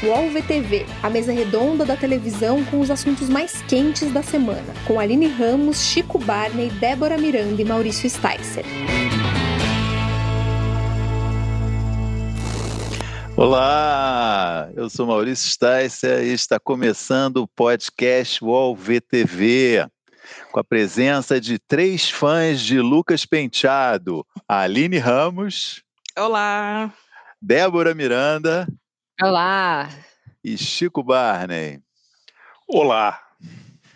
UOL 0.00 0.30
VTV, 0.30 0.86
a 1.02 1.10
mesa 1.10 1.32
redonda 1.32 1.84
da 1.84 1.96
televisão 1.96 2.64
com 2.66 2.78
os 2.78 2.88
assuntos 2.88 3.28
mais 3.28 3.62
quentes 3.62 4.12
da 4.12 4.22
semana, 4.22 4.72
com 4.86 5.00
Aline 5.00 5.26
Ramos, 5.26 5.82
Chico 5.82 6.20
Barney, 6.20 6.70
Débora 6.70 7.18
Miranda 7.18 7.60
e 7.60 7.64
Maurício 7.64 8.08
Sticer. 8.08 8.64
Olá, 13.36 14.70
eu 14.76 14.88
sou 14.88 15.04
Maurício 15.04 15.50
Sticer 15.50 16.22
e 16.22 16.32
está 16.32 16.60
começando 16.60 17.38
o 17.38 17.48
podcast 17.48 18.44
UOL 18.44 18.76
VTV, 18.76 19.84
com 20.52 20.60
a 20.60 20.64
presença 20.64 21.40
de 21.40 21.58
três 21.58 22.08
fãs 22.08 22.60
de 22.60 22.80
Lucas 22.80 23.26
Penteado, 23.26 24.24
Aline 24.46 24.98
Ramos. 24.98 25.82
Olá. 26.16 26.92
Débora 27.42 27.96
Miranda. 27.96 28.64
Olá! 29.20 29.88
E 30.44 30.56
Chico 30.56 31.02
Barney. 31.02 31.82
Olá! 32.68 33.20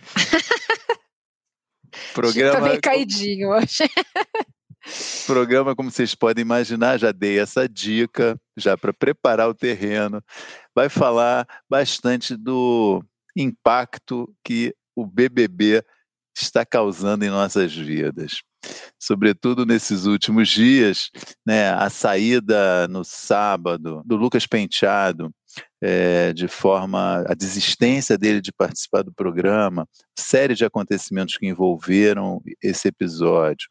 Programa. 2.13 2.51
Chico 2.51 2.61
tá 2.61 2.69
meio 2.69 2.81
caidinho 2.81 3.51
hoje. 3.51 3.85
Programa, 5.25 5.77
como 5.77 5.93
vocês 5.93 6.13
podem 6.13 6.43
imaginar, 6.43 6.99
já 6.99 7.13
dei 7.13 7.39
essa 7.39 7.69
dica, 7.69 8.37
já 8.57 8.77
para 8.77 8.93
preparar 8.93 9.49
o 9.49 9.55
terreno. 9.55 10.21
Vai 10.75 10.89
falar 10.89 11.47
bastante 11.71 12.37
do 12.37 13.01
impacto 13.37 14.29
que 14.45 14.75
o 14.97 15.07
BBB 15.07 15.85
está 16.37 16.67
causando 16.67 17.25
em 17.25 17.31
nossas 17.31 17.73
vidas 17.73 18.43
sobretudo 18.99 19.67
nesses 19.67 20.07
últimos 20.07 20.49
dias, 20.49 21.11
né, 21.47 21.71
a 21.71 21.91
saída 21.91 22.87
no 22.89 23.05
sábado 23.05 24.03
do 24.05 24.17
Lucas 24.17 24.47
Penteado, 24.47 25.33
é, 25.83 26.33
de 26.33 26.49
forma 26.49 27.25
a 27.29 27.35
desistência 27.35 28.17
dele 28.17 28.41
de 28.41 28.53
participar 28.53 29.03
do 29.03 29.13
programa, 29.13 29.87
série 30.19 30.55
de 30.55 30.65
acontecimentos 30.65 31.37
que 31.37 31.47
envolveram 31.47 32.41
esse 32.63 32.89
episódio. 32.89 33.67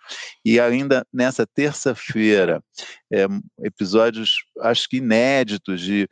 E 0.46 0.60
ainda 0.60 1.06
nessa 1.12 1.48
terça-feira, 1.48 2.62
é, 3.12 3.26
episódios 3.64 4.38
acho 4.62 4.88
que 4.90 4.98
inéditos 4.98 5.82
de 5.82 6.08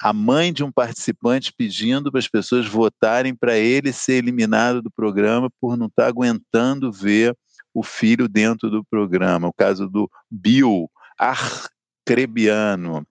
a 0.00 0.12
mãe 0.12 0.52
de 0.52 0.62
um 0.62 0.70
participante 0.70 1.52
pedindo 1.56 2.10
para 2.10 2.18
as 2.18 2.28
pessoas 2.28 2.66
votarem 2.66 3.34
para 3.34 3.56
ele 3.56 3.92
ser 3.92 4.14
eliminado 4.14 4.82
do 4.82 4.90
programa 4.90 5.48
por 5.58 5.78
não 5.78 5.86
estar 5.86 6.02
tá 6.02 6.08
aguentando 6.08 6.92
ver 6.92 7.34
o 7.78 7.82
filho 7.82 8.28
dentro 8.28 8.70
do 8.70 8.84
programa. 8.84 9.48
O 9.48 9.52
caso 9.52 9.88
do 9.88 10.10
Bill 10.30 10.90
Arcrebiano. 11.18 13.06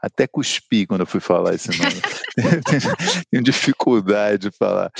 Até 0.00 0.26
cuspi 0.26 0.86
quando 0.86 1.00
eu 1.00 1.06
fui 1.06 1.20
falar 1.20 1.54
esse 1.54 1.68
nome. 1.76 2.00
Tenho 3.30 3.42
dificuldade 3.42 4.50
de 4.50 4.56
falar. 4.56 4.90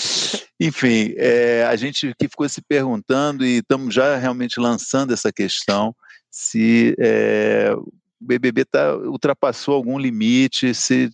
Enfim, 0.58 1.14
é, 1.16 1.64
a 1.64 1.76
gente 1.76 2.14
que 2.18 2.28
ficou 2.28 2.48
se 2.48 2.62
perguntando 2.62 3.44
e 3.44 3.58
estamos 3.58 3.94
já 3.94 4.16
realmente 4.16 4.58
lançando 4.58 5.12
essa 5.12 5.32
questão 5.32 5.94
se 6.30 6.94
é, 6.98 7.72
o 7.74 7.90
BBB 8.20 8.66
tá, 8.66 8.94
ultrapassou 8.94 9.74
algum 9.74 9.98
limite, 9.98 10.74
se 10.74 11.10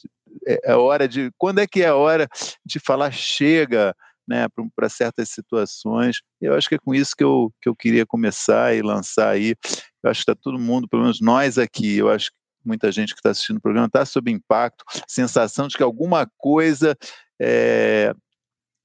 é, 0.47 0.73
é 0.73 0.75
hora 0.75 1.06
de. 1.06 1.30
Quando 1.39 1.61
é 1.61 1.67
que 1.67 1.83
é 1.83 1.89
a 1.89 1.95
hora 1.95 2.28
de 2.67 2.80
falar 2.80 3.12
chega? 3.12 3.95
Né, 4.26 4.46
para 4.74 4.88
certas 4.88 5.28
situações. 5.30 6.20
Eu 6.40 6.54
acho 6.54 6.68
que 6.68 6.76
é 6.76 6.78
com 6.78 6.94
isso 6.94 7.14
que 7.16 7.24
eu, 7.24 7.52
que 7.60 7.68
eu 7.68 7.76
queria 7.76 8.06
começar 8.06 8.74
e 8.74 8.82
lançar 8.82 9.30
aí. 9.30 9.54
Eu 10.02 10.10
acho 10.10 10.24
que 10.24 10.30
está 10.30 10.40
todo 10.40 10.58
mundo, 10.58 10.88
pelo 10.88 11.02
menos 11.02 11.20
nós 11.20 11.58
aqui, 11.58 11.98
eu 11.98 12.10
acho 12.10 12.30
que 12.30 12.36
muita 12.64 12.92
gente 12.92 13.12
que 13.12 13.18
está 13.18 13.30
assistindo 13.30 13.56
o 13.56 13.62
programa 13.62 13.86
está 13.86 14.04
sob 14.04 14.30
impacto, 14.30 14.84
sensação 15.08 15.66
de 15.68 15.76
que 15.76 15.82
alguma 15.82 16.30
coisa 16.38 16.96
é, 17.40 18.14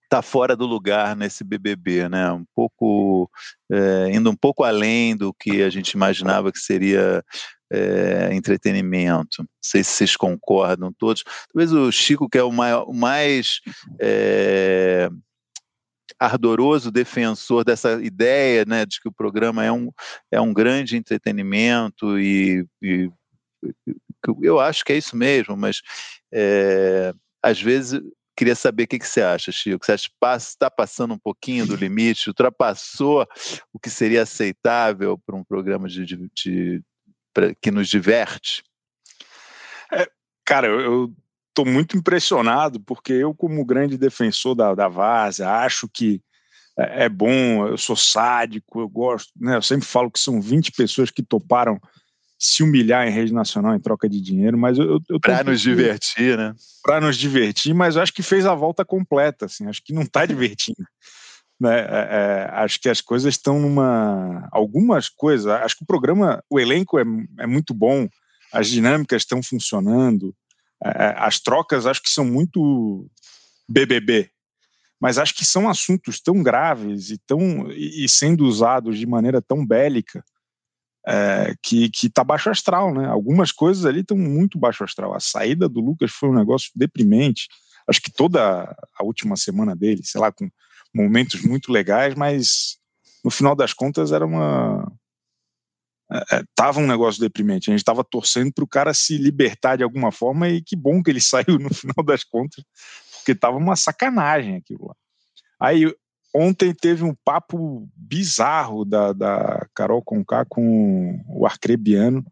está 0.03 0.21
fora 0.21 0.55
do 0.55 0.65
lugar 0.65 1.15
nesse 1.15 1.43
BBB, 1.43 2.09
né? 2.09 2.31
Um 2.31 2.45
pouco 2.55 3.29
é, 3.71 4.09
indo 4.11 4.29
um 4.29 4.35
pouco 4.35 4.63
além 4.63 5.15
do 5.15 5.33
que 5.33 5.61
a 5.61 5.69
gente 5.69 5.91
imaginava 5.91 6.51
que 6.51 6.59
seria 6.59 7.23
é, 7.71 8.29
entretenimento. 8.33 9.39
Não 9.39 9.47
sei 9.61 9.83
se 9.83 9.91
vocês 9.91 10.15
concordam 10.15 10.91
todos. 10.97 11.23
Talvez 11.53 11.71
o 11.73 11.91
Chico, 11.91 12.29
que 12.29 12.37
é 12.37 12.43
o, 12.43 12.51
maior, 12.51 12.85
o 12.87 12.93
mais 12.93 13.59
é, 13.99 15.09
ardoroso 16.19 16.91
defensor 16.91 17.63
dessa 17.63 17.93
ideia, 18.03 18.65
né, 18.65 18.85
de 18.85 19.01
que 19.01 19.07
o 19.07 19.13
programa 19.13 19.63
é 19.63 19.71
um, 19.71 19.91
é 20.31 20.39
um 20.39 20.53
grande 20.53 20.97
entretenimento 20.97 22.19
e, 22.19 22.65
e 22.81 23.09
eu 24.41 24.59
acho 24.59 24.83
que 24.83 24.93
é 24.93 24.97
isso 24.97 25.15
mesmo, 25.15 25.55
mas 25.55 25.81
é, 26.31 27.13
às 27.41 27.61
vezes 27.61 28.01
queria 28.37 28.55
saber 28.55 28.83
o 28.83 28.87
que, 28.87 28.99
que 28.99 29.07
você 29.07 29.21
acha, 29.21 29.51
Chico. 29.51 29.83
Você 29.83 29.93
acha 29.93 30.07
que 30.07 30.37
está 30.37 30.69
passando 30.69 31.15
um 31.15 31.17
pouquinho 31.17 31.65
do 31.65 31.75
limite, 31.75 32.29
ultrapassou 32.29 33.25
o 33.73 33.79
que 33.79 33.89
seria 33.89 34.21
aceitável 34.21 35.17
para 35.17 35.35
um 35.35 35.43
programa 35.43 35.87
de, 35.87 36.05
de, 36.05 36.29
de 36.35 36.81
pra, 37.33 37.55
que 37.55 37.71
nos 37.71 37.89
diverte? 37.89 38.63
É, 39.91 40.07
cara, 40.45 40.67
eu, 40.67 41.11
estou 41.57 41.65
muito 41.65 41.97
impressionado, 41.97 42.79
porque 42.79 43.13
eu, 43.13 43.33
como 43.33 43.65
grande 43.65 43.97
defensor 43.97 44.53
da, 44.53 44.75
da 44.75 44.87
Várzea, 44.87 45.49
acho 45.49 45.89
que 45.91 46.21
é, 46.77 47.05
é, 47.05 47.09
bom, 47.09 47.67
eu 47.67 47.77
sou 47.77 47.95
sádico, 47.95 48.79
eu 48.79 48.87
gosto, 48.87 49.31
né? 49.35 49.55
Eu 49.55 49.61
sempre 49.63 49.87
falo 49.87 50.11
que 50.11 50.19
são 50.19 50.39
20 50.39 50.71
pessoas 50.73 51.09
que 51.09 51.23
toparam 51.23 51.79
se 52.37 52.61
humilhar 52.61 53.07
em 53.07 53.11
rede 53.11 53.33
nacional 53.33 53.75
em 53.75 53.79
troca 53.79 54.07
de 54.07 54.21
dinheiro, 54.21 54.55
mas 54.55 54.77
eu, 54.77 54.99
eu 55.09 55.19
para 55.19 55.43
nos 55.43 55.59
divertir, 55.59 56.37
né? 56.37 56.53
Para 56.83 57.01
nos 57.01 57.17
divertir, 57.17 57.73
mas 57.73 57.95
eu 57.95 58.03
acho 58.03 58.13
que 58.13 58.21
fez 58.21 58.45
a 58.45 58.53
volta 58.53 58.85
completa, 58.85 59.45
assim, 59.45 59.65
acho 59.65 59.83
que 59.83 59.91
não 59.91 60.03
está 60.03 60.23
divertindo. 60.27 60.85
Né? 61.59 61.79
É, 61.79 61.81
é, 61.81 62.49
acho 62.51 62.79
que 62.79 62.87
as 62.87 63.01
coisas 63.01 63.33
estão 63.33 63.59
numa. 63.59 64.47
Algumas 64.51 65.09
coisas, 65.09 65.47
acho 65.47 65.77
que 65.77 65.83
o 65.83 65.87
programa, 65.87 66.43
o 66.47 66.59
elenco 66.59 66.99
é, 66.99 67.03
é 67.39 67.47
muito 67.47 67.73
bom, 67.73 68.07
as 68.53 68.67
dinâmicas 68.67 69.23
estão 69.23 69.41
funcionando, 69.41 70.35
as 70.81 71.39
trocas 71.39 71.85
acho 71.85 72.01
que 72.01 72.09
são 72.09 72.25
muito 72.25 73.09
BBB, 73.67 74.29
mas 74.99 75.17
acho 75.17 75.33
que 75.33 75.45
são 75.45 75.69
assuntos 75.69 76.19
tão 76.19 76.41
graves 76.41 77.09
e, 77.09 77.17
tão, 77.25 77.71
e 77.71 78.07
sendo 78.09 78.45
usados 78.45 78.97
de 78.97 79.05
maneira 79.05 79.41
tão 79.41 79.65
bélica 79.65 80.23
é, 81.07 81.53
que, 81.63 81.89
que 81.89 82.09
tá 82.09 82.23
baixo 82.23 82.49
astral, 82.49 82.93
né? 82.93 83.07
Algumas 83.07 83.51
coisas 83.51 83.85
ali 83.85 84.01
estão 84.01 84.17
muito 84.17 84.59
baixo 84.59 84.83
astral. 84.83 85.13
A 85.13 85.19
saída 85.19 85.69
do 85.69 85.79
Lucas 85.79 86.11
foi 86.11 86.29
um 86.29 86.35
negócio 86.35 86.69
deprimente. 86.75 87.47
Acho 87.87 88.01
que 88.01 88.11
toda 88.11 88.75
a 88.99 89.03
última 89.03 89.37
semana 89.37 89.75
dele, 89.75 90.01
sei 90.03 90.19
lá, 90.19 90.31
com 90.31 90.49
momentos 90.93 91.41
muito 91.43 91.71
legais, 91.71 92.13
mas 92.15 92.77
no 93.23 93.31
final 93.31 93.55
das 93.55 93.73
contas 93.73 94.11
era 94.11 94.25
uma, 94.25 94.85
é, 94.85 94.89
é, 94.89 95.06
tava 96.55 96.79
um 96.79 96.87
negócio 96.87 97.19
deprimente. 97.19 97.69
A 97.69 97.73
gente 97.73 97.81
estava 97.81 98.03
torcendo 98.03 98.51
para 98.53 98.63
o 98.63 98.67
cara 98.67 98.93
se 98.93 99.17
libertar 99.17 99.75
de 99.75 99.83
alguma 99.83 100.11
forma 100.11 100.49
e 100.49 100.61
que 100.61 100.75
bom 100.75 101.01
que 101.03 101.11
ele 101.11 101.21
saiu 101.21 101.59
no 101.59 101.73
final 101.73 102.03
das 102.05 102.23
contas, 102.23 102.63
porque 103.17 103.35
tava 103.35 103.57
uma 103.57 103.75
sacanagem 103.75 104.55
aquilo 104.55 104.87
lá. 104.87 104.95
Aí 105.59 105.93
ontem 106.33 106.73
teve 106.73 107.03
um 107.03 107.15
papo 107.25 107.89
bizarro 107.95 108.85
da, 108.85 109.11
da 109.11 109.67
Carol 109.73 110.03
Conká 110.03 110.45
com 110.45 111.23
o 111.27 111.45
Arcrebiano, 111.45 112.23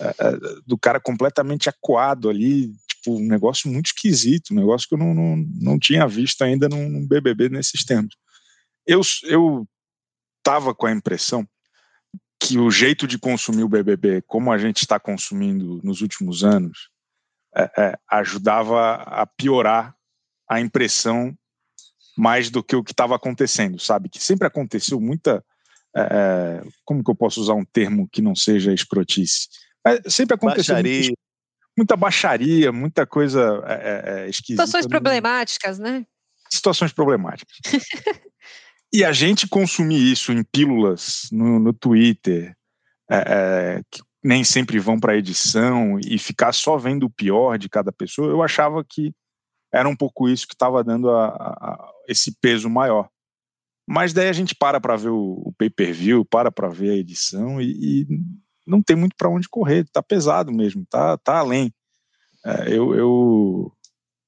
é, 0.00 0.06
é, 0.06 0.38
do 0.66 0.78
cara 0.78 1.00
completamente 1.00 1.68
acuado 1.68 2.30
ali, 2.30 2.72
tipo, 2.88 3.16
um 3.16 3.26
negócio 3.26 3.70
muito 3.70 3.86
esquisito, 3.86 4.52
um 4.52 4.56
negócio 4.56 4.88
que 4.88 4.94
eu 4.94 4.98
não, 4.98 5.12
não, 5.12 5.36
não 5.60 5.78
tinha 5.78 6.06
visto 6.06 6.42
ainda 6.42 6.68
num, 6.68 6.88
num 6.88 7.06
BBB 7.06 7.48
nesses 7.48 7.84
termos. 7.84 8.16
Eu, 8.86 9.00
eu 9.24 9.66
tava 10.42 10.74
com 10.74 10.86
a 10.86 10.92
impressão 10.92 11.46
que 12.44 12.58
o 12.58 12.70
jeito 12.70 13.06
de 13.06 13.18
consumir 13.18 13.62
o 13.62 13.68
BBB, 13.68 14.22
como 14.26 14.52
a 14.52 14.58
gente 14.58 14.78
está 14.78 15.00
consumindo 15.00 15.80
nos 15.82 16.02
últimos 16.02 16.44
anos, 16.44 16.90
é, 17.56 17.70
é, 17.78 17.98
ajudava 18.10 18.96
a 18.96 19.26
piorar 19.26 19.94
a 20.48 20.60
impressão 20.60 21.34
mais 22.16 22.50
do 22.50 22.62
que 22.62 22.76
o 22.76 22.84
que 22.84 22.92
estava 22.92 23.16
acontecendo, 23.16 23.78
sabe? 23.78 24.08
Que 24.08 24.22
sempre 24.22 24.46
aconteceu 24.46 25.00
muita. 25.00 25.42
É, 25.96 26.00
é 26.00 26.68
como 26.84 27.02
que 27.02 27.10
eu 27.10 27.14
posso 27.14 27.40
usar 27.40 27.54
um 27.54 27.64
termo 27.64 28.08
que 28.12 28.20
não 28.20 28.34
seja 28.34 28.72
escrotice? 28.72 29.48
sempre 30.08 30.34
aconteceu 30.34 30.74
baixaria. 30.74 31.00
Muita, 31.00 31.18
muita 31.76 31.96
baixaria, 31.96 32.72
muita 32.72 33.06
coisa 33.06 33.62
é, 33.66 34.24
é, 34.24 34.28
esquisita. 34.28 34.66
Situações 34.66 34.86
problemáticas, 34.86 35.78
né? 35.78 36.06
Situações 36.50 36.92
problemáticas. 36.92 37.56
E 38.94 39.04
a 39.04 39.10
gente 39.10 39.48
consumir 39.48 40.12
isso 40.12 40.30
em 40.30 40.44
pílulas 40.44 41.22
no, 41.32 41.58
no 41.58 41.72
Twitter, 41.72 42.56
é, 43.10 43.16
é, 43.16 43.82
que 43.90 44.00
nem 44.22 44.44
sempre 44.44 44.78
vão 44.78 45.00
para 45.00 45.16
edição, 45.16 45.98
e 45.98 46.16
ficar 46.16 46.52
só 46.52 46.76
vendo 46.76 47.06
o 47.06 47.10
pior 47.10 47.58
de 47.58 47.68
cada 47.68 47.90
pessoa, 47.90 48.30
eu 48.30 48.40
achava 48.40 48.84
que 48.88 49.12
era 49.72 49.88
um 49.88 49.96
pouco 49.96 50.28
isso 50.28 50.46
que 50.46 50.54
estava 50.54 50.84
dando 50.84 51.10
a, 51.10 51.26
a, 51.26 51.92
esse 52.06 52.38
peso 52.40 52.70
maior. 52.70 53.08
Mas 53.84 54.12
daí 54.12 54.28
a 54.28 54.32
gente 54.32 54.54
para 54.54 54.80
para 54.80 54.94
ver 54.94 55.08
o, 55.08 55.42
o 55.44 55.52
pay-per-view, 55.58 56.24
para 56.24 56.52
para 56.52 56.68
ver 56.68 56.90
a 56.90 56.96
edição 56.96 57.60
e, 57.60 57.72
e 57.72 58.06
não 58.64 58.80
tem 58.80 58.94
muito 58.94 59.16
para 59.16 59.28
onde 59.28 59.48
correr, 59.48 59.84
tá 59.92 60.04
pesado 60.04 60.52
mesmo, 60.52 60.86
tá, 60.88 61.18
tá 61.18 61.38
além. 61.38 61.74
É, 62.46 62.68
eu, 62.68 62.94
eu 62.94 63.72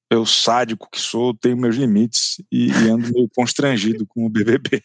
eu 0.09 0.25
sádico 0.25 0.89
que 0.89 0.99
sou, 0.99 1.33
tenho 1.33 1.57
meus 1.57 1.75
limites 1.75 2.41
e, 2.51 2.67
e 2.67 2.89
ando 2.89 3.11
meio 3.13 3.29
constrangido 3.35 4.05
com 4.05 4.25
o 4.25 4.29
BBB. 4.29 4.81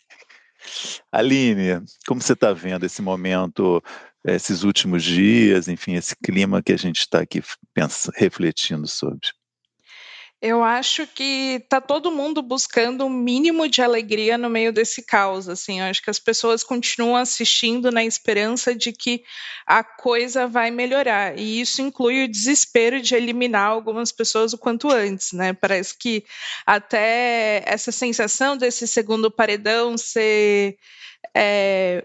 Aline, 1.10 1.84
como 2.06 2.20
você 2.20 2.34
está 2.34 2.52
vendo 2.52 2.86
esse 2.86 3.02
momento, 3.02 3.82
esses 4.24 4.62
últimos 4.62 5.02
dias, 5.02 5.68
enfim, 5.68 5.94
esse 5.94 6.14
clima 6.16 6.62
que 6.62 6.72
a 6.72 6.76
gente 6.76 7.00
está 7.00 7.20
aqui 7.20 7.42
pensa, 7.74 8.12
refletindo 8.14 8.86
sobre? 8.86 9.28
Eu 10.44 10.64
acho 10.64 11.06
que 11.06 11.64
tá 11.68 11.80
todo 11.80 12.10
mundo 12.10 12.42
buscando 12.42 13.04
um 13.04 13.08
mínimo 13.08 13.68
de 13.68 13.80
alegria 13.80 14.36
no 14.36 14.50
meio 14.50 14.72
desse 14.72 15.00
caos, 15.00 15.48
assim. 15.48 15.78
Eu 15.78 15.86
acho 15.86 16.02
que 16.02 16.10
as 16.10 16.18
pessoas 16.18 16.64
continuam 16.64 17.14
assistindo 17.14 17.92
na 17.92 18.04
esperança 18.04 18.74
de 18.74 18.92
que 18.92 19.22
a 19.64 19.84
coisa 19.84 20.48
vai 20.48 20.68
melhorar. 20.72 21.38
E 21.38 21.60
isso 21.60 21.80
inclui 21.80 22.24
o 22.24 22.28
desespero 22.28 23.00
de 23.00 23.14
eliminar 23.14 23.68
algumas 23.68 24.10
pessoas 24.10 24.52
o 24.52 24.58
quanto 24.58 24.90
antes, 24.90 25.32
né? 25.32 25.52
Parece 25.52 25.96
que 25.96 26.24
até 26.66 27.62
essa 27.64 27.92
sensação 27.92 28.56
desse 28.56 28.88
segundo 28.88 29.30
paredão 29.30 29.96
ser 29.96 30.76
é, 31.36 32.04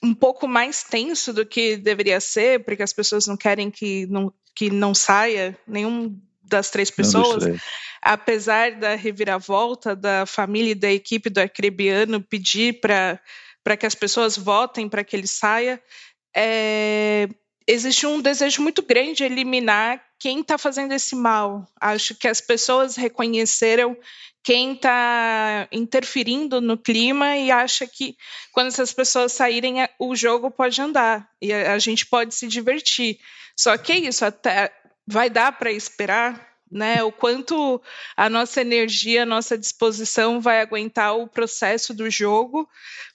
um 0.00 0.14
pouco 0.14 0.46
mais 0.46 0.84
tenso 0.84 1.32
do 1.32 1.44
que 1.44 1.76
deveria 1.76 2.20
ser, 2.20 2.64
porque 2.64 2.84
as 2.84 2.92
pessoas 2.92 3.26
não 3.26 3.36
querem 3.36 3.72
que 3.72 4.06
não, 4.06 4.32
que 4.54 4.70
não 4.70 4.94
saia 4.94 5.58
nenhum 5.66 6.16
das 6.48 6.70
três 6.70 6.90
pessoas, 6.90 7.44
apesar 8.02 8.72
da 8.72 8.94
reviravolta 8.94 9.94
da 9.96 10.26
família 10.26 10.72
e 10.72 10.74
da 10.74 10.90
equipe 10.90 11.28
do 11.28 11.38
Acrebiano 11.38 12.20
pedir 12.20 12.80
para 12.80 13.76
que 13.78 13.86
as 13.86 13.94
pessoas 13.94 14.36
votem 14.36 14.88
para 14.88 15.04
que 15.04 15.16
ele 15.16 15.26
saia, 15.26 15.82
é, 16.34 17.28
existe 17.66 18.06
um 18.06 18.20
desejo 18.20 18.62
muito 18.62 18.82
grande 18.82 19.14
de 19.14 19.24
eliminar 19.24 20.02
quem 20.18 20.40
está 20.40 20.56
fazendo 20.56 20.92
esse 20.92 21.16
mal. 21.16 21.66
Acho 21.80 22.14
que 22.14 22.28
as 22.28 22.40
pessoas 22.40 22.96
reconheceram 22.96 23.96
quem 24.46 24.74
está 24.74 25.66
interferindo 25.72 26.60
no 26.60 26.78
clima 26.78 27.36
e 27.36 27.50
acha 27.50 27.84
que 27.84 28.16
quando 28.52 28.68
essas 28.68 28.92
pessoas 28.92 29.32
saírem, 29.32 29.78
o 29.98 30.14
jogo 30.14 30.50
pode 30.52 30.80
andar 30.80 31.28
e 31.42 31.52
a, 31.52 31.76
gente 31.80 32.06
pode 32.06 32.32
se 32.32 32.46
divertir. 32.46 33.18
Só 33.58 33.76
que 33.76 33.92
é 33.92 33.98
isso, 33.98 34.24
até 34.24 34.72
vai 35.06 35.30
dar 35.30 35.52
para 35.52 35.70
esperar 35.70 36.56
né? 36.70 37.02
O 37.02 37.12
quanto 37.12 37.80
a 38.16 38.28
nossa 38.28 38.60
energia, 38.60 39.22
a 39.22 39.26
nossa 39.26 39.56
disposição 39.56 40.40
vai 40.40 40.60
aguentar 40.60 41.16
o 41.16 41.28
processo 41.28 41.94
do 41.94 42.10
jogo 42.10 42.68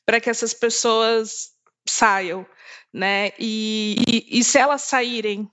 para 0.06 0.20
que 0.20 0.30
essas 0.30 0.54
pessoas 0.54 1.52
saiam, 1.88 2.46
né? 2.94 3.32
E, 3.40 3.98
e, 4.08 4.40
e, 4.40 4.44
se 4.44 4.58
elas 4.58 4.84
saírem, 4.84 5.50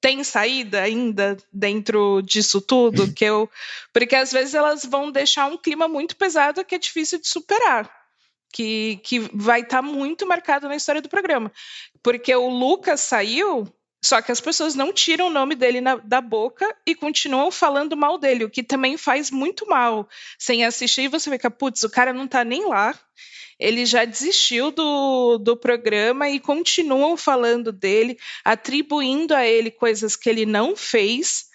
tem 0.00 0.22
saída 0.24 0.82
ainda 0.82 1.36
dentro 1.52 2.20
disso 2.22 2.60
tudo? 2.60 3.12
Que 3.12 3.24
eu, 3.24 3.50
porque 3.92 4.16
às 4.16 4.32
vezes 4.32 4.54
elas 4.54 4.84
vão 4.84 5.10
deixar 5.10 5.46
um 5.46 5.56
clima 5.56 5.88
muito 5.88 6.16
pesado 6.16 6.64
que 6.64 6.74
é 6.74 6.78
difícil 6.78 7.20
de 7.20 7.28
superar. 7.28 7.90
Que, 8.52 9.00
que 9.04 9.20
vai 9.32 9.60
estar 9.60 9.76
tá 9.76 9.82
muito 9.82 10.26
marcado 10.26 10.66
na 10.66 10.74
história 10.74 11.00
do 11.00 11.08
programa. 11.08 11.52
Porque 12.02 12.34
o 12.34 12.48
Lucas 12.48 13.00
saiu 13.00 13.72
só 14.02 14.22
que 14.22 14.32
as 14.32 14.40
pessoas 14.40 14.74
não 14.74 14.92
tiram 14.92 15.26
o 15.26 15.30
nome 15.30 15.54
dele 15.54 15.80
na, 15.80 15.96
da 15.96 16.20
boca 16.22 16.74
e 16.86 16.94
continuam 16.94 17.50
falando 17.50 17.96
mal 17.96 18.16
dele, 18.16 18.44
o 18.44 18.50
que 18.50 18.62
também 18.62 18.96
faz 18.96 19.30
muito 19.30 19.66
mal. 19.66 20.08
Sem 20.38 20.64
assistir, 20.64 21.08
você 21.08 21.30
fica, 21.30 21.50
putz, 21.50 21.82
o 21.82 21.90
cara 21.90 22.12
não 22.12 22.26
tá 22.26 22.42
nem 22.42 22.66
lá. 22.66 22.98
Ele 23.58 23.84
já 23.84 24.06
desistiu 24.06 24.70
do, 24.70 25.36
do 25.36 25.54
programa 25.54 26.30
e 26.30 26.40
continuam 26.40 27.14
falando 27.14 27.70
dele, 27.70 28.18
atribuindo 28.42 29.34
a 29.34 29.46
ele 29.46 29.70
coisas 29.70 30.16
que 30.16 30.30
ele 30.30 30.46
não 30.46 30.74
fez. 30.74 31.50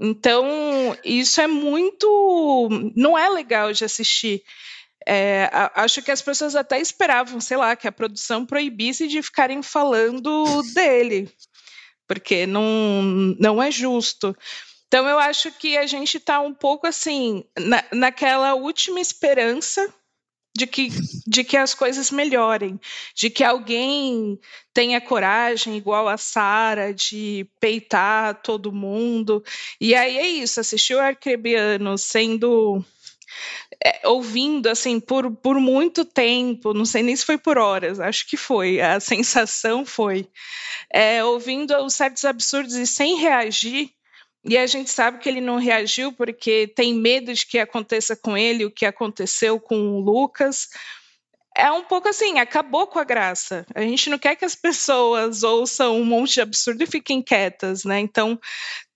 Então, 0.00 0.46
isso 1.04 1.40
é 1.40 1.48
muito. 1.48 2.68
Não 2.94 3.18
é 3.18 3.28
legal 3.28 3.72
de 3.72 3.84
assistir. 3.84 4.44
É, 5.04 5.50
acho 5.74 6.00
que 6.00 6.12
as 6.12 6.22
pessoas 6.22 6.54
até 6.54 6.80
esperavam, 6.80 7.40
sei 7.40 7.56
lá, 7.56 7.74
que 7.74 7.88
a 7.88 7.92
produção 7.92 8.46
proibisse 8.46 9.08
de 9.08 9.20
ficarem 9.20 9.60
falando 9.62 10.62
dele 10.74 11.28
porque 12.08 12.46
não, 12.46 13.02
não 13.38 13.62
é 13.62 13.70
justo. 13.70 14.34
Então, 14.88 15.06
eu 15.06 15.18
acho 15.18 15.52
que 15.52 15.76
a 15.76 15.86
gente 15.86 16.16
está 16.16 16.40
um 16.40 16.54
pouco 16.54 16.86
assim, 16.86 17.44
na, 17.58 17.84
naquela 17.92 18.54
última 18.54 18.98
esperança 19.00 19.86
de 20.56 20.66
que, 20.66 20.88
de 21.26 21.44
que 21.44 21.56
as 21.56 21.74
coisas 21.74 22.10
melhorem, 22.10 22.80
de 23.14 23.28
que 23.28 23.44
alguém 23.44 24.40
tenha 24.72 25.00
coragem, 25.00 25.76
igual 25.76 26.08
a 26.08 26.16
Sara, 26.16 26.92
de 26.92 27.46
peitar 27.60 28.42
todo 28.42 28.72
mundo. 28.72 29.44
E 29.78 29.94
aí 29.94 30.16
é 30.16 30.26
isso, 30.26 30.58
assistir 30.58 30.94
o 30.94 31.00
Arcrebiano 31.00 31.98
sendo 31.98 32.82
é, 33.84 34.06
ouvindo 34.08 34.68
assim 34.68 35.00
por, 35.00 35.30
por 35.36 35.60
muito 35.60 36.04
tempo, 36.04 36.74
não 36.74 36.84
sei 36.84 37.02
nem 37.02 37.14
se 37.14 37.24
foi 37.24 37.38
por 37.38 37.58
horas, 37.58 38.00
acho 38.00 38.26
que 38.28 38.36
foi, 38.36 38.80
a 38.80 38.98
sensação 39.00 39.84
foi, 39.84 40.28
é, 40.92 41.22
ouvindo 41.24 41.76
os 41.84 41.94
certos 41.94 42.24
absurdos 42.24 42.74
e 42.74 42.86
sem 42.86 43.16
reagir, 43.16 43.90
e 44.44 44.56
a 44.56 44.66
gente 44.66 44.90
sabe 44.90 45.18
que 45.18 45.28
ele 45.28 45.40
não 45.40 45.56
reagiu 45.56 46.12
porque 46.12 46.72
tem 46.74 46.94
medo 46.94 47.32
de 47.34 47.46
que 47.46 47.58
aconteça 47.58 48.16
com 48.16 48.36
ele 48.36 48.64
o 48.64 48.70
que 48.70 48.86
aconteceu 48.86 49.60
com 49.60 49.76
o 49.76 50.00
Lucas. 50.00 50.68
É 51.56 51.70
um 51.72 51.82
pouco 51.82 52.08
assim, 52.08 52.38
acabou 52.38 52.86
com 52.86 52.98
a 52.98 53.04
graça. 53.04 53.66
A 53.74 53.82
gente 53.82 54.08
não 54.08 54.18
quer 54.18 54.36
que 54.36 54.44
as 54.44 54.54
pessoas 54.54 55.42
ouçam 55.42 56.00
um 56.00 56.04
monte 56.04 56.34
de 56.34 56.40
absurdo 56.40 56.82
e 56.82 56.86
fiquem 56.86 57.20
quietas, 57.20 57.84
né? 57.84 57.98
Então 57.98 58.40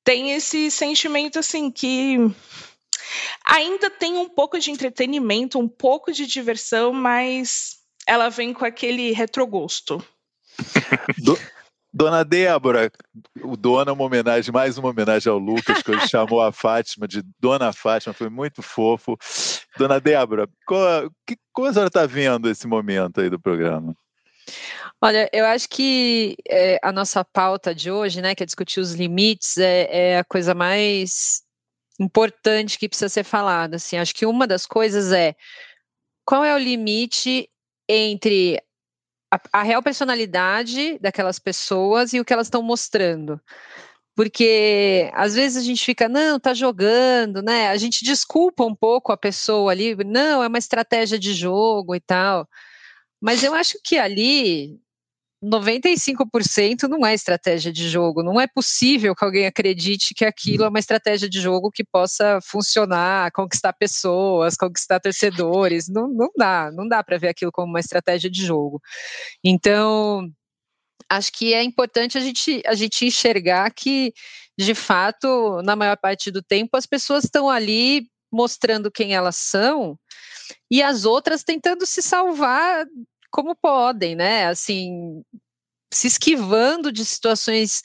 tem 0.04 0.32
esse 0.32 0.70
sentimento 0.70 1.38
assim 1.38 1.70
que 1.70 2.16
Ainda 3.44 3.90
tem 3.90 4.16
um 4.16 4.28
pouco 4.28 4.58
de 4.58 4.70
entretenimento, 4.70 5.58
um 5.58 5.68
pouco 5.68 6.12
de 6.12 6.26
diversão, 6.26 6.92
mas 6.92 7.78
ela 8.06 8.28
vem 8.28 8.52
com 8.52 8.64
aquele 8.64 9.12
retrogosto. 9.12 10.04
Do, 11.18 11.38
Dona 11.92 12.24
Débora, 12.24 12.90
o 13.42 13.54
Dona 13.54 13.90
é 13.90 13.92
uma 13.92 14.04
homenagem, 14.04 14.50
mais 14.50 14.78
uma 14.78 14.88
homenagem 14.88 15.30
ao 15.30 15.38
Lucas, 15.38 15.82
que 15.82 15.90
ele 15.90 16.08
chamou 16.08 16.40
a 16.40 16.50
Fátima 16.50 17.06
de 17.06 17.22
Dona 17.38 17.70
Fátima, 17.72 18.14
foi 18.14 18.30
muito 18.30 18.62
fofo. 18.62 19.18
Dona 19.76 20.00
Débora, 20.00 20.48
qual, 20.66 21.10
que 21.26 21.36
coisa 21.52 21.80
ela 21.80 21.88
está 21.88 22.06
vendo 22.06 22.48
esse 22.48 22.66
momento 22.66 23.20
aí 23.20 23.28
do 23.28 23.38
programa? 23.38 23.94
Olha, 25.02 25.28
eu 25.32 25.44
acho 25.44 25.68
que 25.68 26.36
é, 26.48 26.78
a 26.82 26.90
nossa 26.90 27.22
pauta 27.24 27.74
de 27.74 27.90
hoje, 27.90 28.22
né, 28.22 28.34
que 28.34 28.42
é 28.42 28.46
discutir 28.46 28.80
os 28.80 28.94
limites, 28.94 29.58
é, 29.58 29.88
é 29.90 30.18
a 30.18 30.24
coisa 30.24 30.54
mais 30.54 31.42
importante 32.00 32.78
que 32.78 32.88
precisa 32.88 33.08
ser 33.08 33.24
falado. 33.24 33.74
Assim, 33.74 33.96
acho 33.96 34.14
que 34.14 34.26
uma 34.26 34.46
das 34.46 34.66
coisas 34.66 35.12
é 35.12 35.34
qual 36.24 36.44
é 36.44 36.54
o 36.54 36.58
limite 36.58 37.48
entre 37.88 38.62
a, 39.30 39.40
a 39.60 39.62
real 39.62 39.82
personalidade 39.82 40.98
daquelas 41.00 41.38
pessoas 41.38 42.12
e 42.12 42.20
o 42.20 42.24
que 42.24 42.32
elas 42.32 42.46
estão 42.46 42.62
mostrando. 42.62 43.40
Porque 44.14 45.10
às 45.14 45.34
vezes 45.34 45.62
a 45.62 45.66
gente 45.66 45.84
fica, 45.84 46.08
não, 46.08 46.38
tá 46.38 46.52
jogando, 46.52 47.42
né? 47.42 47.68
A 47.68 47.76
gente 47.76 48.04
desculpa 48.04 48.64
um 48.64 48.74
pouco 48.74 49.10
a 49.12 49.16
pessoa 49.16 49.72
ali, 49.72 49.94
não, 50.04 50.42
é 50.42 50.48
uma 50.48 50.58
estratégia 50.58 51.18
de 51.18 51.32
jogo 51.34 51.94
e 51.94 52.00
tal. 52.00 52.46
Mas 53.20 53.42
eu 53.42 53.54
acho 53.54 53.78
que 53.82 53.98
ali 53.98 54.81
95% 55.42 56.88
não 56.88 57.04
é 57.04 57.12
estratégia 57.14 57.72
de 57.72 57.88
jogo. 57.88 58.22
Não 58.22 58.40
é 58.40 58.46
possível 58.46 59.14
que 59.14 59.24
alguém 59.24 59.46
acredite 59.46 60.14
que 60.14 60.24
aquilo 60.24 60.64
é 60.64 60.68
uma 60.68 60.78
estratégia 60.78 61.28
de 61.28 61.40
jogo 61.40 61.70
que 61.70 61.82
possa 61.84 62.38
funcionar, 62.42 63.32
conquistar 63.32 63.72
pessoas, 63.72 64.56
conquistar 64.56 65.00
torcedores. 65.00 65.88
Não, 65.88 66.06
não 66.08 66.30
dá, 66.36 66.70
não 66.72 66.86
dá 66.86 67.02
para 67.02 67.18
ver 67.18 67.28
aquilo 67.28 67.50
como 67.50 67.68
uma 67.68 67.80
estratégia 67.80 68.30
de 68.30 68.44
jogo. 68.44 68.80
Então, 69.42 70.30
acho 71.08 71.32
que 71.32 71.52
é 71.52 71.62
importante 71.62 72.16
a 72.16 72.20
gente, 72.20 72.62
a 72.64 72.74
gente 72.74 73.04
enxergar 73.04 73.70
que, 73.72 74.12
de 74.56 74.74
fato, 74.74 75.60
na 75.62 75.74
maior 75.74 75.96
parte 75.96 76.30
do 76.30 76.42
tempo, 76.42 76.76
as 76.76 76.86
pessoas 76.86 77.24
estão 77.24 77.50
ali 77.50 78.06
mostrando 78.32 78.90
quem 78.90 79.14
elas 79.14 79.36
são 79.36 79.98
e 80.70 80.82
as 80.82 81.04
outras 81.04 81.42
tentando 81.42 81.84
se 81.84 82.00
salvar 82.00 82.86
como 83.32 83.56
podem, 83.56 84.14
né? 84.14 84.46
Assim, 84.46 85.22
se 85.92 86.06
esquivando 86.06 86.92
de 86.92 87.04
situações 87.04 87.82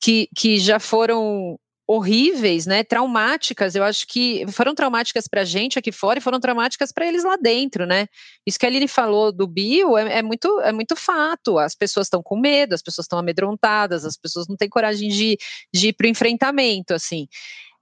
que, 0.00 0.28
que 0.36 0.58
já 0.58 0.78
foram 0.78 1.58
horríveis, 1.90 2.66
né, 2.66 2.84
traumáticas. 2.84 3.74
Eu 3.74 3.82
acho 3.82 4.06
que 4.06 4.46
foram 4.52 4.76
traumáticas 4.76 5.26
para 5.26 5.40
a 5.40 5.44
gente 5.44 5.76
aqui 5.76 5.90
fora 5.90 6.20
e 6.20 6.22
foram 6.22 6.38
traumáticas 6.38 6.92
para 6.92 7.04
eles 7.04 7.24
lá 7.24 7.34
dentro, 7.34 7.84
né? 7.84 8.06
Isso 8.46 8.56
que 8.60 8.64
a 8.64 8.68
Aline 8.68 8.86
falou 8.86 9.32
do 9.32 9.44
bio 9.44 9.98
é, 9.98 10.18
é 10.18 10.22
muito 10.22 10.60
é 10.60 10.70
muito 10.70 10.94
fato. 10.94 11.58
As 11.58 11.74
pessoas 11.74 12.06
estão 12.06 12.22
com 12.22 12.38
medo, 12.38 12.76
as 12.76 12.82
pessoas 12.82 13.06
estão 13.06 13.18
amedrontadas, 13.18 14.04
as 14.04 14.16
pessoas 14.16 14.46
não 14.46 14.56
têm 14.56 14.68
coragem 14.68 15.08
de, 15.08 15.36
de 15.74 15.88
ir 15.88 15.92
para 15.94 16.06
o 16.06 16.10
enfrentamento, 16.10 16.94
assim. 16.94 17.26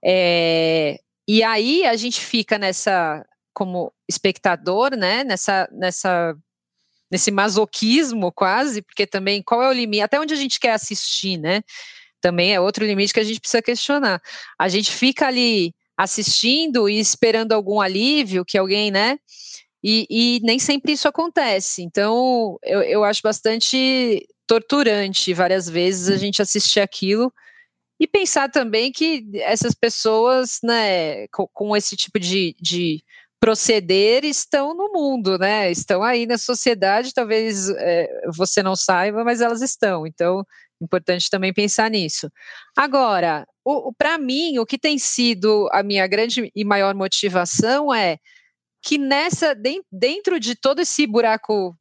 É, 0.03 0.97
e 1.27 1.43
aí 1.43 1.85
a 1.85 1.95
gente 1.95 2.19
fica 2.19 2.57
nessa 2.57 3.23
como 3.53 3.93
espectador, 4.09 4.95
né? 4.97 5.23
Nessa 5.23 5.69
nessa 5.71 6.35
nesse 7.11 7.31
masoquismo 7.31 8.31
quase, 8.31 8.81
porque 8.81 9.07
também 9.07 9.41
qual 9.41 9.63
é 9.63 9.69
o 9.69 9.73
limite, 9.73 10.01
até 10.01 10.19
onde 10.19 10.33
a 10.33 10.37
gente 10.37 10.59
quer 10.59 10.73
assistir, 10.73 11.37
né? 11.37 11.61
Também 12.21 12.53
é 12.53 12.59
outro 12.59 12.85
limite 12.85 13.13
que 13.13 13.19
a 13.19 13.23
gente 13.23 13.39
precisa 13.39 13.61
questionar. 13.61 14.21
A 14.57 14.67
gente 14.67 14.91
fica 14.91 15.27
ali 15.27 15.73
assistindo 15.97 16.87
e 16.87 16.99
esperando 16.99 17.53
algum 17.53 17.81
alívio, 17.81 18.45
que 18.45 18.57
alguém, 18.57 18.91
né? 18.91 19.17
E, 19.83 20.05
e 20.09 20.39
nem 20.43 20.59
sempre 20.59 20.91
isso 20.93 21.07
acontece. 21.07 21.81
Então, 21.81 22.57
eu, 22.63 22.81
eu 22.81 23.03
acho 23.03 23.21
bastante 23.21 24.27
torturante 24.45 25.33
várias 25.33 25.69
vezes 25.69 26.09
a 26.09 26.17
gente 26.17 26.41
assistir 26.41 26.79
aquilo 26.79 27.31
e 27.99 28.07
pensar 28.07 28.49
também 28.49 28.91
que 28.91 29.25
essas 29.35 29.75
pessoas, 29.75 30.59
né, 30.63 31.27
com, 31.27 31.47
com 31.53 31.75
esse 31.75 31.95
tipo 31.95 32.19
de, 32.19 32.55
de 32.59 33.03
proceder 33.39 34.25
estão 34.25 34.75
no 34.75 34.91
mundo, 34.91 35.37
né? 35.37 35.71
Estão 35.71 36.03
aí 36.03 36.25
na 36.25 36.37
sociedade, 36.37 37.13
talvez 37.13 37.69
é, 37.69 38.07
você 38.35 38.61
não 38.61 38.75
saiba, 38.75 39.23
mas 39.23 39.41
elas 39.41 39.61
estão. 39.61 40.05
Então, 40.05 40.45
importante 40.81 41.29
também 41.29 41.53
pensar 41.53 41.89
nisso. 41.89 42.29
Agora, 42.75 43.47
para 43.97 44.17
mim, 44.17 44.59
o 44.59 44.65
que 44.65 44.77
tem 44.77 44.97
sido 44.97 45.69
a 45.71 45.83
minha 45.83 46.05
grande 46.07 46.51
e 46.55 46.65
maior 46.65 46.93
motivação 46.95 47.93
é 47.93 48.17
que 48.81 48.97
nessa 48.97 49.55
dentro 49.91 50.39
de 50.39 50.55
todo 50.55 50.81
esse 50.81 51.05
buraco 51.05 51.75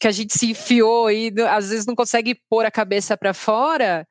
que 0.00 0.06
a 0.06 0.12
gente 0.12 0.36
se 0.36 0.50
enfiou 0.50 1.10
e 1.10 1.32
às 1.50 1.70
vezes 1.70 1.86
não 1.86 1.96
consegue 1.96 2.40
pôr 2.48 2.64
a 2.64 2.70
cabeça 2.70 3.16
para 3.16 3.34
fora, 3.34 4.06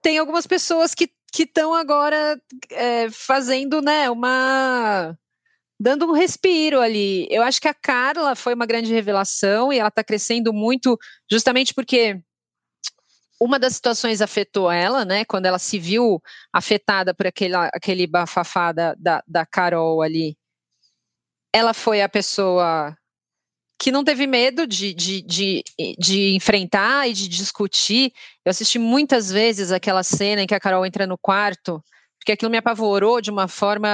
tem 0.00 0.18
algumas 0.18 0.46
pessoas 0.46 0.94
que 0.94 1.10
estão 1.36 1.74
agora 1.74 2.40
é, 2.70 3.10
fazendo, 3.10 3.82
né, 3.82 4.08
uma 4.08 5.16
dando 5.78 6.06
um 6.06 6.12
respiro 6.12 6.80
ali. 6.80 7.26
Eu 7.30 7.42
acho 7.42 7.60
que 7.60 7.68
a 7.68 7.74
Carla 7.74 8.34
foi 8.34 8.54
uma 8.54 8.66
grande 8.66 8.92
revelação 8.92 9.72
e 9.72 9.78
ela 9.78 9.88
está 9.88 10.04
crescendo 10.04 10.52
muito, 10.52 10.98
justamente 11.30 11.74
porque 11.74 12.20
uma 13.40 13.58
das 13.58 13.74
situações 13.74 14.20
afetou 14.20 14.70
ela, 14.70 15.04
né? 15.04 15.24
Quando 15.24 15.46
ela 15.46 15.58
se 15.58 15.78
viu 15.78 16.22
afetada 16.52 17.12
por 17.12 17.26
aquele, 17.26 17.56
aquele 17.56 18.06
bafafá 18.06 18.72
da, 18.72 18.94
da, 18.94 19.22
da 19.26 19.44
Carol 19.44 20.02
ali. 20.02 20.36
Ela 21.52 21.74
foi 21.74 22.02
a 22.02 22.08
pessoa 22.08 22.96
que 23.78 23.92
não 23.92 24.04
teve 24.04 24.26
medo 24.26 24.66
de, 24.66 24.94
de, 24.94 25.20
de, 25.22 25.62
de, 25.98 26.34
enfrentar 26.34 27.08
e 27.08 27.12
de 27.12 27.28
discutir. 27.28 28.12
Eu 28.44 28.50
assisti 28.50 28.78
muitas 28.78 29.30
vezes 29.30 29.72
aquela 29.72 30.02
cena 30.02 30.42
em 30.42 30.46
que 30.46 30.54
a 30.54 30.60
Carol 30.60 30.86
entra 30.86 31.06
no 31.06 31.18
quarto, 31.18 31.82
porque 32.18 32.32
aquilo 32.32 32.50
me 32.50 32.56
apavorou 32.56 33.20
de 33.20 33.30
uma 33.30 33.48
forma 33.48 33.88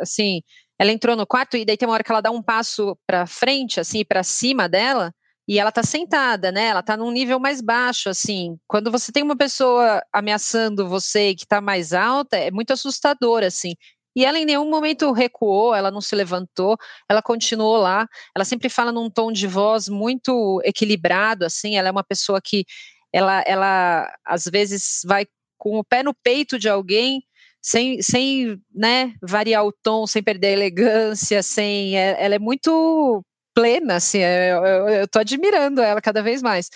assim. 0.00 0.40
Ela 0.78 0.92
entrou 0.92 1.16
no 1.16 1.26
quarto 1.26 1.56
e 1.56 1.64
daí 1.64 1.76
tem 1.76 1.88
uma 1.88 1.94
hora 1.94 2.04
que 2.04 2.10
ela 2.12 2.20
dá 2.20 2.30
um 2.30 2.42
passo 2.42 2.96
para 3.06 3.26
frente, 3.26 3.80
assim, 3.80 4.04
para 4.04 4.22
cima 4.22 4.68
dela, 4.68 5.12
e 5.48 5.58
ela 5.58 5.70
tá 5.70 5.82
sentada, 5.82 6.50
né? 6.50 6.66
Ela 6.66 6.82
tá 6.82 6.96
num 6.96 7.10
nível 7.10 7.38
mais 7.38 7.60
baixo, 7.60 8.08
assim. 8.08 8.58
Quando 8.66 8.90
você 8.90 9.12
tem 9.12 9.22
uma 9.22 9.36
pessoa 9.36 10.02
ameaçando 10.12 10.88
você 10.88 11.34
que 11.34 11.46
tá 11.46 11.60
mais 11.60 11.92
alta, 11.92 12.36
é 12.36 12.50
muito 12.50 12.72
assustador, 12.72 13.44
assim. 13.44 13.74
E 14.16 14.24
ela 14.24 14.38
em 14.38 14.44
nenhum 14.44 14.68
momento 14.68 15.12
recuou, 15.12 15.74
ela 15.74 15.90
não 15.90 16.00
se 16.00 16.16
levantou, 16.16 16.76
ela 17.08 17.22
continuou 17.22 17.76
lá. 17.76 18.08
Ela 18.34 18.44
sempre 18.44 18.68
fala 18.68 18.90
num 18.90 19.10
tom 19.10 19.30
de 19.30 19.46
voz 19.46 19.88
muito 19.88 20.60
equilibrado, 20.64 21.44
assim. 21.44 21.76
Ela 21.76 21.88
é 21.88 21.92
uma 21.92 22.02
pessoa 22.04 22.40
que 22.42 22.64
ela, 23.12 23.42
ela 23.46 24.12
às 24.24 24.44
vezes 24.46 25.02
vai 25.06 25.26
com 25.58 25.78
o 25.78 25.84
pé 25.84 26.02
no 26.02 26.14
peito 26.14 26.58
de 26.58 26.68
alguém, 26.68 27.22
sem, 27.66 28.00
sem 28.00 28.62
né, 28.72 29.12
variar 29.20 29.66
o 29.66 29.72
tom, 29.72 30.06
sem 30.06 30.22
perder 30.22 30.46
a 30.46 30.52
elegância, 30.52 31.42
sem. 31.42 31.98
É, 31.98 32.16
ela 32.24 32.36
é 32.36 32.38
muito 32.38 33.24
plena, 33.52 33.96
assim. 33.96 34.20
É, 34.20 34.52
eu, 35.00 35.08
tô 35.08 35.18
admirando 35.18 35.82
ela 35.82 36.00
cada 36.00 36.22
vez 36.22 36.40
mais. 36.40 36.70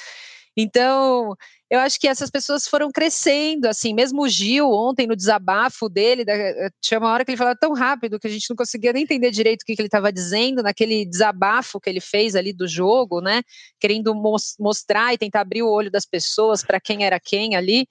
Então, 0.56 1.36
eu 1.70 1.78
acho 1.78 1.96
que 2.00 2.08
essas 2.08 2.28
pessoas 2.28 2.66
foram 2.66 2.90
crescendo, 2.90 3.66
assim, 3.66 3.94
mesmo 3.94 4.22
o 4.22 4.28
Gil, 4.28 4.68
ontem, 4.68 5.06
no 5.06 5.14
desabafo 5.14 5.88
dele, 5.88 6.24
da, 6.24 6.32
eh, 6.34 6.70
tinha 6.82 6.98
uma 6.98 7.12
hora 7.12 7.24
que 7.24 7.30
ele 7.30 7.38
falava 7.38 7.56
tão 7.56 7.72
rápido 7.72 8.18
que 8.18 8.26
a 8.26 8.30
gente 8.30 8.50
não 8.50 8.56
conseguia 8.56 8.92
nem 8.92 9.04
entender 9.04 9.30
direito 9.30 9.62
o 9.62 9.64
que, 9.64 9.76
que 9.76 9.80
ele 9.80 9.86
estava 9.86 10.12
dizendo, 10.12 10.60
naquele 10.60 11.06
desabafo 11.06 11.78
que 11.80 11.88
ele 11.88 12.00
fez 12.00 12.34
ali 12.34 12.52
do 12.52 12.66
jogo, 12.66 13.20
né, 13.20 13.42
querendo 13.78 14.12
mos 14.12 14.56
mostrar 14.58 15.14
e 15.14 15.18
tentar 15.18 15.42
abrir 15.42 15.62
o 15.62 15.70
olho 15.70 15.90
das 15.90 16.04
pessoas 16.04 16.64
para 16.64 16.80
quem 16.80 17.04
era 17.04 17.20
quem 17.20 17.54
ali, 17.54 17.86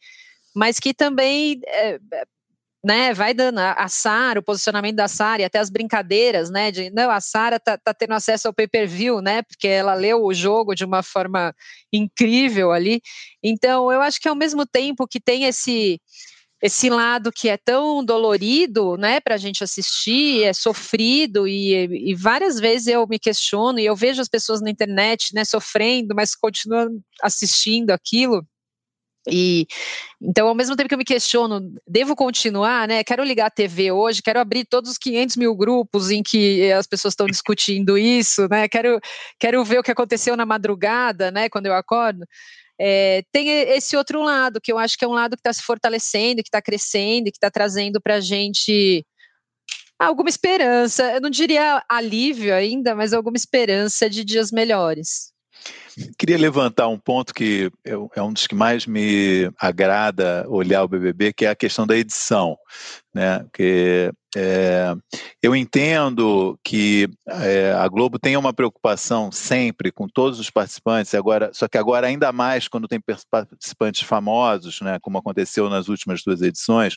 mas 0.53 0.79
que 0.79 0.93
também 0.93 1.61
é, 1.65 1.97
né, 2.83 3.13
vai 3.13 3.33
dando 3.33 3.59
a, 3.59 3.87
Sara, 3.89 4.39
o 4.39 4.43
posicionamento 4.43 4.95
da 4.95 5.07
Sara 5.07 5.41
e 5.41 5.45
até 5.45 5.59
as 5.59 5.69
brincadeiras, 5.69 6.49
né, 6.49 6.71
de 6.71 6.89
não, 6.91 7.11
a 7.11 7.19
Sara 7.19 7.59
tá, 7.59 7.77
tá, 7.77 7.93
tendo 7.93 8.13
acesso 8.13 8.47
ao 8.47 8.53
pay-per-view, 8.53 9.21
né, 9.21 9.41
porque 9.41 9.67
ela 9.67 9.93
leu 9.93 10.23
o 10.23 10.33
jogo 10.33 10.73
de 10.73 10.85
uma 10.85 11.03
forma 11.03 11.53
incrível 11.91 12.71
ali. 12.71 13.01
Então, 13.43 13.91
eu 13.91 14.01
acho 14.01 14.19
que 14.19 14.29
ao 14.29 14.35
mesmo 14.35 14.65
tempo 14.65 15.07
que 15.07 15.19
tem 15.19 15.43
esse 15.43 15.99
esse 16.61 16.89
lado 16.89 17.31
que 17.31 17.47
é 17.47 17.57
tão 17.57 18.03
dolorido, 18.03 18.97
né, 18.97 19.19
para 19.21 19.35
a 19.35 19.37
gente 19.37 19.63
assistir, 19.63 20.43
é 20.43 20.53
sofrido 20.53 21.47
e, 21.47 22.11
e, 22.11 22.15
várias 22.15 22.59
vezes 22.59 22.87
eu 22.87 23.07
me 23.07 23.17
questiono 23.17 23.79
e 23.79 23.85
eu 23.85 23.95
vejo 23.95 24.21
as 24.21 24.27
pessoas 24.27 24.61
na 24.61 24.69
internet, 24.69 25.33
né, 25.33 25.45
sofrendo, 25.45 26.13
mas 26.13 26.35
continuam 26.35 26.99
assistindo 27.23 27.91
aquilo. 27.91 28.45
E 29.31 29.67
então, 30.21 30.47
ao 30.47 30.55
mesmo 30.55 30.75
tempo 30.75 30.89
que 30.89 30.93
eu 30.93 30.97
me 30.97 31.05
questiono, 31.05 31.61
devo 31.87 32.15
continuar, 32.15 32.87
né? 32.87 33.03
Quero 33.03 33.23
ligar 33.23 33.47
a 33.47 33.51
TV 33.51 33.91
hoje, 33.91 34.21
quero 34.21 34.39
abrir 34.39 34.65
todos 34.65 34.91
os 34.91 34.97
500 34.97 35.37
mil 35.37 35.55
grupos 35.55 36.11
em 36.11 36.21
que 36.21 36.71
as 36.73 36.85
pessoas 36.85 37.13
estão 37.13 37.27
discutindo 37.27 37.97
isso, 37.97 38.47
né? 38.49 38.67
Quero, 38.67 38.99
quero 39.39 39.63
ver 39.63 39.79
o 39.79 39.83
que 39.83 39.91
aconteceu 39.91 40.35
na 40.35 40.45
madrugada, 40.45 41.31
né? 41.31 41.49
Quando 41.49 41.67
eu 41.67 41.73
acordo. 41.73 42.25
É, 42.81 43.23
tem 43.31 43.49
esse 43.49 43.97
outro 43.97 44.21
lado, 44.21 44.61
que 44.61 44.71
eu 44.71 44.77
acho 44.77 44.97
que 44.97 45.03
é 45.03 45.07
um 45.07 45.13
lado 45.13 45.35
que 45.35 45.41
está 45.41 45.51
se 45.51 45.61
fortalecendo, 45.61 46.41
que 46.41 46.47
está 46.47 46.61
crescendo, 46.61 47.25
que 47.25 47.37
está 47.37 47.51
trazendo 47.51 47.99
para 48.01 48.15
a 48.15 48.21
gente 48.21 49.05
alguma 49.99 50.29
esperança. 50.29 51.11
Eu 51.13 51.21
não 51.21 51.29
diria 51.29 51.83
alívio 51.89 52.53
ainda, 52.55 52.95
mas 52.95 53.13
alguma 53.13 53.37
esperança 53.37 54.09
de 54.09 54.23
dias 54.23 54.51
melhores. 54.51 55.33
Queria 56.17 56.37
levantar 56.37 56.87
um 56.87 56.97
ponto 56.97 57.33
que 57.33 57.71
é 58.15 58.21
um 58.21 58.31
dos 58.31 58.47
que 58.47 58.55
mais 58.55 58.85
me 58.85 59.51
agrada 59.59 60.45
olhar 60.47 60.83
o 60.83 60.87
BBB, 60.87 61.33
que 61.33 61.45
é 61.45 61.49
a 61.49 61.55
questão 61.55 61.85
da 61.85 61.97
edição, 61.97 62.57
né? 63.13 63.39
Porque 63.39 64.11
é, 64.35 64.93
eu 65.41 65.55
entendo 65.55 66.57
que 66.63 67.09
é, 67.27 67.73
a 67.73 67.87
Globo 67.87 68.19
tem 68.19 68.37
uma 68.37 68.53
preocupação 68.53 69.31
sempre 69.31 69.91
com 69.91 70.07
todos 70.07 70.39
os 70.39 70.49
participantes, 70.49 71.13
agora, 71.13 71.51
só 71.53 71.67
que 71.67 71.77
agora 71.77 72.07
ainda 72.07 72.31
mais 72.31 72.67
quando 72.67 72.87
tem 72.87 73.01
participantes 73.29 74.03
famosos, 74.03 74.79
né? 74.81 74.99
Como 75.01 75.17
aconteceu 75.17 75.69
nas 75.69 75.89
últimas 75.89 76.23
duas 76.23 76.41
edições, 76.41 76.95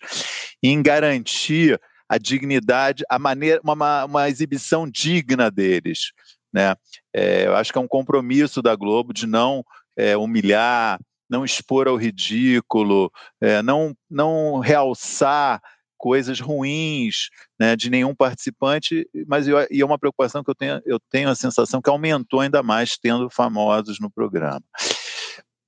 em 0.63 0.81
garantir 0.83 1.81
a 2.09 2.19
dignidade, 2.19 3.05
a 3.09 3.19
maneira, 3.19 3.59
uma, 3.65 4.05
uma 4.05 4.29
exibição 4.29 4.87
digna 4.89 5.51
deles. 5.51 6.13
Né? 6.53 6.75
É, 7.15 7.47
eu 7.47 7.57
acho 7.57 7.73
que 7.73 7.79
é 7.79 7.81
um 7.81 7.89
compromisso 7.89 8.61
da 8.61 8.77
Globo 8.77 9.13
de 9.13 9.27
não 9.27 9.65
é, 9.97 10.17
humilhar, 10.17 11.01
não 11.29 11.45
expor 11.45 11.89
ao 11.89 11.97
ridículo, 11.97 13.11
é, 13.41 13.63
não, 13.63 13.97
não 14.11 14.59
realçar 14.59 15.61
coisas 15.97 16.41
ruins 16.41 17.31
né, 17.59 17.77
de 17.77 17.89
nenhum 17.89 18.15
participante, 18.15 19.09
mas 19.27 19.47
eu, 19.47 19.57
e 19.71 19.81
é 19.81 19.87
uma 19.87 19.99
preocupação 19.99 20.43
que 20.43 20.51
eu 20.51 20.55
tenho, 20.55 20.83
eu 20.85 20.99
tenho 21.09 21.29
a 21.29 21.35
sensação 21.35 21.81
que 21.81 21.89
aumentou 21.89 22.41
ainda 22.41 22.61
mais 22.63 22.99
tendo 22.99 23.31
famosos 23.31 24.01
no 24.01 24.11
programa. 24.11 24.63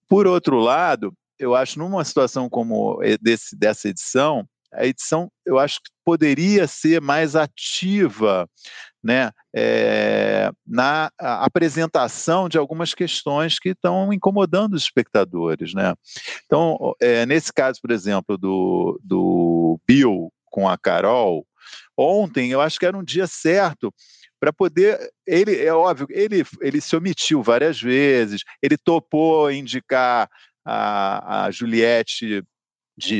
Por 0.08 0.26
outro 0.26 0.58
lado, 0.58 1.14
eu 1.38 1.54
acho 1.54 1.78
numa 1.78 2.04
situação 2.04 2.50
como 2.50 2.98
desse, 3.22 3.56
dessa 3.56 3.88
edição, 3.88 4.44
a 4.72 4.84
edição 4.84 5.30
eu 5.46 5.58
acho 5.58 5.76
que 5.76 5.90
poderia 6.04 6.66
ser 6.66 7.00
mais 7.00 7.36
ativa 7.36 8.48
né, 9.04 9.30
é, 9.54 10.50
na 10.66 11.10
apresentação 11.18 12.48
de 12.48 12.56
algumas 12.56 12.94
questões 12.94 13.58
que 13.58 13.68
estão 13.68 14.10
incomodando 14.10 14.72
os 14.72 14.84
espectadores. 14.84 15.74
Né? 15.74 15.94
Então, 16.46 16.94
é, 17.00 17.26
nesse 17.26 17.52
caso, 17.52 17.78
por 17.82 17.90
exemplo, 17.90 18.38
do, 18.38 18.98
do 19.04 19.78
Bill 19.86 20.32
com 20.46 20.66
a 20.66 20.78
Carol, 20.78 21.46
ontem 21.94 22.50
eu 22.50 22.62
acho 22.62 22.78
que 22.78 22.86
era 22.86 22.96
um 22.96 23.04
dia 23.04 23.26
certo 23.26 23.92
para 24.40 24.52
poder. 24.52 24.98
Ele, 25.26 25.62
é 25.62 25.72
óbvio, 25.72 26.06
ele, 26.10 26.42
ele 26.62 26.80
se 26.80 26.96
omitiu 26.96 27.42
várias 27.42 27.80
vezes, 27.80 28.42
ele 28.62 28.78
topou 28.78 29.52
indicar 29.52 30.30
a, 30.64 31.44
a 31.44 31.50
Juliette 31.50 32.42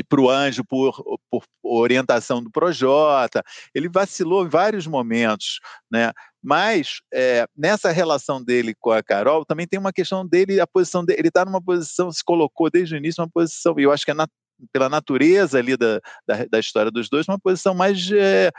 para 0.07 0.21
o 0.21 0.29
Anjo 0.29 0.63
por, 0.63 1.19
por, 1.29 1.43
orientação 1.63 2.41
do 2.41 2.51
Projota, 2.51 3.43
ele 3.73 3.89
vacilou 3.89 4.45
em 4.45 4.49
vários 4.49 4.87
momentos, 4.87 5.59
né? 5.91 6.11
Mas 6.41 6.99
é, 7.13 7.47
nessa 7.57 7.91
relação 7.91 8.43
dele 8.43 8.75
com 8.79 8.91
a 8.91 9.01
Carol 9.01 9.43
também 9.45 9.67
tem 9.67 9.79
uma 9.79 9.91
questão 9.91 10.25
dele, 10.25 10.59
a 10.59 10.67
posição 10.67 11.03
dele, 11.03 11.19
ele 11.19 11.27
está 11.29 11.43
numa 11.43 11.61
posição, 11.61 12.11
se 12.11 12.23
colocou 12.23 12.69
desde 12.69 12.95
o 12.95 12.97
início 12.97 13.23
uma 13.23 13.29
posição, 13.29 13.73
e 13.79 13.83
eu 13.83 13.91
acho 13.91 14.05
que 14.05 14.11
é 14.11 14.13
na, 14.13 14.27
pela 14.71 14.89
natureza 14.89 15.57
ali 15.57 15.75
da, 15.75 15.99
da, 16.27 16.45
da, 16.45 16.59
história 16.59 16.91
dos 16.91 17.09
dois, 17.09 17.27
uma 17.27 17.39
posição 17.39 17.73
mais 17.73 18.09
é, 18.11 18.51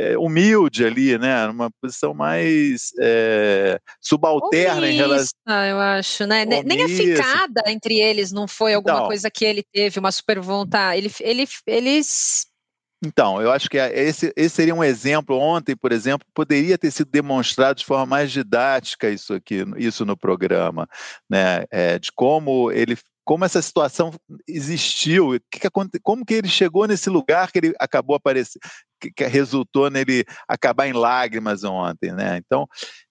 é, 0.00 0.18
humilde 0.18 0.84
ali, 0.84 1.18
né? 1.18 1.46
Uma 1.46 1.70
posição 1.70 2.14
mais 2.14 2.90
é, 2.98 3.78
subalterna 4.00 4.78
Omissa, 4.78 4.92
em 4.92 4.96
relação. 4.96 5.64
eu 5.68 5.78
acho, 5.78 6.26
né? 6.26 6.44
Omissa. 6.44 6.62
Nem 6.62 6.82
a 6.82 6.88
ficada 6.88 7.62
entre 7.66 8.00
eles 8.00 8.32
não 8.32 8.48
foi 8.48 8.72
alguma 8.72 8.96
então, 8.96 9.06
coisa 9.06 9.30
que 9.30 9.44
ele 9.44 9.62
teve, 9.62 10.00
uma 10.00 10.10
super 10.10 10.40
vontade. 10.40 10.98
Ele, 10.98 11.12
ele, 11.20 11.48
eles 11.66 12.46
Então, 13.04 13.42
eu 13.42 13.52
acho 13.52 13.68
que 13.68 13.76
esse, 13.76 14.32
esse, 14.34 14.54
seria 14.54 14.74
um 14.74 14.82
exemplo. 14.82 15.36
Ontem, 15.36 15.76
por 15.76 15.92
exemplo, 15.92 16.26
poderia 16.32 16.78
ter 16.78 16.90
sido 16.90 17.10
demonstrado 17.10 17.78
de 17.78 17.84
forma 17.84 18.06
mais 18.06 18.32
didática 18.32 19.10
isso 19.10 19.34
aqui, 19.34 19.64
isso 19.76 20.06
no 20.06 20.16
programa, 20.16 20.88
né? 21.28 21.64
É, 21.70 21.98
de 21.98 22.10
como 22.12 22.72
ele, 22.72 22.96
como 23.24 23.44
essa 23.44 23.62
situação 23.62 24.12
existiu, 24.48 25.38
que 25.50 25.60
que, 25.60 25.70
como 26.02 26.24
que 26.24 26.34
ele 26.34 26.48
chegou 26.48 26.86
nesse 26.86 27.08
lugar 27.08 27.52
que 27.52 27.58
ele 27.58 27.74
acabou 27.78 28.16
aparecendo, 28.16 28.60
que, 29.00 29.10
que, 29.12 29.26
resultou 29.26 29.90
nele 29.90 30.24
acabar 30.48 30.88
em 30.88 30.92
lágrimas 30.92 31.62
ontem, 31.64 32.12
né? 32.12 32.38
Então, 32.38 32.66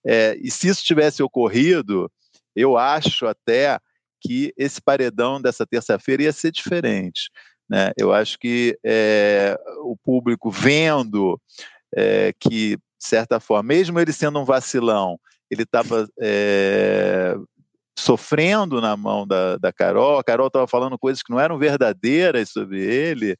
é, 0.05 0.37
e 0.41 0.51
se 0.51 0.67
isso 0.67 0.83
tivesse 0.83 1.23
ocorrido, 1.23 2.11
eu 2.55 2.77
acho 2.77 3.25
até 3.27 3.79
que 4.21 4.53
esse 4.57 4.81
paredão 4.81 5.41
dessa 5.41 5.65
terça-feira 5.65 6.23
ia 6.23 6.33
ser 6.33 6.51
diferente. 6.51 7.29
Né? 7.69 7.91
Eu 7.97 8.11
acho 8.11 8.37
que 8.37 8.77
é, 8.83 9.57
o 9.83 9.95
público 9.95 10.49
vendo 10.49 11.39
é, 11.95 12.33
que, 12.39 12.75
de 12.75 12.81
certa 12.99 13.39
forma, 13.39 13.63
mesmo 13.63 13.99
ele 13.99 14.11
sendo 14.11 14.39
um 14.39 14.45
vacilão, 14.45 15.19
ele 15.49 15.63
estava 15.63 16.07
é, 16.19 17.35
sofrendo 17.99 18.81
na 18.81 18.95
mão 18.95 19.27
da, 19.27 19.57
da 19.57 19.71
Carol, 19.71 20.19
a 20.19 20.23
Carol 20.23 20.47
estava 20.47 20.67
falando 20.67 20.97
coisas 20.97 21.21
que 21.21 21.31
não 21.31 21.39
eram 21.39 21.57
verdadeiras 21.57 22.49
sobre 22.49 22.81
ele, 22.81 23.37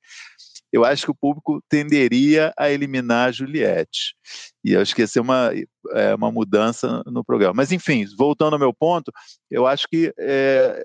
eu 0.72 0.86
acho 0.86 1.06
que 1.06 1.12
o 1.12 1.16
público 1.16 1.64
tenderia 1.68 2.54
a 2.58 2.70
eliminar 2.70 3.30
a 3.30 3.32
Juliette. 3.32 4.16
E 4.64 4.74
eu 4.74 4.82
acho 4.82 4.94
que 4.94 5.02
ia 5.02 5.08
ser 5.08 5.20
uma, 5.20 5.52
é, 5.94 6.14
uma 6.14 6.32
mudança 6.32 7.04
no 7.08 7.24
programa. 7.24 7.56
Mas, 7.56 7.72
enfim, 7.72 8.06
voltando 8.18 8.54
ao 8.54 8.60
meu 8.60 8.74
ponto, 8.74 9.12
eu 9.50 9.66
acho 9.66 9.88
que 9.90 10.14
é, 10.20 10.84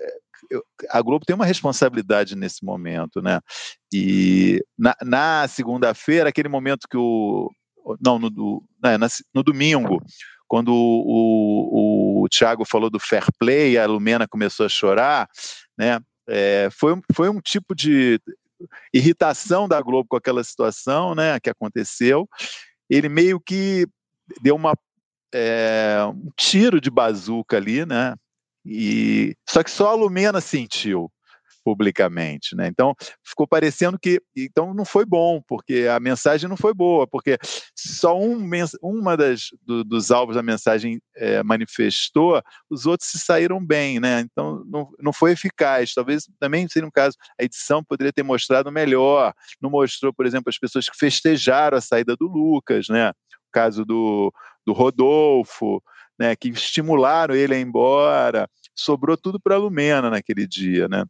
a 0.89 1.01
Globo 1.01 1.25
tem 1.25 1.35
uma 1.35 1.45
responsabilidade 1.45 2.35
nesse 2.35 2.65
momento, 2.65 3.21
né? 3.21 3.39
E 3.93 4.63
na, 4.77 4.95
na 5.03 5.47
segunda-feira, 5.47 6.29
aquele 6.29 6.49
momento 6.49 6.87
que 6.89 6.97
o. 6.97 7.51
Não, 8.03 8.17
no, 8.17 8.31
do, 8.31 8.63
né, 8.83 8.97
no 9.31 9.43
domingo, 9.43 10.01
quando 10.47 10.69
o, 10.73 12.21
o, 12.21 12.23
o 12.23 12.29
Thiago 12.29 12.65
falou 12.65 12.89
do 12.89 12.99
fair 12.99 13.25
play, 13.39 13.77
a 13.77 13.85
Lumena 13.85 14.27
começou 14.27 14.65
a 14.65 14.69
chorar, 14.69 15.27
né? 15.77 15.99
É, 16.27 16.69
foi, 16.71 16.99
foi 17.13 17.29
um 17.29 17.39
tipo 17.39 17.75
de 17.75 18.19
irritação 18.93 19.67
da 19.67 19.81
Globo 19.81 20.07
com 20.09 20.17
aquela 20.17 20.43
situação, 20.43 21.13
né, 21.13 21.39
que 21.39 21.49
aconteceu. 21.49 22.27
Ele 22.89 23.07
meio 23.09 23.39
que 23.39 23.87
deu 24.41 24.55
uma 24.55 24.73
é, 25.33 25.97
um 26.07 26.31
tiro 26.35 26.79
de 26.79 26.89
bazuca 26.89 27.57
ali, 27.57 27.85
né? 27.85 28.15
E 28.65 29.35
só 29.47 29.61
que 29.61 29.69
só 29.69 29.89
a 29.89 29.93
Lumena 29.93 30.41
sentiu 30.41 31.11
publicamente, 31.65 32.55
né? 32.55 32.67
Então 32.67 32.93
ficou 33.23 33.47
parecendo 33.47 33.97
que 33.97 34.21
então 34.37 34.71
não 34.71 34.85
foi 34.85 35.03
bom 35.03 35.41
porque 35.47 35.87
a 35.89 35.99
mensagem 35.99 36.47
não 36.47 36.55
foi 36.55 36.75
boa 36.75 37.07
porque 37.07 37.39
só 37.75 38.15
um 38.15 38.47
uma 38.83 39.17
das 39.17 39.47
do, 39.63 39.83
dos 39.83 40.11
alvos 40.11 40.35
da 40.35 40.43
mensagem 40.43 41.01
é, 41.15 41.41
manifestou, 41.41 42.39
os 42.69 42.85
outros 42.85 43.09
se 43.09 43.17
saíram 43.17 43.65
bem, 43.65 43.99
né? 43.99 44.19
Então 44.19 44.63
não, 44.67 44.91
não 44.99 45.11
foi 45.11 45.31
eficaz. 45.31 45.91
Talvez 45.95 46.29
também 46.39 46.67
seria 46.67 46.87
um 46.87 46.91
caso 46.91 47.17
a 47.41 47.43
edição 47.43 47.83
poderia 47.83 48.13
ter 48.13 48.21
mostrado 48.21 48.71
melhor. 48.71 49.33
Não 49.59 49.71
mostrou, 49.71 50.13
por 50.13 50.27
exemplo, 50.27 50.51
as 50.51 50.59
pessoas 50.59 50.87
que 50.87 50.95
festejaram 50.95 51.79
a 51.79 51.81
saída 51.81 52.15
do 52.15 52.27
Lucas, 52.27 52.87
né? 52.89 53.09
O 53.09 53.51
caso 53.51 53.83
do, 53.83 54.31
do 54.67 54.71
Rodolfo, 54.71 55.81
né, 56.19 56.35
que 56.35 56.49
estimularam 56.49 57.35
ele 57.35 57.55
a 57.55 57.57
ir 57.57 57.61
embora. 57.61 58.47
Sobrou 58.75 59.17
tudo 59.17 59.39
para 59.39 59.55
a 59.55 59.57
Lumena 59.57 60.09
naquele 60.09 60.45
dia, 60.47 60.87
né? 60.87 61.05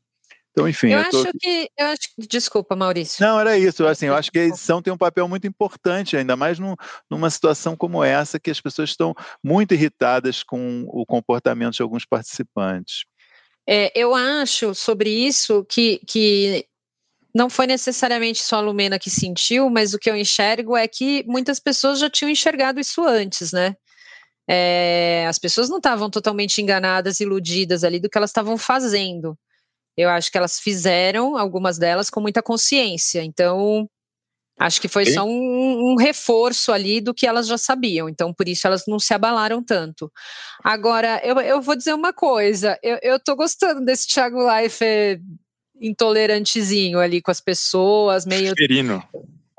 Então, 0.56 0.70
enfim. 0.70 0.92
Eu, 0.92 1.00
eu 1.00 1.10
tô... 1.10 1.22
acho 1.22 1.32
que. 1.38 1.70
Eu 1.78 1.88
acho 1.88 2.02
Desculpa, 2.18 2.76
Maurício. 2.76 3.26
Não, 3.26 3.38
era 3.38 3.58
isso. 3.58 3.86
Assim, 3.86 4.06
eu 4.06 4.16
acho 4.16 4.32
que 4.32 4.40
a 4.40 4.46
edição 4.46 4.82
tem 4.82 4.94
um 4.94 4.98
papel 4.98 5.28
muito 5.28 5.46
importante, 5.46 6.16
ainda 6.16 6.36
mais 6.36 6.58
num, 6.58 6.76
numa 7.10 7.30
situação 7.30 7.76
como 7.76 8.04
essa, 8.04 8.40
que 8.40 8.50
as 8.50 8.62
pessoas 8.62 8.90
estão 8.90 9.14
muito 9.44 9.74
irritadas 9.74 10.44
com 10.44 10.86
o 10.88 11.06
comportamento 11.06 11.74
de 11.74 11.82
alguns 11.82 12.06
participantes. 12.06 13.04
É, 13.68 13.92
eu 14.00 14.16
acho 14.16 14.74
sobre 14.74 15.10
isso 15.10 15.66
que, 15.66 16.00
que 16.08 16.66
não 17.34 17.50
foi 17.50 17.68
necessariamente 17.68 18.42
só 18.42 18.58
a 18.58 18.62
Lumena 18.62 19.00
que 19.00 19.10
sentiu, 19.10 19.70
mas 19.70 19.94
o 19.94 20.00
que 20.00 20.10
eu 20.10 20.16
enxergo 20.16 20.78
é 20.78 20.88
que 20.88 21.24
muitas 21.28 21.60
pessoas 21.60 22.00
já 22.00 22.10
tinham 22.10 22.30
enxergado 22.30 22.80
isso 22.80 23.04
antes, 23.04 23.52
né? 23.52 23.76
é, 24.48 25.26
as 25.28 25.40
pessoas 25.40 25.70
não 25.70 25.78
estavam 25.78 26.10
totalmente 26.10 26.62
enganadas, 26.62 27.20
iludidas 27.20 27.84
ali 27.84 28.00
do 28.00 28.10
que 28.10 28.18
elas 28.18 28.30
estavam 28.30 28.58
fazendo. 28.58 29.38
Eu 29.98 30.10
acho 30.10 30.32
que 30.32 30.38
elas 30.38 30.60
fizeram, 30.60 31.38
algumas 31.38 31.78
delas, 31.78 32.10
com 32.10 32.20
muita 32.20 32.42
consciência. 32.42 33.24
Então, 33.24 33.90
acho 34.60 34.82
que 34.82 34.88
foi 34.88 35.06
só 35.06 35.24
um, 35.24 35.92
um, 35.92 35.96
reforço 35.96 36.72
ali 36.72 37.00
do 37.00 37.14
que 37.14 37.26
elas 37.26 37.48
já 37.48 37.58
sabiam. 37.58 38.10
Então, 38.10 38.34
por 38.34 38.48
isso 38.48 38.68
elas 38.68 38.84
não 38.88 39.00
se 39.00 39.14
abalaram 39.14 39.64
tanto. 39.64 40.12
Agora, 40.64 41.22
eu, 41.24 41.40
eu 41.40 41.62
vou 41.62 41.76
dizer 41.76 41.94
uma 41.94 42.14
coisa: 42.14 42.78
eu, 42.84 43.00
eu 43.02 43.20
tô 43.20 43.36
gostando 43.36 43.84
desse 43.84 44.08
Thiago 44.08 44.40
Life 44.50 44.84
intolerantezinho 45.80 47.00
ali 47.00 47.22
com 47.22 47.32
as 47.32 47.42
pessoas, 47.42 48.26
meio. 48.26 48.54
Ferino. 48.58 49.04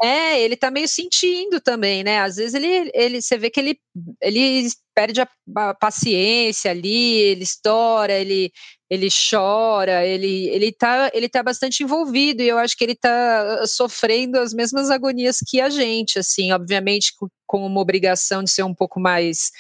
É, 0.03 0.43
ele 0.43 0.57
tá 0.57 0.71
meio 0.71 0.87
sentindo 0.87 1.59
também, 1.59 2.05
né? 2.05 2.21
Às 2.21 2.37
vezes 2.37 2.53
ele, 2.55 2.91
ele 2.93 3.23
você 3.23 3.39
vê 3.39 3.49
que 3.49 3.59
ele, 3.59 3.81
ele 4.21 4.69
perde 4.95 5.23
a 5.23 5.75
paciência 5.75 6.71
ali, 6.71 7.15
ele 7.15 7.43
estoura, 7.43 8.13
ele, 8.13 8.53
ele 8.89 9.09
chora, 9.11 10.07
ele, 10.07 10.49
ele, 10.49 10.73
tá, 10.73 11.11
ele 11.13 11.29
tá 11.29 11.43
bastante 11.43 11.83
envolvido 11.83 12.43
e 12.43 12.49
eu 12.49 12.57
acho 12.57 12.77
que 12.77 12.85
ele 12.85 12.95
tá 12.95 13.65
sofrendo 13.67 14.39
as 14.39 14.55
mesmas 14.55 14.91
agonias 14.91 15.39
que 15.45 15.61
a 15.61 15.69
gente, 15.69 16.19
assim, 16.19 16.53
obviamente 16.53 17.13
com, 17.47 17.67
uma 17.67 17.81
obrigação 17.81 18.45
de 18.45 18.51
ser 18.51 18.63
um 18.63 18.75
pouco 18.75 19.01
mais 19.01 19.51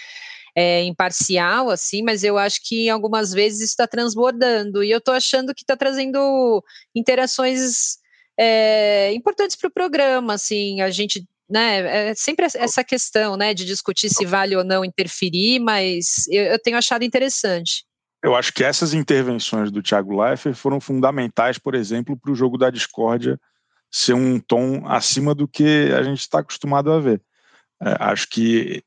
é, 0.57 0.85
imparcial, 0.85 1.71
assim, 1.71 2.03
mas 2.03 2.23
eu 2.23 2.39
acho 2.39 2.61
que 2.62 2.89
algumas 2.89 3.33
vezes 3.33 3.71
está 3.71 3.87
transbordando. 3.87 4.83
E 4.83 4.91
eu 4.91 5.01
tô 5.01 5.11
achando 5.11 5.55
que 5.55 5.62
está 5.62 5.77
trazendo 5.77 6.62
interações 6.95 7.99
é, 8.39 9.12
importantes 9.12 9.57
para 9.57 9.69
o 9.69 9.73
programa, 9.73 10.35
assim, 10.35 10.81
a 10.81 10.91
gente 10.91 11.27
né, 11.49 12.11
é 12.11 12.15
sempre 12.15 12.47
essa 12.47 12.83
questão, 12.85 13.37
né, 13.37 13.55
de 13.55 13.65
discutir 13.65 14.09
se 14.09 14.25
vale 14.25 14.57
ou 14.57 14.65
não 14.65 14.85
interferir, 14.85 15.61
mas 15.61 16.27
eu, 16.29 16.45
eu 16.45 16.59
tenho 16.61 16.77
achado 16.77 17.05
interessante. 17.05 17.85
Eu 18.27 18.35
acho 18.35 18.53
que 18.53 18.65
essas 18.65 18.93
intervenções 18.93 19.71
do 19.71 19.81
Thiago 19.81 20.21
Leifert 20.21 20.57
foram 20.57 20.81
fundamentais, 20.81 21.59
por 21.59 21.77
exemplo, 21.77 22.17
para 22.17 22.33
o 22.33 22.35
jogo 22.35 22.59
da 22.59 22.71
discórdia 22.71 23.41
ser 23.89 24.15
um 24.15 24.41
tom 24.41 24.85
acima 24.85 25.33
do 25.33 25.47
que 25.47 25.93
a 25.97 26.03
gente 26.03 26.19
está 26.19 26.41
acostumado 26.41 26.91
a 26.91 26.99
ver. 26.99 27.23
É, 27.81 27.97
acho 28.01 28.29
que 28.29 28.83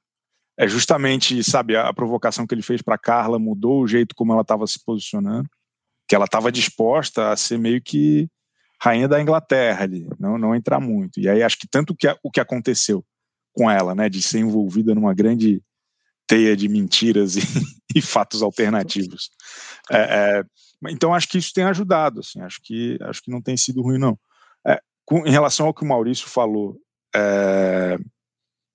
é 0.58 0.68
justamente, 0.68 1.42
sabe, 1.42 1.78
a, 1.78 1.94
provocação 1.94 2.46
que 2.46 2.54
ele 2.54 2.62
fez 2.62 2.82
para 2.82 2.98
Carla 2.98 3.40
mudou 3.40 3.82
o 3.82 3.88
jeito 3.88 4.14
como 4.14 4.34
ela 4.34 4.42
estava 4.42 4.68
se 4.68 4.84
posicionando, 4.84 5.50
que 6.06 6.14
ela 6.14 6.26
estava 6.26 6.52
disposta 6.52 7.32
a 7.32 7.38
ser 7.38 7.58
meio 7.58 7.82
que 7.82 8.28
rainha 8.84 9.08
da 9.08 9.22
Inglaterra 9.22 9.86
ali, 9.86 10.06
não, 10.20 10.38
não 10.38 10.54
entrar 10.54 10.82
muito. 10.82 11.18
E 11.18 11.30
aí 11.30 11.42
acho 11.42 11.58
que 11.58 11.66
tanto 11.66 11.96
que, 11.96 12.14
o 12.22 12.30
que 12.30 12.42
aconteceu 12.42 13.06
com 13.54 13.72
ela, 13.72 13.96
né, 13.96 14.10
de 14.10 14.22
ser 14.22 14.40
envolvida 14.40 14.94
numa 14.94 15.14
grande 15.14 15.64
teia 16.30 16.56
de 16.56 16.70
mentiras 16.70 17.36
e, 17.36 17.42
e 17.96 18.02
fatos 18.02 18.44
alternativos. 18.44 19.32
É, 19.90 19.98
é, 19.98 20.44
então 20.92 21.14
acho 21.14 21.28
que 21.28 21.40
isso 21.40 21.52
tem 21.52 21.64
ajudado, 21.64 22.20
assim, 22.20 22.40
acho 22.42 22.62
que 22.62 22.98
acho 23.02 23.22
que 23.24 23.32
não 23.32 23.42
tem 23.42 23.58
sido 23.58 23.82
ruim 23.82 23.98
não. 23.98 24.18
É, 24.66 24.80
com, 25.04 25.26
em 25.26 25.32
relação 25.32 25.66
ao 25.66 25.74
que 25.74 25.84
o 25.84 25.88
Maurício 25.88 26.30
falou 26.30 26.80
é, 27.16 27.98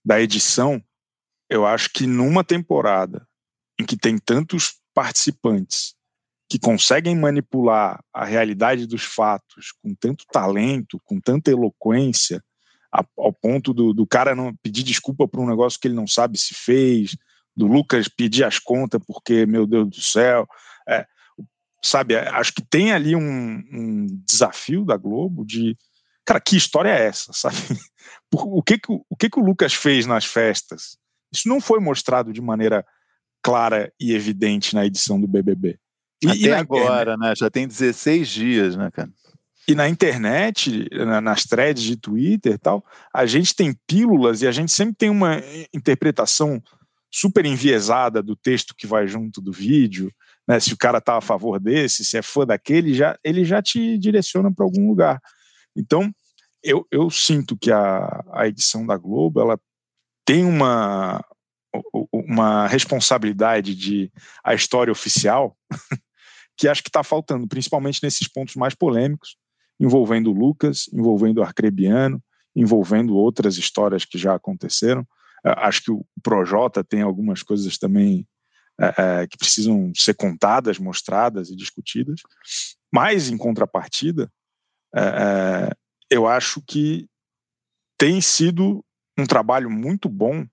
da 0.04 0.20
edição, 0.20 0.82
eu 1.48 1.64
acho 1.64 1.90
que 1.90 2.06
numa 2.06 2.42
temporada 2.42 3.24
em 3.80 3.86
que 3.86 3.96
tem 3.96 4.18
tantos 4.18 4.74
participantes 4.92 5.94
que 6.48 6.58
conseguem 6.58 7.16
manipular 7.16 8.02
a 8.12 8.24
realidade 8.24 8.86
dos 8.86 9.04
fatos 9.04 9.72
com 9.80 9.94
tanto 9.94 10.24
talento, 10.30 11.00
com 11.04 11.20
tanta 11.20 11.50
eloquência, 11.50 12.42
ao 13.16 13.32
ponto 13.32 13.72
do, 13.72 13.92
do 13.92 14.06
cara 14.06 14.36
não 14.36 14.54
pedir 14.56 14.84
desculpa 14.84 15.26
por 15.26 15.40
um 15.40 15.48
negócio 15.48 15.80
que 15.80 15.88
ele 15.88 15.96
não 15.96 16.06
sabe 16.06 16.38
se 16.38 16.54
fez, 16.54 17.16
do 17.56 17.66
Lucas 17.66 18.08
pedir 18.08 18.44
as 18.44 18.58
contas 18.58 19.00
porque, 19.06 19.46
meu 19.46 19.66
Deus 19.66 19.88
do 19.88 20.00
céu, 20.00 20.46
é, 20.88 21.06
sabe, 21.82 22.16
acho 22.16 22.52
que 22.54 22.62
tem 22.62 22.92
ali 22.92 23.14
um, 23.14 23.62
um, 23.72 24.06
desafio 24.28 24.84
da 24.84 24.96
Globo 24.96 25.44
de, 25.44 25.76
cara, 26.24 26.40
que 26.40 26.56
história 26.56 26.90
é 26.90 27.06
essa, 27.06 27.32
sabe? 27.34 27.56
O 28.32 28.62
que 28.62 28.78
que, 28.78 28.92
o 28.92 29.16
que 29.16 29.30
que 29.30 29.38
o 29.38 29.44
Lucas 29.44 29.74
fez 29.74 30.06
nas 30.06 30.24
festas? 30.24 30.96
Isso 31.32 31.48
não 31.48 31.60
foi 31.60 31.80
mostrado 31.80 32.32
de 32.32 32.40
maneira 32.40 32.84
clara 33.42 33.92
e 34.00 34.12
evidente 34.12 34.74
na 34.74 34.86
edição 34.86 35.20
do 35.20 35.28
BBB. 35.28 35.78
E, 36.22 36.28
Até 36.28 36.38
e 36.38 36.52
agora, 36.52 37.16
né? 37.16 37.34
Já 37.36 37.50
tem 37.50 37.68
16 37.68 38.28
dias, 38.28 38.76
né, 38.76 38.90
cara? 38.90 39.10
E 39.66 39.74
na 39.74 39.88
internet, 39.88 40.88
nas 41.22 41.44
threads 41.44 41.82
de 41.82 41.96
Twitter 41.96 42.52
e 42.52 42.58
tal, 42.58 42.84
a 43.12 43.24
gente 43.24 43.54
tem 43.54 43.74
pílulas 43.86 44.42
e 44.42 44.46
a 44.46 44.52
gente 44.52 44.70
sempre 44.70 44.94
tem 44.94 45.08
uma 45.08 45.40
interpretação 45.72 46.62
super 47.16 47.46
enviesada 47.46 48.20
do 48.20 48.35
texto 48.35 48.74
que 48.77 48.88
vai 48.88 49.07
junto 49.07 49.40
do 49.40 49.53
vídeo, 49.53 50.12
né? 50.48 50.59
Se 50.59 50.74
o 50.74 50.77
cara 50.77 51.00
tá 51.00 51.16
a 51.16 51.20
favor 51.20 51.61
desse, 51.61 52.05
se 52.05 52.18
é 52.18 52.22
fã 52.22 52.44
daquele, 52.44 52.92
já 52.92 53.16
ele 53.22 53.44
já 53.44 53.62
te 53.62 53.96
direciona 53.98 54.53
para 54.53 54.64
algum 54.64 54.88
lugar. 54.88 55.20
Então, 55.77 56.12
eu, 56.61 56.85
eu 56.90 57.09
sinto 57.11 57.57
que 57.57 57.70
a, 57.70 58.24
a 58.33 58.48
edição 58.48 58.85
da 58.85 58.96
Globo 58.96 59.40
ela 59.40 59.57
tem 60.27 60.44
uma, 60.44 61.24
uma 62.12 62.66
responsabilidade 62.66 63.77
de 63.77 64.11
a 64.42 64.53
história 64.53 64.90
oficial 64.90 65.57
que 66.59 66.66
acho 66.66 66.83
que 66.83 66.88
está 66.88 67.05
faltando, 67.05 67.46
principalmente 67.46 68.03
nesses 68.03 68.27
pontos 68.27 68.57
mais 68.57 68.74
polêmicos, 68.74 69.37
envolvendo 69.79 70.33
o 70.33 70.35
Lucas, 70.35 70.88
envolvendo 70.92 71.38
o 71.38 71.42
Arcrebiano, 71.44 72.20
envolvendo 72.57 73.14
outras 73.14 73.57
histórias 73.57 74.05
que 74.05 74.18
já 74.18 74.35
aconteceram. 74.35 75.07
Acho 75.44 75.83
que 75.83 75.90
o 75.90 76.04
Projota 76.22 76.83
tem 76.83 77.02
algumas 77.02 77.42
coisas 77.42 77.76
também 77.76 78.26
é, 78.80 78.94
é, 79.22 79.26
que 79.26 79.37
precisam 79.37 79.92
ser 79.94 80.14
contadas, 80.14 80.78
mostradas 80.78 81.50
e 81.50 81.57
discutidas. 81.57 82.20
Mas, 82.92 83.28
em 83.28 83.37
contrapartida, 83.37 84.30
é, 84.94 85.00
é 85.00 85.70
eu 86.11 86.26
acho 86.26 86.62
que 86.62 87.09
tem 87.98 88.20
sido 88.20 88.85
um 89.18 89.26
trabalho 89.26 89.70
muito 89.70 90.09
bom 90.09 90.46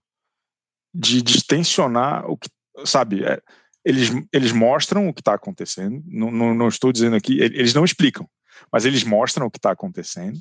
de 0.94 1.22
distensionar 1.22 2.30
o 2.30 2.38
que, 2.38 2.50
sabe, 2.86 3.24
é, 3.24 3.42
eles, 3.84 4.10
eles 4.32 4.52
mostram 4.52 5.08
o 5.08 5.14
que 5.14 5.22
está 5.22 5.34
acontecendo, 5.34 6.04
não, 6.06 6.32
não, 6.32 6.54
não, 6.54 6.68
estou 6.68 6.92
dizendo 6.92 7.16
aqui, 7.16 7.40
eles 7.40 7.74
não 7.74 7.84
explicam, 7.84 8.30
mas 8.72 8.86
eles 8.86 9.04
mostram 9.04 9.48
o 9.48 9.52
que 9.52 9.58
está 9.58 9.72
acontecendo, 9.72 10.40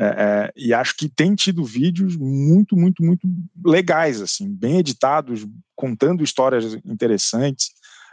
é, 0.00 0.04
é, 0.06 0.52
e 0.56 0.72
acho 0.72 0.96
que 0.96 1.08
tem 1.08 1.34
tido 1.34 1.64
vídeos 1.64 2.16
muito, 2.16 2.76
muito, 2.76 3.02
muito 3.02 3.28
legais, 3.64 4.20
assim, 4.20 4.48
bem 4.48 4.78
editados, 4.78 5.44
contando 5.74 6.22
histórias 6.22 6.74
interessantes, 6.84 7.70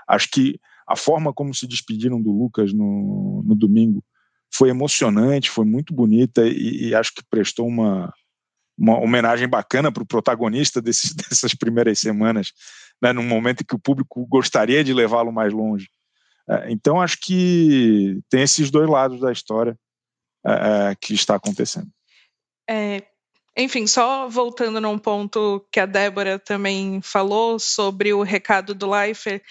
acho 0.07 0.27
que 0.31 0.59
a 0.87 0.95
forma 0.95 1.31
como 1.31 1.53
se 1.53 1.67
despediram 1.67 2.19
do 2.19 2.31
Lucas 2.31 2.73
no, 2.73 3.43
no 3.45 3.53
domingo 3.53 4.03
foi 4.51 4.69
emocionante, 4.69 5.51
foi 5.51 5.65
muito 5.65 5.93
bonita 5.93 6.47
e, 6.47 6.87
e 6.87 6.95
acho 6.95 7.13
que 7.13 7.23
prestou 7.29 7.67
uma, 7.67 8.11
uma 8.75 8.99
homenagem 8.99 9.47
bacana 9.47 9.91
para 9.91 10.01
o 10.01 10.07
protagonista 10.07 10.81
dessas 10.81 11.53
primeiras 11.53 11.99
semanas, 11.99 12.51
né, 12.99 13.13
num 13.13 13.27
momento 13.27 13.61
em 13.61 13.65
que 13.65 13.75
o 13.75 13.79
público 13.79 14.25
gostaria 14.25 14.83
de 14.83 14.91
levá-lo 14.91 15.31
mais 15.31 15.53
longe. 15.53 15.87
É, 16.49 16.71
então, 16.71 16.99
acho 16.99 17.19
que 17.21 18.19
tem 18.27 18.41
esses 18.41 18.71
dois 18.71 18.89
lados 18.89 19.19
da 19.19 19.31
história 19.31 19.77
é, 20.45 20.91
é 20.91 20.95
que 20.95 21.13
está 21.13 21.35
acontecendo. 21.35 21.87
É, 22.69 23.03
enfim, 23.55 23.87
só 23.87 24.27
voltando 24.27 24.81
num 24.81 24.97
ponto 24.97 25.65
que 25.71 25.79
a 25.79 25.85
Débora 25.85 26.37
também 26.37 27.01
falou 27.01 27.57
sobre 27.57 28.13
o 28.13 28.21
recado 28.21 28.75
do 28.75 28.89
Leifert, 28.89 29.41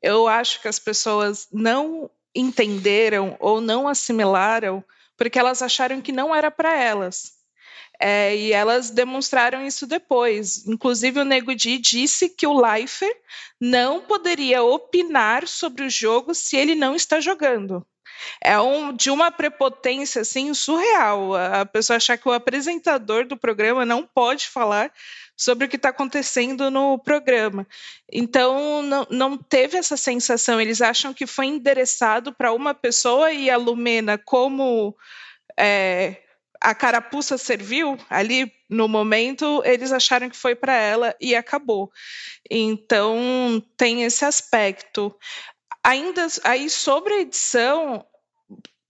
eu 0.00 0.26
acho 0.26 0.60
que 0.60 0.68
as 0.68 0.78
pessoas 0.78 1.48
não 1.52 2.10
entenderam 2.34 3.36
ou 3.38 3.60
não 3.60 3.86
assimilaram 3.86 4.82
porque 5.16 5.38
elas 5.38 5.62
acharam 5.62 6.00
que 6.00 6.10
não 6.10 6.34
era 6.34 6.50
para 6.50 6.74
elas. 6.74 7.34
É, 8.00 8.34
e 8.34 8.52
elas 8.52 8.90
demonstraram 8.90 9.64
isso 9.64 9.86
depois. 9.86 10.66
Inclusive, 10.66 11.20
o 11.20 11.24
Nego 11.24 11.54
Di 11.54 11.78
disse 11.78 12.28
que 12.28 12.46
o 12.46 12.58
Leifert 12.58 13.16
não 13.60 14.00
poderia 14.00 14.64
opinar 14.64 15.46
sobre 15.46 15.84
o 15.84 15.90
jogo 15.90 16.34
se 16.34 16.56
ele 16.56 16.74
não 16.74 16.96
está 16.96 17.20
jogando. 17.20 17.86
É 18.40 18.58
um, 18.60 18.92
de 18.92 19.10
uma 19.10 19.30
prepotência 19.30 20.22
assim 20.22 20.52
surreal. 20.54 21.34
A 21.34 21.66
pessoa 21.66 21.96
achar 21.96 22.16
que 22.16 22.28
o 22.28 22.32
apresentador 22.32 23.26
do 23.26 23.36
programa 23.36 23.84
não 23.84 24.06
pode 24.06 24.48
falar 24.48 24.92
sobre 25.36 25.66
o 25.66 25.68
que 25.68 25.76
está 25.76 25.88
acontecendo 25.88 26.70
no 26.70 26.98
programa. 26.98 27.66
Então, 28.12 28.82
não, 28.82 29.06
não, 29.10 29.38
teve 29.38 29.76
essa 29.76 29.96
sensação. 29.96 30.60
Eles 30.60 30.80
acham 30.80 31.12
que 31.12 31.26
foi 31.26 31.46
endereçado 31.46 32.32
para 32.32 32.52
uma 32.52 32.74
pessoa 32.74 33.32
e 33.32 33.50
a 33.50 33.56
Lumena, 33.56 34.18
como 34.18 34.96
é, 35.58 36.22
a 36.62 36.74
carapuça 36.74 37.36
serviu 37.36 37.98
ali 38.08 38.52
no 38.70 38.88
momento, 38.88 39.62
eles 39.64 39.92
acharam 39.92 40.30
que 40.30 40.36
foi 40.36 40.54
para 40.54 40.74
ela 40.74 41.14
e 41.20 41.34
acabou. 41.34 41.90
Então 42.50 43.62
tem 43.76 44.04
esse 44.04 44.24
aspecto. 44.24 45.14
Ainda 45.84 46.26
aí 46.44 46.70
sobre 46.70 47.14
a 47.14 47.20
edição, 47.20 48.06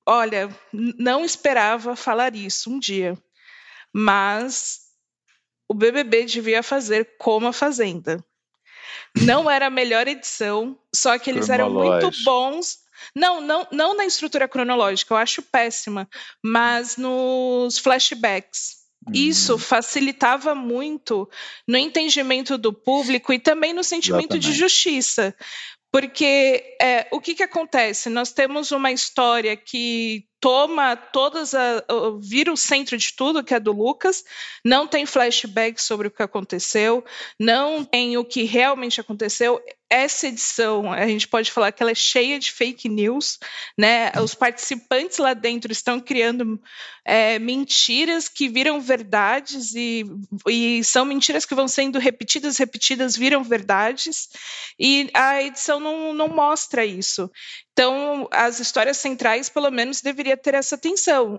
olha, 0.07 0.49
não 0.73 1.25
esperava 1.25 1.97
falar 1.97 2.35
isso 2.35 2.71
um 2.71 2.79
dia, 2.79 3.17
mas 3.93 4.81
o 5.69 5.75
BBB 5.75 6.25
devia 6.25 6.63
fazer 6.63 7.17
como 7.19 7.49
a 7.49 7.53
Fazenda. 7.53 8.25
Não 9.15 9.51
era 9.51 9.67
a 9.67 9.71
melhor 9.71 10.09
edição, 10.09 10.79
só 10.95 11.19
que 11.19 11.31
eles 11.31 11.49
eram 11.49 11.71
muito 11.71 12.11
bons 12.25 12.83
não, 13.15 13.41
não, 13.41 13.67
não 13.73 13.97
na 13.97 14.05
estrutura 14.05 14.47
cronológica, 14.47 15.15
eu 15.15 15.19
acho 15.19 15.43
péssima, 15.43 16.09
mas 16.43 16.97
nos 16.97 17.79
flashbacks. 17.79 18.83
Isso 19.13 19.57
hum. 19.57 19.59
facilitava 19.59 20.55
muito 20.55 21.29
no 21.67 21.77
entendimento 21.77 22.57
do 22.57 22.73
público 22.73 23.33
e 23.33 23.39
também 23.39 23.73
no 23.73 23.83
sentimento 23.83 24.37
Exatamente. 24.37 24.47
de 24.47 24.53
justiça. 24.53 25.35
Porque 25.93 26.75
é, 26.81 27.07
o 27.13 27.21
que, 27.21 27.35
que 27.35 27.43
acontece? 27.43 28.09
Nós 28.09 28.33
temos 28.33 28.73
uma 28.73 28.91
história 28.91 29.55
que 29.55 30.27
toma 30.41 30.97
todas 30.97 31.55
a, 31.55 31.85
vira 32.19 32.51
o 32.51 32.57
centro 32.57 32.97
de 32.97 33.15
tudo 33.15 33.45
que 33.45 33.55
é 33.55 33.61
do 33.61 33.73
Lucas, 33.73 34.25
não 34.65 34.89
tem 34.89 35.05
flashback 35.05 35.81
sobre 35.81 36.09
o 36.09 36.11
que 36.11 36.23
aconteceu, 36.23 37.05
não 37.39 37.85
tem 37.85 38.17
o 38.17 38.25
que 38.25 38.43
realmente 38.43 39.03
aconteceu. 39.03 39.63
Essa 39.95 40.29
edição, 40.29 40.91
a 40.91 41.07
gente 41.07 41.29
pode 41.29 41.53
falar 41.53 41.71
que 41.71 41.83
ela 41.83 41.93
é 41.93 41.95
cheia 41.95 42.39
de 42.39 42.51
fake 42.51 42.89
news, 42.89 43.39
né? 43.79 44.11
Os 44.23 44.35
participantes 44.35 45.19
lá 45.19 45.35
dentro 45.35 45.71
estão 45.71 46.01
criando 46.01 46.59
é, 47.05 47.39
mentiras 47.39 48.27
que 48.27 48.49
viram 48.49 48.81
verdades 48.81 49.75
e, 49.75 50.07
e 50.49 50.83
são 50.83 51.05
mentiras 51.05 51.45
que 51.45 51.55
vão 51.55 51.69
sendo 51.69 51.99
repetidas, 51.99 52.57
repetidas, 52.57 53.15
viram 53.15 53.45
verdades, 53.45 54.31
e 54.81 55.11
a 55.13 55.43
edição 55.43 55.79
não, 55.79 56.15
não 56.15 56.29
mostra 56.29 56.87
isso. 56.87 57.31
Então, 57.75 58.27
as 58.33 58.61
histórias 58.61 58.97
centrais, 58.97 59.51
pelo 59.51 59.71
menos, 59.71 60.01
deveria 60.01 60.39
ter 60.39 60.55
essa 60.55 60.75
atenção. 60.75 61.39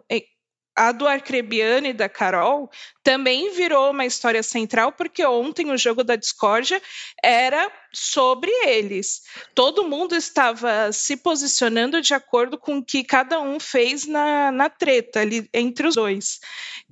A 0.76 0.92
do 0.92 1.08
Arcrebiano 1.08 1.88
e 1.88 1.94
da 1.94 2.10
Carol 2.10 2.70
também 3.04 3.52
virou 3.54 3.92
uma 3.92 4.06
história 4.06 4.42
central, 4.42 4.92
porque 4.92 5.24
ontem 5.26 5.70
o 5.70 5.78
jogo 5.78 6.04
da 6.04 6.16
discórdia 6.16 6.82
era 7.22 7.72
sobre 7.92 8.50
eles. 8.66 9.22
Todo 9.54 9.88
mundo 9.88 10.16
estava 10.16 10.92
se 10.92 11.18
posicionando 11.18 12.02
de 12.02 12.14
acordo 12.14 12.58
com 12.58 12.78
o 12.78 12.84
que 12.84 13.04
cada 13.04 13.40
um 13.40 13.60
fez 13.60 14.08
na, 14.08 14.52
na 14.52 14.70
treta 14.70 15.22
ali 15.22 15.48
entre 15.54 15.88
os 15.88 15.96
dois. 15.96 16.40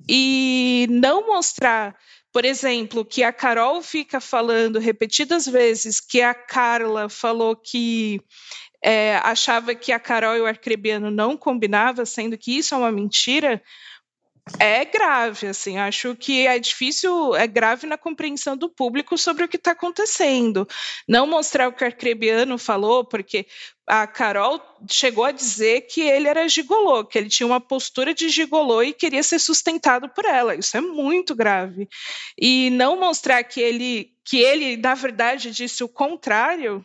E 0.08 0.86
não 0.90 1.26
mostrar 1.26 1.96
por 2.32 2.46
exemplo, 2.46 3.04
que 3.04 3.22
a 3.22 3.30
Carol 3.30 3.82
fica 3.82 4.18
falando 4.18 4.78
repetidas 4.78 5.46
vezes 5.46 6.00
que 6.00 6.22
a 6.22 6.32
Carla 6.32 7.10
falou 7.10 7.54
que 7.54 8.22
é, 8.82 9.16
achava 9.16 9.74
que 9.74 9.92
a 9.92 10.00
Carol 10.00 10.36
e 10.36 10.40
o 10.40 10.46
Arcrebiano 10.46 11.10
não 11.10 11.36
combinavam, 11.36 12.04
sendo 12.04 12.36
que 12.36 12.58
isso 12.58 12.74
é 12.74 12.78
uma 12.78 12.90
mentira, 12.90 13.62
é 14.58 14.84
grave, 14.84 15.46
assim, 15.46 15.78
acho 15.78 16.16
que 16.16 16.46
é 16.48 16.58
difícil, 16.58 17.34
é 17.36 17.46
grave 17.46 17.86
na 17.86 17.96
compreensão 17.96 18.56
do 18.56 18.68
público 18.68 19.16
sobre 19.16 19.44
o 19.44 19.48
que 19.48 19.56
está 19.56 19.70
acontecendo. 19.70 20.66
Não 21.08 21.28
mostrar 21.28 21.68
o 21.68 21.72
que 21.72 21.84
o 21.84 21.86
Arcrebiano 21.86 22.58
falou, 22.58 23.04
porque 23.04 23.46
a 23.86 24.04
Carol 24.04 24.60
chegou 24.90 25.24
a 25.24 25.30
dizer 25.30 25.82
que 25.82 26.00
ele 26.00 26.26
era 26.26 26.48
gigolô, 26.48 27.04
que 27.04 27.18
ele 27.18 27.28
tinha 27.28 27.46
uma 27.46 27.60
postura 27.60 28.12
de 28.12 28.28
gigolô 28.28 28.82
e 28.82 28.92
queria 28.92 29.22
ser 29.22 29.38
sustentado 29.38 30.08
por 30.08 30.24
ela. 30.24 30.56
Isso 30.56 30.76
é 30.76 30.80
muito 30.80 31.36
grave. 31.36 31.88
E 32.36 32.68
não 32.70 32.98
mostrar 32.98 33.44
que 33.44 33.60
ele, 33.60 34.10
que 34.24 34.38
ele 34.38 34.76
na 34.76 34.94
verdade, 34.94 35.52
disse 35.52 35.84
o 35.84 35.88
contrário, 35.88 36.84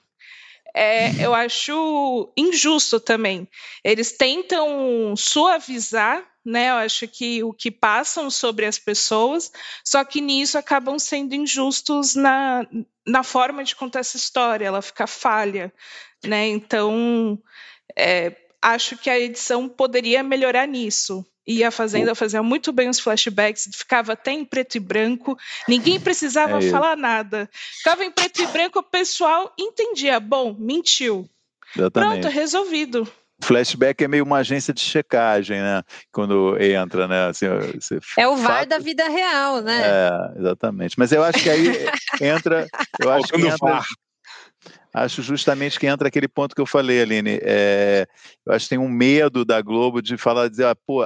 é, 0.77 1.25
eu 1.25 1.33
acho 1.33 2.31
injusto 2.37 2.99
também. 2.99 3.47
Eles 3.83 4.11
tentam 4.11 5.15
suavizar, 5.15 6.23
né? 6.45 6.69
Eu 6.69 6.75
acho 6.75 7.07
que 7.07 7.43
o 7.43 7.51
que 7.51 7.71
passam 7.71 8.29
sobre 8.29 8.65
as 8.65 8.77
pessoas, 8.77 9.51
só 9.83 10.03
que 10.05 10.21
nisso 10.21 10.55
acabam 10.55 10.99
sendo 10.99 11.33
injustos 11.33 12.13
na, 12.13 12.65
na 13.05 13.23
forma 13.23 13.63
de 13.63 13.75
contar 13.75 14.01
essa 14.01 14.17
história, 14.17 14.67
ela 14.67 14.81
fica 14.81 15.07
falha, 15.07 15.73
né? 16.23 16.47
Então, 16.47 17.41
é, 17.97 18.35
acho 18.61 18.97
que 18.97 19.09
a 19.09 19.19
edição 19.19 19.67
poderia 19.67 20.21
melhorar 20.21 20.67
nisso. 20.67 21.25
E 21.47 21.63
a 21.63 21.71
Fazenda 21.71 22.13
fazia 22.13 22.43
muito 22.43 22.73
bem 22.73 22.89
os 22.89 22.99
flashbacks, 22.99 23.69
ficava 23.73 24.13
até 24.13 24.31
em 24.31 24.43
preto 24.43 24.75
e 24.75 24.79
branco, 24.79 25.37
ninguém 25.67 25.97
precisava 25.97 26.57
é 26.57 26.69
falar 26.69 26.97
nada. 26.97 27.49
Ficava 27.77 28.03
em 28.03 28.11
preto 28.11 28.41
e 28.41 28.47
branco, 28.47 28.79
o 28.79 28.83
pessoal 28.83 29.53
entendia. 29.57 30.19
Bom, 30.19 30.55
mentiu. 30.59 31.29
Exatamente. 31.75 32.21
Pronto, 32.21 32.33
resolvido. 32.33 33.07
Flashback 33.43 34.03
é 34.03 34.07
meio 34.07 34.23
uma 34.23 34.37
agência 34.37 34.73
de 34.73 34.81
checagem, 34.81 35.59
né? 35.59 35.83
Quando 36.11 36.57
entra, 36.59 37.07
né? 37.07 37.27
Assim, 37.27 37.45
é 38.17 38.27
o 38.27 38.35
VAR 38.35 38.59
fato... 38.59 38.69
da 38.69 38.79
vida 38.79 39.07
real, 39.07 39.61
né? 39.61 39.81
É, 39.85 40.39
exatamente. 40.39 40.95
Mas 40.97 41.11
eu 41.11 41.23
acho 41.23 41.39
que 41.41 41.49
aí 41.49 41.67
entra. 42.19 42.67
Eu 42.99 43.11
acho 43.11 43.27
que 43.27 43.41
entra, 43.41 43.81
acho 44.93 45.21
justamente 45.21 45.79
que 45.79 45.87
entra 45.87 46.07
aquele 46.07 46.27
ponto 46.27 46.55
que 46.55 46.61
eu 46.61 46.65
falei, 46.65 47.01
Aline. 47.01 47.39
É, 47.41 48.07
eu 48.45 48.53
acho 48.53 48.65
que 48.65 48.69
tem 48.69 48.79
um 48.79 48.89
medo 48.89 49.45
da 49.45 49.61
Globo 49.61 50.01
de 50.01 50.17
falar, 50.17 50.49
dizer, 50.49 50.65
ah, 50.65 50.75
pô, 50.75 51.03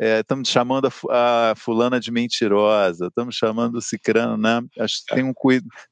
estamos 0.00 0.48
é, 0.48 0.52
chamando 0.52 0.88
a, 1.10 1.50
a, 1.50 1.54
fulana 1.54 2.00
de 2.00 2.10
mentirosa, 2.10 3.08
estamos 3.08 3.36
chamando 3.36 3.76
o 3.76 3.82
cicrano, 3.82 4.36
né? 4.36 4.62
Acho 4.78 5.04
que 5.04 5.14
tem 5.14 5.24
um, 5.24 5.32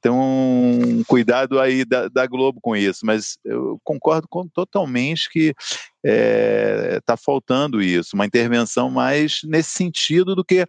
tem 0.01 0.11
um 0.11 1.03
cuidado 1.07 1.61
aí 1.61 1.85
da, 1.85 2.09
da 2.09 2.27
Globo 2.27 2.59
com 2.61 2.75
isso, 2.75 3.05
mas 3.05 3.38
eu 3.44 3.79
concordo 3.85 4.27
com, 4.29 4.49
totalmente 4.49 5.29
que 5.29 5.49
está 5.49 5.59
é, 6.05 7.01
tá 7.05 7.16
faltando 7.16 7.83
isso, 7.83 8.14
uma 8.14 8.25
intervenção 8.25 8.90
mais 8.90 9.40
nesse 9.44 9.71
sentido 9.71 10.35
do 10.35 10.44
que 10.44 10.64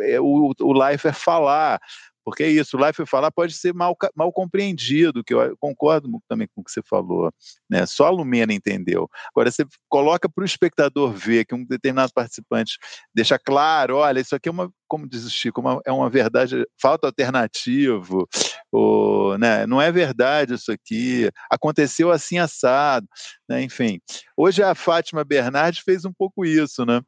é, 0.00 0.20
o, 0.20 0.52
o 0.58 0.72
Leifert 0.72 1.14
falar. 1.14 1.78
Porque 2.28 2.42
é 2.42 2.48
isso, 2.48 2.76
o 2.76 2.86
Life 2.86 3.06
falar 3.06 3.30
pode 3.30 3.54
ser 3.54 3.72
mal, 3.72 3.96
mal 4.14 4.30
compreendido, 4.30 5.24
que 5.24 5.32
eu 5.32 5.56
concordo 5.58 6.08
também 6.28 6.46
com 6.54 6.60
o 6.60 6.64
que 6.64 6.70
você 6.70 6.82
falou, 6.82 7.32
né? 7.70 7.86
Só 7.86 8.06
a 8.06 8.10
Lumena 8.10 8.52
entendeu. 8.52 9.08
Agora, 9.30 9.50
você 9.50 9.64
coloca 9.88 10.28
para 10.28 10.42
o 10.42 10.44
espectador 10.44 11.10
ver 11.12 11.46
que 11.46 11.54
um 11.54 11.64
determinado 11.64 12.12
participante 12.12 12.76
deixa 13.14 13.38
claro, 13.38 13.96
olha, 13.96 14.20
isso 14.20 14.36
aqui 14.36 14.48
é 14.48 14.52
uma, 14.52 14.70
como 14.86 15.08
diz 15.08 15.24
o 15.24 15.30
Chico, 15.30 15.60
uma, 15.60 15.80
é 15.86 15.90
uma 15.90 16.10
verdade, 16.10 16.66
falta 16.80 17.06
alternativo, 17.06 18.28
ou, 18.70 19.38
né? 19.38 19.66
não 19.66 19.80
é 19.80 19.90
verdade 19.90 20.52
isso 20.52 20.70
aqui, 20.70 21.30
aconteceu 21.50 22.10
assim 22.10 22.38
assado, 22.38 23.06
né? 23.48 23.62
enfim. 23.62 24.00
Hoje 24.36 24.62
a 24.62 24.74
Fátima 24.74 25.24
Bernardes 25.24 25.80
fez 25.82 26.04
um 26.04 26.12
pouco 26.12 26.44
isso, 26.44 26.84
né? 26.84 27.00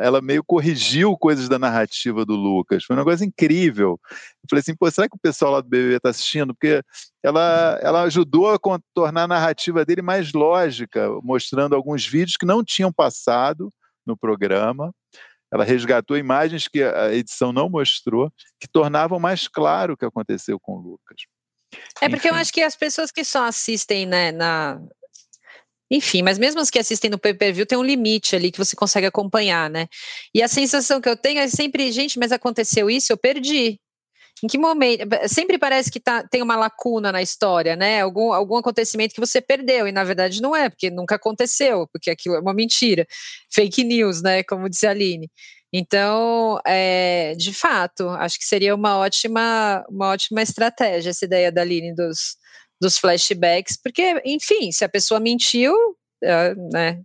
Ela 0.00 0.20
meio 0.20 0.42
corrigiu 0.44 1.16
coisas 1.16 1.48
da 1.48 1.58
narrativa 1.58 2.24
do 2.24 2.34
Lucas. 2.34 2.84
Foi 2.84 2.94
uma 2.94 3.04
coisa 3.04 3.24
incrível. 3.24 3.98
Eu 4.10 4.48
falei 4.48 4.60
assim, 4.60 4.74
pô, 4.74 4.90
será 4.90 5.08
que 5.08 5.16
o 5.16 5.20
pessoal 5.20 5.52
lá 5.52 5.60
do 5.60 5.68
BBB 5.68 5.96
está 5.96 6.10
assistindo? 6.10 6.54
Porque 6.54 6.82
ela, 7.22 7.78
ela 7.82 8.02
ajudou 8.02 8.52
a 8.52 8.58
tornar 8.94 9.24
a 9.24 9.28
narrativa 9.28 9.84
dele 9.84 10.02
mais 10.02 10.32
lógica, 10.32 11.08
mostrando 11.22 11.74
alguns 11.74 12.06
vídeos 12.06 12.36
que 12.36 12.46
não 12.46 12.64
tinham 12.64 12.92
passado 12.92 13.72
no 14.06 14.16
programa. 14.16 14.92
Ela 15.52 15.64
resgatou 15.64 16.16
imagens 16.16 16.68
que 16.68 16.82
a 16.82 17.14
edição 17.14 17.52
não 17.52 17.70
mostrou, 17.70 18.30
que 18.60 18.68
tornavam 18.68 19.18
mais 19.18 19.48
claro 19.48 19.94
o 19.94 19.96
que 19.96 20.04
aconteceu 20.04 20.60
com 20.60 20.72
o 20.74 20.80
Lucas. 20.80 21.22
É 22.00 22.08
porque 22.08 22.28
Enfim. 22.28 22.28
eu 22.28 22.34
acho 22.34 22.52
que 22.52 22.62
as 22.62 22.76
pessoas 22.76 23.10
que 23.10 23.24
só 23.24 23.44
assistem 23.44 24.06
né, 24.06 24.32
na, 24.32 24.80
enfim, 25.90 26.22
mas 26.22 26.38
mesmo 26.38 26.60
os 26.60 26.70
que 26.70 26.78
assistem 26.78 27.10
no 27.10 27.18
pay-per-view 27.18 27.64
tem 27.66 27.78
um 27.78 27.82
limite 27.82 28.36
ali 28.36 28.50
que 28.50 28.58
você 28.58 28.76
consegue 28.76 29.06
acompanhar, 29.06 29.70
né? 29.70 29.88
E 30.34 30.42
a 30.42 30.48
sensação 30.48 31.00
que 31.00 31.08
eu 31.08 31.16
tenho 31.16 31.40
é 31.40 31.48
sempre, 31.48 31.90
gente, 31.92 32.18
mas 32.18 32.32
aconteceu 32.32 32.90
isso, 32.90 33.12
eu 33.12 33.16
perdi. 33.16 33.80
Em 34.42 34.46
que 34.46 34.58
momento? 34.58 35.04
Sempre 35.28 35.58
parece 35.58 35.90
que 35.90 35.98
tá, 35.98 36.22
tem 36.22 36.42
uma 36.42 36.56
lacuna 36.56 37.10
na 37.10 37.22
história, 37.22 37.74
né? 37.74 38.00
Algum, 38.02 38.32
algum 38.32 38.56
acontecimento 38.56 39.14
que 39.14 39.20
você 39.20 39.40
perdeu, 39.40 39.86
e 39.88 39.92
na 39.92 40.04
verdade 40.04 40.40
não 40.42 40.54
é, 40.54 40.68
porque 40.68 40.90
nunca 40.90 41.16
aconteceu, 41.16 41.88
porque 41.92 42.10
aquilo 42.10 42.36
é 42.36 42.40
uma 42.40 42.54
mentira. 42.54 43.06
Fake 43.52 43.82
news, 43.84 44.22
né? 44.22 44.42
Como 44.44 44.68
disse 44.68 44.86
a 44.86 44.90
Aline. 44.90 45.30
Então, 45.72 46.60
é, 46.66 47.34
de 47.36 47.52
fato, 47.52 48.08
acho 48.10 48.38
que 48.38 48.44
seria 48.44 48.74
uma 48.74 48.98
ótima, 48.98 49.84
uma 49.90 50.08
ótima 50.10 50.42
estratégia 50.42 51.10
essa 51.10 51.24
ideia 51.24 51.52
da 51.52 51.62
Aline 51.62 51.94
dos, 51.94 52.36
dos 52.80 52.98
flashbacks, 52.98 53.76
porque, 53.82 54.20
enfim, 54.24 54.70
se 54.72 54.84
a 54.84 54.88
pessoa 54.88 55.20
mentiu, 55.20 55.74
é, 56.22 56.54
né? 56.54 57.02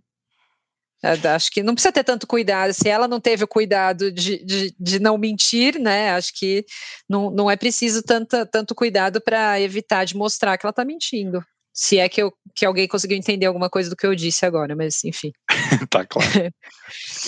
É, 1.04 1.28
acho 1.28 1.50
que 1.50 1.62
não 1.62 1.74
precisa 1.74 1.92
ter 1.92 2.02
tanto 2.02 2.26
cuidado. 2.26 2.72
Se 2.72 2.88
ela 2.88 3.06
não 3.06 3.20
teve 3.20 3.44
o 3.44 3.48
cuidado 3.48 4.10
de, 4.10 4.42
de, 4.42 4.74
de 4.80 4.98
não 4.98 5.18
mentir, 5.18 5.78
né? 5.78 6.12
Acho 6.12 6.32
que 6.34 6.64
não, 7.06 7.30
não 7.30 7.50
é 7.50 7.56
preciso 7.56 8.02
tanto, 8.02 8.46
tanto 8.46 8.74
cuidado 8.74 9.20
para 9.20 9.60
evitar 9.60 10.06
de 10.06 10.16
mostrar 10.16 10.56
que 10.56 10.64
ela 10.64 10.70
está 10.70 10.82
mentindo. 10.82 11.44
Se 11.76 11.98
é 11.98 12.08
que, 12.08 12.22
eu, 12.22 12.32
que 12.54 12.64
alguém 12.64 12.86
conseguiu 12.86 13.16
entender 13.16 13.46
alguma 13.46 13.68
coisa 13.68 13.90
do 13.90 13.96
que 13.96 14.06
eu 14.06 14.14
disse 14.14 14.46
agora, 14.46 14.76
mas 14.76 15.02
enfim. 15.02 15.32
tá 15.90 16.06
claro. 16.06 16.30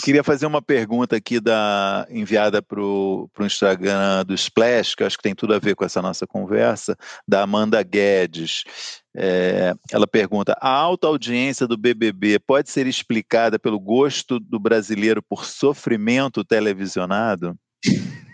Queria 0.05 0.23
fazer 0.23 0.47
uma 0.47 0.63
pergunta 0.63 1.17
aqui 1.17 1.41
da, 1.41 2.07
enviada 2.09 2.63
para 2.63 2.81
o 2.81 3.29
Instagram 3.41 4.25
do 4.25 4.35
Splash, 4.35 4.95
que 4.95 5.03
acho 5.03 5.17
que 5.17 5.23
tem 5.25 5.35
tudo 5.35 5.53
a 5.53 5.59
ver 5.59 5.75
com 5.75 5.85
essa 5.85 6.01
nossa 6.01 6.29
conversa, 6.29 6.97
da 7.27 7.43
Amanda 7.43 7.83
Guedes. 7.83 8.63
É, 9.17 9.75
ela 9.91 10.07
pergunta: 10.07 10.57
a 10.61 10.71
alta 10.71 11.09
audiência 11.09 11.67
do 11.67 11.77
BBB 11.77 12.39
pode 12.39 12.71
ser 12.71 12.87
explicada 12.87 13.59
pelo 13.59 13.81
gosto 13.81 14.39
do 14.39 14.61
brasileiro 14.61 15.21
por 15.21 15.45
sofrimento 15.45 16.45
televisionado? 16.45 17.59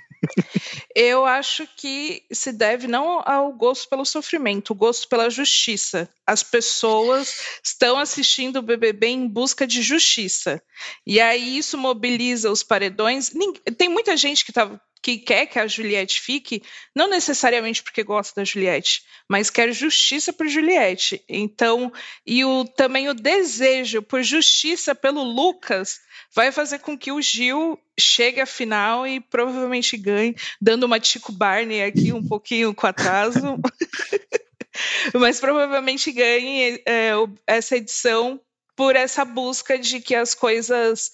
Eu 0.94 1.24
acho 1.24 1.66
que 1.76 2.22
se 2.30 2.52
deve 2.52 2.86
não 2.86 3.22
ao 3.24 3.52
gosto 3.52 3.88
pelo 3.88 4.04
sofrimento, 4.04 4.70
o 4.70 4.74
gosto 4.74 5.08
pela 5.08 5.30
justiça. 5.30 6.08
As 6.26 6.42
pessoas 6.42 7.34
estão 7.62 7.98
assistindo 7.98 8.56
o 8.56 8.62
BBB 8.62 9.08
em 9.08 9.28
busca 9.28 9.66
de 9.66 9.82
justiça. 9.82 10.62
E 11.06 11.20
aí 11.20 11.58
isso 11.58 11.76
mobiliza 11.76 12.50
os 12.50 12.62
paredões. 12.62 13.32
Tem 13.76 13.88
muita 13.88 14.16
gente 14.16 14.44
que 14.44 14.52
tá, 14.52 14.80
que 15.02 15.18
quer 15.18 15.46
que 15.46 15.58
a 15.58 15.66
Juliette 15.66 16.20
fique, 16.20 16.62
não 16.94 17.08
necessariamente 17.08 17.82
porque 17.82 18.04
gosta 18.04 18.40
da 18.40 18.44
Juliette, 18.44 19.02
mas 19.28 19.50
quer 19.50 19.72
justiça 19.72 20.32
por 20.32 20.46
Juliette. 20.46 21.22
Então, 21.28 21.92
e 22.24 22.44
o, 22.44 22.64
também 22.64 23.08
o 23.08 23.14
desejo 23.14 24.00
por 24.00 24.22
justiça 24.22 24.94
pelo 24.94 25.22
Lucas 25.22 25.98
vai 26.34 26.52
fazer 26.52 26.78
com 26.78 26.96
que 26.96 27.10
o 27.10 27.20
Gil 27.20 27.78
chegue 27.98 28.40
à 28.40 28.46
final 28.46 29.06
e 29.06 29.20
provavelmente 29.20 29.96
ganhe, 29.96 30.36
dando 30.60 30.84
uma 30.84 31.00
Tico 31.00 31.32
Barney 31.32 31.82
aqui 31.82 32.12
um 32.12 32.26
pouquinho 32.26 32.72
com 32.72 32.86
atraso. 32.86 33.40
mas 35.14 35.40
provavelmente 35.40 36.12
ganhe 36.12 36.80
é, 36.86 37.12
essa 37.46 37.76
edição 37.76 38.40
por 38.76 38.96
essa 38.96 39.24
busca 39.24 39.78
de 39.78 40.00
que 40.00 40.14
as 40.14 40.34
coisas 40.34 41.12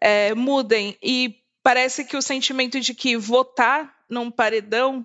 é, 0.00 0.34
mudem. 0.34 0.96
E 1.02 1.43
parece 1.64 2.04
que 2.04 2.16
o 2.16 2.22
sentimento 2.22 2.78
de 2.78 2.92
que 2.92 3.16
votar 3.16 3.92
num 4.08 4.30
paredão 4.30 5.04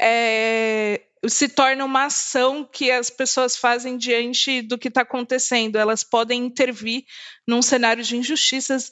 é, 0.00 1.02
se 1.28 1.50
torna 1.50 1.84
uma 1.84 2.06
ação 2.06 2.64
que 2.64 2.90
as 2.90 3.10
pessoas 3.10 3.58
fazem 3.58 3.98
diante 3.98 4.62
do 4.62 4.78
que 4.78 4.88
está 4.88 5.02
acontecendo. 5.02 5.76
Elas 5.76 6.02
podem 6.02 6.46
intervir 6.46 7.04
num 7.46 7.60
cenário 7.60 8.02
de 8.02 8.16
injustiças 8.16 8.90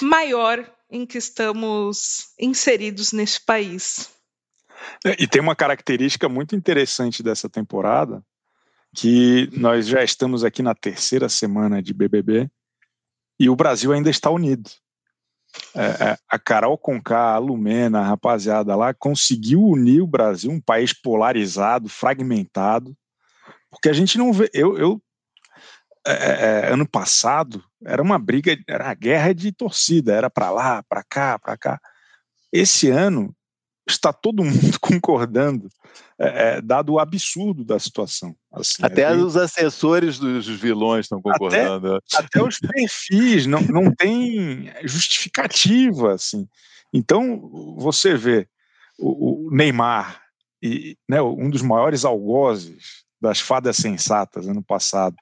maior 0.00 0.68
em 0.90 1.04
que 1.04 1.18
estamos 1.18 2.28
inseridos 2.40 3.12
nesse 3.12 3.44
país. 3.44 4.10
É, 5.04 5.22
e 5.22 5.26
tem 5.26 5.42
uma 5.42 5.54
característica 5.54 6.30
muito 6.30 6.56
interessante 6.56 7.22
dessa 7.22 7.48
temporada, 7.48 8.24
que 8.94 9.50
nós 9.52 9.86
já 9.86 10.02
estamos 10.02 10.44
aqui 10.44 10.62
na 10.62 10.74
terceira 10.74 11.28
semana 11.28 11.82
de 11.82 11.92
BBB 11.92 12.48
e 13.38 13.50
o 13.50 13.56
Brasil 13.56 13.92
ainda 13.92 14.08
está 14.08 14.30
unido 14.30 14.70
é, 15.74 15.84
é, 15.84 16.18
a 16.28 16.38
Carol 16.38 16.78
Conká, 16.78 17.34
a 17.34 17.38
Lumena, 17.38 18.00
a 18.00 18.04
rapaziada 18.04 18.74
lá, 18.74 18.94
conseguiu 18.94 19.62
unir 19.62 20.00
o 20.00 20.06
Brasil, 20.06 20.50
um 20.50 20.60
país 20.60 20.92
polarizado, 20.92 21.88
fragmentado, 21.88 22.96
porque 23.70 23.88
a 23.88 23.92
gente 23.92 24.16
não 24.16 24.32
vê. 24.32 24.50
Eu, 24.54 24.78
eu 24.78 25.02
é, 26.06 26.12
é, 26.12 26.60
é 26.68 26.72
ano 26.72 26.88
passado 26.88 27.62
era 27.84 28.02
uma 28.02 28.18
briga, 28.18 28.56
era 28.66 28.84
uma 28.84 28.94
guerra 28.94 29.32
de 29.32 29.52
torcida, 29.52 30.14
era 30.14 30.30
para 30.30 30.50
lá, 30.50 30.82
para 30.88 31.04
cá, 31.04 31.38
para 31.38 31.56
cá. 31.56 31.80
Esse 32.52 32.88
ano 32.90 33.34
está 33.86 34.12
todo 34.12 34.44
mundo 34.44 34.78
concordando, 34.80 35.68
é, 36.18 36.56
é, 36.56 36.60
dado 36.60 36.94
o 36.94 36.98
absurdo 36.98 37.64
da 37.64 37.78
situação. 37.78 38.34
Assim, 38.52 38.82
até 38.82 39.02
é 39.02 39.12
os 39.12 39.36
assessores 39.36 40.18
dos 40.18 40.46
vilões 40.48 41.06
estão 41.06 41.22
concordando. 41.22 41.96
Até, 41.96 42.16
até 42.18 42.42
os 42.42 42.58
perfis, 42.58 43.46
não, 43.46 43.60
não 43.60 43.94
tem 43.94 44.72
justificativa. 44.84 46.14
Assim. 46.14 46.48
Então, 46.92 47.76
você 47.78 48.16
vê 48.16 48.48
o, 48.98 49.46
o 49.46 49.50
Neymar, 49.50 50.20
e, 50.62 50.96
né, 51.08 51.20
um 51.22 51.50
dos 51.50 51.62
maiores 51.62 52.04
algozes 52.04 53.04
das 53.20 53.40
fadas 53.40 53.76
sensatas 53.76 54.48
ano 54.48 54.62
passado, 54.62 55.16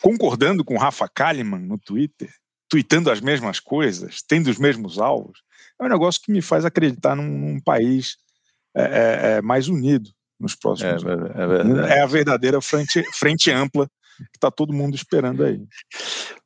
concordando 0.00 0.64
com 0.64 0.78
Rafa 0.78 1.08
Kalimann 1.08 1.66
no 1.66 1.78
Twitter, 1.78 2.30
tweetando 2.68 3.10
as 3.10 3.20
mesmas 3.20 3.58
coisas, 3.58 4.22
tendo 4.22 4.48
os 4.48 4.58
mesmos 4.58 4.98
alvos 4.98 5.40
é 5.80 5.84
um 5.84 5.88
negócio 5.88 6.20
que 6.22 6.32
me 6.32 6.42
faz 6.42 6.64
acreditar 6.64 7.14
num, 7.14 7.28
num 7.28 7.60
país 7.60 8.16
é, 8.76 8.82
é, 8.82 9.30
é 9.36 9.42
mais 9.42 9.68
unido 9.68 10.10
nos 10.38 10.54
próximos 10.54 11.04
é, 11.04 11.10
anos. 11.10 11.90
É, 11.90 11.98
é, 11.98 12.02
a 12.02 12.06
verdadeira 12.06 12.60
frente, 12.60 13.02
frente 13.14 13.50
ampla 13.50 13.88
que 14.18 14.36
está 14.36 14.50
todo 14.50 14.72
mundo 14.72 14.94
esperando 14.96 15.44
aí. 15.44 15.60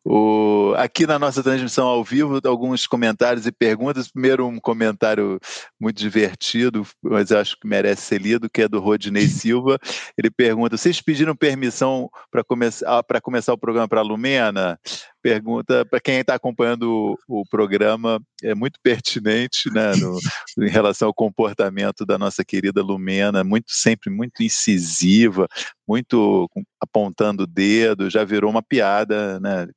O, 0.05 0.75
aqui 0.77 1.07
na 1.07 1.17
nossa 1.17 1.43
transmissão 1.43 1.87
ao 1.87 2.03
vivo, 2.03 2.41
alguns 2.45 2.87
comentários 2.87 3.47
e 3.47 3.53
perguntas. 3.53 4.11
Primeiro, 4.11 4.47
um 4.47 4.59
comentário 4.59 5.39
muito 5.81 5.99
divertido, 5.99 6.85
mas 7.01 7.31
acho 7.31 7.57
que 7.59 7.69
merece 7.69 8.03
ser 8.03 8.21
lido, 8.21 8.51
que 8.51 8.63
é 8.63 8.69
do 8.69 8.81
Rodney 8.81 9.27
Silva. 9.29 9.79
Ele 10.19 10.31
pergunta: 10.31 10.77
vocês 10.77 11.01
pediram 11.01 11.37
permissão 11.37 12.11
para 12.31 12.43
começar, 12.43 13.03
começar 13.23 13.53
o 13.53 13.59
programa 13.59 13.89
para 13.89 14.01
a 14.01 14.05
Lumena? 14.05 14.79
pergunta 15.23 15.87
para 15.87 16.01
quem 16.01 16.19
está 16.19 16.35
acompanhando 16.35 17.17
o, 17.29 17.43
o, 17.43 17.47
programa 17.49 18.21
é 18.43 18.55
muito 18.55 18.81
pertinente 18.83 19.71
né, 19.71 19.95
no, 19.95 20.19
em 20.59 20.69
relação 20.69 21.09
ao 21.09 21.15
comportamento 21.15 22.05
da 22.05 22.19
nossa 22.19 22.45
querida 22.45 22.83
Lumena, 22.83 23.45
muito 23.45 23.71
sempre 23.71 24.11
muito 24.11 24.43
incisiva, 24.43 25.47
muito 25.87 26.51
apontando 26.81 27.45
o 27.45 27.47
dedo, 27.47 28.11
já 28.11 28.25
virou 28.25 28.51
uma 28.51 28.63
piada, 28.63 29.39
né? 29.39 29.69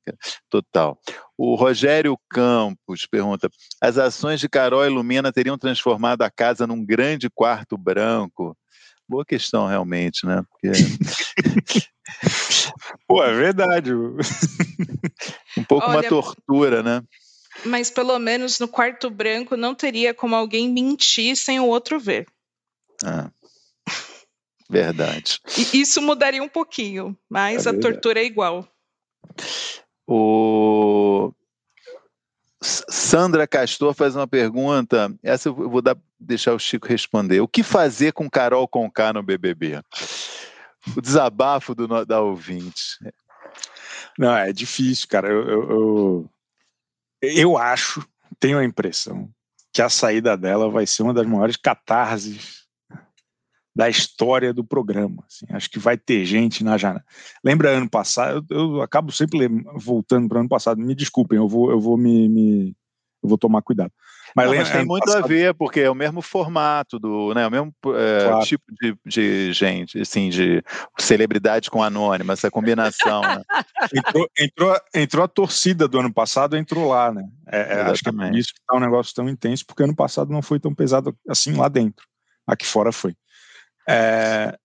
Total. 0.48 0.98
O 1.36 1.54
Rogério 1.54 2.18
Campos 2.30 3.06
pergunta: 3.06 3.48
as 3.80 3.98
ações 3.98 4.40
de 4.40 4.48
Carol 4.48 4.84
e 4.84 4.88
Lumina 4.88 5.32
teriam 5.32 5.58
transformado 5.58 6.22
a 6.22 6.30
casa 6.30 6.66
num 6.66 6.84
grande 6.84 7.28
quarto 7.30 7.76
branco? 7.76 8.56
Boa 9.08 9.24
questão, 9.24 9.66
realmente, 9.66 10.26
né? 10.26 10.42
Porque... 10.50 10.72
Pô, 13.06 13.22
é 13.22 13.32
verdade. 13.32 13.94
um 13.94 15.64
pouco 15.68 15.86
Olha, 15.88 15.98
uma 15.98 16.02
tortura, 16.02 16.82
né? 16.82 17.02
Mas 17.64 17.90
pelo 17.90 18.18
menos 18.18 18.58
no 18.58 18.68
quarto 18.68 19.08
branco 19.08 19.56
não 19.56 19.74
teria 19.74 20.12
como 20.12 20.34
alguém 20.34 20.72
mentir 20.72 21.36
sem 21.36 21.58
o 21.60 21.66
outro 21.66 21.98
ver. 21.98 22.26
Ah, 23.04 23.30
verdade. 24.68 25.40
E 25.72 25.80
isso 25.80 26.02
mudaria 26.02 26.42
um 26.42 26.48
pouquinho, 26.48 27.16
mas 27.28 27.66
é 27.66 27.70
a 27.70 27.78
tortura 27.78 28.20
é 28.20 28.24
igual. 28.24 28.68
O 30.06 31.32
Sandra 32.62 33.46
Castor 33.46 33.94
faz 33.94 34.14
uma 34.14 34.26
pergunta. 34.26 35.12
Essa 35.22 35.48
eu 35.48 35.54
vou 35.54 35.82
dar, 35.82 35.96
deixar 36.18 36.54
o 36.54 36.58
Chico 36.58 36.86
responder. 36.86 37.40
O 37.40 37.48
que 37.48 37.62
fazer 37.62 38.12
com 38.12 38.30
Carol 38.30 38.68
Conká 38.68 39.12
no 39.12 39.22
BBB? 39.22 39.82
O 40.96 41.00
desabafo 41.00 41.74
do, 41.74 42.04
da 42.04 42.20
ouvinte. 42.20 42.98
Não, 44.18 44.34
é 44.34 44.52
difícil, 44.52 45.08
cara. 45.08 45.28
Eu, 45.28 45.48
eu, 45.48 46.30
eu, 47.20 47.30
eu 47.32 47.58
acho, 47.58 48.06
tenho 48.38 48.58
a 48.58 48.64
impressão, 48.64 49.28
que 49.72 49.82
a 49.82 49.88
saída 49.88 50.36
dela 50.36 50.70
vai 50.70 50.86
ser 50.86 51.02
uma 51.02 51.14
das 51.14 51.26
maiores 51.26 51.56
catarses 51.56 52.65
da 53.76 53.90
história 53.90 54.54
do 54.54 54.64
programa. 54.64 55.22
Assim. 55.26 55.44
Acho 55.50 55.68
que 55.68 55.78
vai 55.78 55.98
ter 55.98 56.24
gente 56.24 56.64
na 56.64 56.78
janela. 56.78 57.04
Lembra 57.44 57.76
ano 57.76 57.90
passado? 57.90 58.42
Eu, 58.48 58.76
eu 58.76 58.82
acabo 58.82 59.12
sempre 59.12 59.46
voltando 59.74 60.26
para 60.26 60.40
ano 60.40 60.48
passado. 60.48 60.80
Me 60.80 60.94
desculpem, 60.94 61.36
eu 61.36 61.46
vou, 61.46 61.70
eu 61.70 61.78
vou 61.78 61.98
me, 61.98 62.26
me 62.26 62.76
eu 63.22 63.28
vou 63.28 63.36
tomar 63.36 63.60
cuidado. 63.60 63.92
Mas, 64.34 64.46
Não, 64.46 64.56
mas 64.56 64.70
tem 64.70 64.84
muito 64.84 65.04
passado... 65.04 65.24
a 65.24 65.26
ver, 65.26 65.54
porque 65.54 65.80
é 65.80 65.90
o 65.90 65.94
mesmo 65.94 66.22
formato 66.22 66.98
do, 66.98 67.34
né, 67.34 67.46
o 67.46 67.50
mesmo 67.50 67.74
é, 67.94 68.24
claro. 68.28 68.44
tipo 68.44 68.64
de, 68.80 68.96
de, 69.06 69.52
gente, 69.52 70.00
assim, 70.00 70.28
de 70.30 70.62
celebridade 70.98 71.70
com 71.70 71.82
anônima, 71.82 72.32
essa 72.32 72.50
combinação. 72.50 73.22
Né? 73.22 73.42
entrou, 73.94 74.28
entrou, 74.38 74.80
entrou, 74.94 75.24
a 75.24 75.28
torcida 75.28 75.86
do 75.86 76.00
ano 76.00 76.12
passado, 76.12 76.56
entrou 76.56 76.88
lá, 76.88 77.12
né? 77.12 77.24
É, 77.46 77.60
é, 77.60 77.80
acho 77.82 78.02
que 78.02 78.08
é 78.08 78.12
por 78.12 78.34
isso 78.34 78.52
que 78.52 78.60
está 78.60 78.76
um 78.76 78.80
negócio 78.80 79.14
tão 79.14 79.28
intenso, 79.28 79.64
porque 79.66 79.82
ano 79.82 79.96
passado 79.96 80.30
não 80.32 80.42
foi 80.42 80.58
tão 80.58 80.74
pesado 80.74 81.16
assim 81.28 81.52
lá 81.52 81.68
dentro. 81.68 82.06
Aqui 82.46 82.66
fora 82.66 82.92
foi. 82.92 83.14
É, 83.88 84.56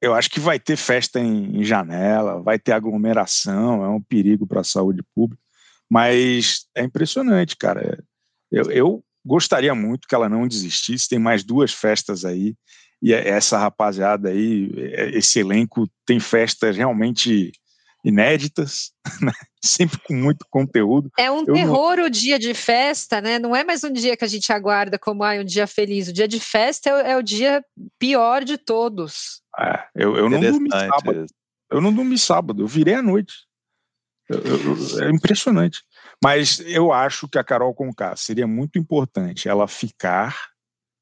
eu 0.00 0.14
acho 0.14 0.30
que 0.30 0.40
vai 0.40 0.58
ter 0.58 0.76
festa 0.76 1.20
em, 1.20 1.60
em, 1.60 1.64
janela, 1.64 2.42
vai 2.42 2.58
ter 2.58 2.72
aglomeração, 2.72 3.84
é 3.84 3.88
um 3.88 4.00
perigo 4.00 4.46
para 4.46 4.60
a 4.60 4.64
saúde 4.64 5.02
pública, 5.14 5.42
mas 5.90 6.66
é 6.74 6.82
impressionante, 6.82 7.56
cara. 7.56 8.02
Eu, 8.50 8.70
eu, 8.70 9.04
gostaria 9.24 9.74
muito 9.74 10.08
que 10.08 10.14
ela 10.14 10.28
não 10.28 10.48
desistisse. 10.48 11.08
Tem 11.08 11.18
mais 11.18 11.44
duas 11.44 11.72
festas 11.72 12.24
aí, 12.24 12.54
e 13.02 13.12
é, 13.12 13.28
essa 13.28 13.58
rapaziada 13.58 14.30
aí, 14.30 14.70
é, 14.76 15.10
esse 15.16 15.38
elenco 15.40 15.88
tem 16.06 16.20
festas 16.20 16.76
realmente 16.76 17.52
inéditas, 18.04 18.92
né? 19.20 19.32
sempre 19.62 19.98
com 19.98 20.14
muito 20.14 20.46
conteúdo. 20.50 21.10
É 21.18 21.30
um 21.30 21.40
eu 21.40 21.54
terror 21.54 21.96
não... 21.96 22.04
o 22.04 22.10
dia 22.10 22.38
de 22.38 22.54
festa, 22.54 23.20
né? 23.20 23.38
Não 23.38 23.54
é 23.54 23.62
mais 23.62 23.84
um 23.84 23.92
dia 23.92 24.16
que 24.16 24.24
a 24.24 24.28
gente 24.28 24.52
aguarda 24.52 24.98
como 24.98 25.22
ah, 25.22 25.34
um 25.34 25.44
dia 25.44 25.66
feliz. 25.66 26.08
O 26.08 26.12
dia 26.12 26.26
de 26.26 26.40
festa 26.40 26.90
é, 26.90 27.12
é 27.12 27.16
o 27.16 27.22
dia 27.22 27.62
pior 27.98 28.44
de 28.44 28.56
todos. 28.56 29.42
É, 29.58 29.84
eu, 29.94 30.16
eu 30.16 30.30
não 30.30 30.40
dormi 30.40 30.70
sábado. 30.70 31.26
Eu 31.70 31.80
não 31.80 31.92
dormi 31.92 32.18
sábado, 32.18 32.62
eu 32.62 32.66
virei 32.66 32.94
à 32.94 33.02
noite. 33.02 33.34
Eu, 34.28 34.38
eu, 34.38 35.06
é 35.06 35.10
impressionante. 35.10 35.82
Mas 36.22 36.60
eu 36.60 36.92
acho 36.92 37.28
que 37.28 37.38
a 37.38 37.44
Carol 37.44 37.74
Conká 37.74 38.14
seria 38.16 38.46
muito 38.46 38.78
importante 38.78 39.48
ela 39.48 39.66
ficar, 39.66 40.36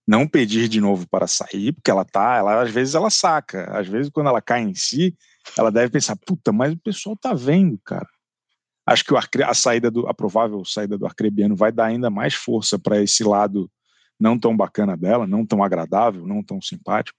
não 0.06 0.26
pedir 0.26 0.68
de 0.68 0.80
novo 0.80 1.06
para 1.08 1.26
sair, 1.26 1.72
porque 1.72 1.90
ela 1.90 2.04
tá, 2.04 2.36
ela 2.36 2.62
às 2.62 2.70
vezes 2.70 2.94
ela 2.94 3.10
saca, 3.10 3.64
às 3.76 3.86
vezes 3.86 4.10
quando 4.10 4.28
ela 4.28 4.40
cai 4.40 4.62
em 4.62 4.74
si, 4.74 5.14
ela 5.56 5.70
deve 5.70 5.90
pensar, 5.90 6.16
puta, 6.16 6.52
mas 6.52 6.72
o 6.72 6.78
pessoal 6.78 7.16
tá 7.16 7.34
vendo, 7.34 7.78
cara. 7.84 8.08
Acho 8.86 9.04
que 9.04 9.42
a 9.42 9.54
saída 9.54 9.90
do 9.90 10.08
a 10.08 10.14
provável 10.14 10.64
saída 10.64 10.96
do 10.96 11.04
Arcrebiano 11.04 11.54
vai 11.54 11.70
dar 11.70 11.86
ainda 11.86 12.08
mais 12.08 12.34
força 12.34 12.78
para 12.78 13.02
esse 13.02 13.22
lado 13.22 13.70
não 14.18 14.38
tão 14.38 14.56
bacana 14.56 14.96
dela, 14.96 15.26
não 15.26 15.44
tão 15.44 15.62
agradável, 15.62 16.26
não 16.26 16.42
tão 16.42 16.60
simpático. 16.60 17.18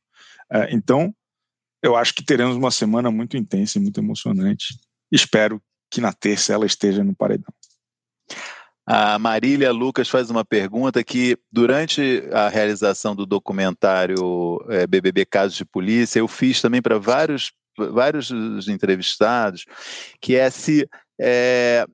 É, 0.52 0.74
então, 0.74 1.14
eu 1.82 1.96
acho 1.96 2.14
que 2.14 2.24
teremos 2.24 2.56
uma 2.56 2.72
semana 2.72 3.10
muito 3.12 3.38
intensa 3.38 3.78
e 3.78 3.82
muito 3.82 4.00
emocionante. 4.00 4.78
Espero 5.12 5.62
que 5.90 6.02
na 6.02 6.12
terça 6.12 6.54
ela 6.54 6.66
esteja 6.66 7.04
no 7.04 7.16
paredão. 7.16 7.54
A 8.86 9.20
Marília 9.20 9.72
Lucas 9.72 10.10
faz 10.10 10.32
uma 10.32 10.44
pergunta 10.44 11.04
que, 11.04 11.38
durante 11.52 12.24
a 12.34 12.50
realização 12.50 13.16
do 13.16 13.26
documentário 13.26 14.60
é, 14.68 14.88
BBB 14.88 15.26
Casos 15.26 15.56
de 15.56 15.64
Polícia, 15.64 16.20
eu 16.20 16.28
fiz 16.28 16.60
também 16.60 16.82
para 16.82 16.98
vários 16.98 17.52
vários 17.78 18.30
dos 18.30 18.68
entrevistados, 18.68 19.66
que 20.22 20.36
é 20.36 20.50
se 20.50 20.88
é, 21.20 21.86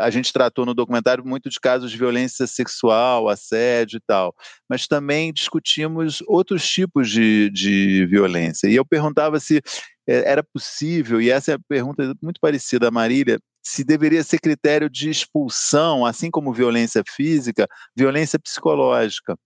a 0.00 0.10
gente 0.10 0.32
tratou 0.32 0.64
no 0.64 0.74
documentário 0.74 1.24
muito 1.24 1.50
de 1.50 1.60
casos 1.60 1.90
de 1.90 1.98
violência 1.98 2.46
sexual, 2.46 3.28
assédio 3.28 3.98
e 3.98 4.00
tal, 4.06 4.34
mas 4.68 4.86
também 4.86 5.32
discutimos 5.32 6.22
outros 6.26 6.66
tipos 6.66 7.10
de, 7.10 7.50
de 7.50 8.06
violência. 8.06 8.68
E 8.68 8.74
eu 8.74 8.84
perguntava 8.84 9.38
se 9.38 9.62
é, 10.06 10.30
era 10.30 10.42
possível, 10.42 11.20
e 11.20 11.30
essa 11.30 11.52
é 11.52 11.54
a 11.54 11.60
pergunta 11.68 12.14
muito 12.22 12.40
parecida 12.40 12.88
a 12.88 12.90
Marília, 12.90 13.38
se 13.62 13.82
deveria 13.82 14.22
ser 14.22 14.38
critério 14.38 14.88
de 14.88 15.10
expulsão, 15.10 16.06
assim 16.06 16.30
como 16.30 16.52
violência 16.52 17.02
física, 17.08 17.66
violência 17.96 18.38
psicológica. 18.38 19.36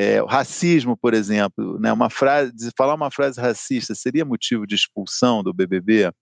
É, 0.00 0.22
o 0.22 0.26
racismo, 0.26 0.96
por 0.96 1.12
exemplo, 1.12 1.76
né, 1.80 1.92
uma 1.92 2.08
frase, 2.08 2.52
falar 2.76 2.94
uma 2.94 3.10
frase 3.10 3.40
racista 3.40 3.96
seria 3.96 4.24
motivo 4.24 4.64
de 4.64 4.76
expulsão 4.76 5.42
do 5.42 5.52
BBB? 5.52 6.12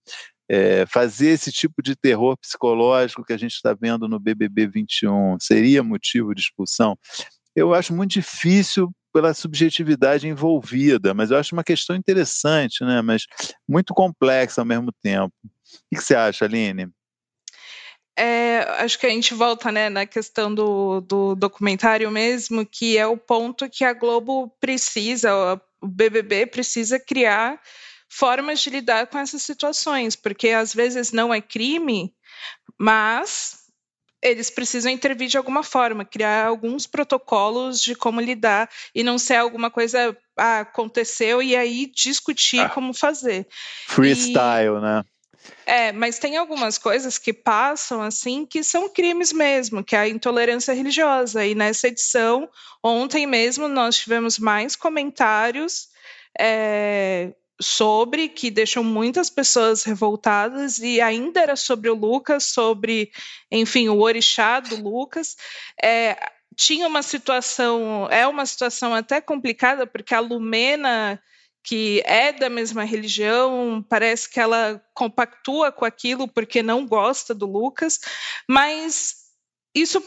É, 0.48 0.86
fazer 0.86 1.28
esse 1.28 1.52
tipo 1.52 1.82
de 1.82 1.94
terror 1.94 2.38
psicológico 2.38 3.22
que 3.22 3.34
a 3.34 3.36
gente 3.36 3.52
está 3.52 3.74
vendo 3.78 4.08
no 4.08 4.18
BBB 4.18 4.66
21 4.68 5.36
seria 5.38 5.82
motivo 5.82 6.34
de 6.34 6.40
expulsão? 6.40 6.96
Eu 7.54 7.74
acho 7.74 7.92
muito 7.92 8.12
difícil 8.12 8.90
pela 9.12 9.34
subjetividade 9.34 10.26
envolvida, 10.26 11.12
mas 11.12 11.30
eu 11.30 11.36
acho 11.36 11.54
uma 11.54 11.64
questão 11.64 11.94
interessante, 11.94 12.82
né? 12.82 13.02
mas 13.02 13.26
muito 13.68 13.92
complexa 13.92 14.62
ao 14.62 14.66
mesmo 14.66 14.90
tempo. 15.02 15.34
O 15.44 15.94
que 15.94 16.00
você 16.00 16.14
acha, 16.14 16.46
Aline? 16.46 16.88
É, 18.18 18.60
acho 18.78 18.98
que 18.98 19.06
a 19.06 19.10
gente 19.10 19.34
volta 19.34 19.70
né, 19.70 19.90
na 19.90 20.06
questão 20.06 20.54
do, 20.54 21.02
do 21.02 21.34
documentário 21.34 22.10
mesmo, 22.10 22.64
que 22.64 22.96
é 22.96 23.06
o 23.06 23.16
ponto 23.16 23.68
que 23.68 23.84
a 23.84 23.92
Globo 23.92 24.50
precisa, 24.58 25.30
o 25.82 25.86
BBB 25.86 26.46
precisa 26.46 26.98
criar 26.98 27.60
formas 28.08 28.60
de 28.60 28.70
lidar 28.70 29.06
com 29.08 29.18
essas 29.18 29.42
situações, 29.42 30.16
porque 30.16 30.48
às 30.48 30.72
vezes 30.72 31.12
não 31.12 31.34
é 31.34 31.40
crime, 31.40 32.14
mas 32.78 33.66
eles 34.22 34.50
precisam 34.50 34.90
intervir 34.90 35.28
de 35.28 35.36
alguma 35.36 35.62
forma, 35.62 36.04
criar 36.04 36.46
alguns 36.46 36.86
protocolos 36.86 37.80
de 37.82 37.94
como 37.94 38.20
lidar 38.20 38.68
e 38.94 39.02
não 39.02 39.18
ser 39.18 39.36
alguma 39.36 39.70
coisa 39.70 40.16
ah, 40.36 40.60
aconteceu 40.60 41.42
e 41.42 41.54
aí 41.54 41.86
discutir 41.94 42.60
ah, 42.60 42.68
como 42.70 42.94
fazer. 42.94 43.46
Freestyle, 43.86 44.78
e, 44.78 44.80
né? 44.80 45.04
É, 45.64 45.92
mas 45.92 46.18
tem 46.18 46.36
algumas 46.36 46.78
coisas 46.78 47.18
que 47.18 47.32
passam 47.32 48.00
assim 48.00 48.46
que 48.46 48.62
são 48.62 48.88
crimes 48.88 49.32
mesmo, 49.32 49.82
que 49.82 49.96
é 49.96 50.00
a 50.00 50.08
intolerância 50.08 50.72
religiosa. 50.72 51.44
E 51.44 51.54
nessa 51.54 51.88
edição, 51.88 52.48
ontem 52.82 53.26
mesmo, 53.26 53.66
nós 53.66 53.96
tivemos 53.96 54.38
mais 54.38 54.76
comentários 54.76 55.88
é, 56.38 57.32
sobre 57.60 58.28
que 58.28 58.50
deixam 58.50 58.84
muitas 58.84 59.30
pessoas 59.30 59.82
revoltadas 59.82 60.78
e 60.78 61.00
ainda 61.00 61.40
era 61.40 61.56
sobre 61.56 61.90
o 61.90 61.94
Lucas, 61.94 62.44
sobre, 62.44 63.10
enfim, 63.50 63.88
o 63.88 64.00
orixá 64.00 64.60
do 64.60 64.76
Lucas. 64.76 65.36
É, 65.82 66.16
tinha 66.54 66.86
uma 66.86 67.02
situação, 67.02 68.08
é 68.10 68.26
uma 68.26 68.46
situação 68.46 68.94
até 68.94 69.20
complicada, 69.20 69.86
porque 69.86 70.14
a 70.14 70.20
Lumena 70.20 71.20
que 71.66 72.00
é 72.06 72.32
da 72.32 72.48
mesma 72.48 72.84
religião, 72.84 73.84
parece 73.88 74.30
que 74.30 74.38
ela 74.38 74.80
compactua 74.94 75.72
com 75.72 75.84
aquilo 75.84 76.28
porque 76.28 76.62
não 76.62 76.86
gosta 76.86 77.34
do 77.34 77.44
Lucas, 77.44 77.98
mas 78.48 79.26
isso 79.74 80.00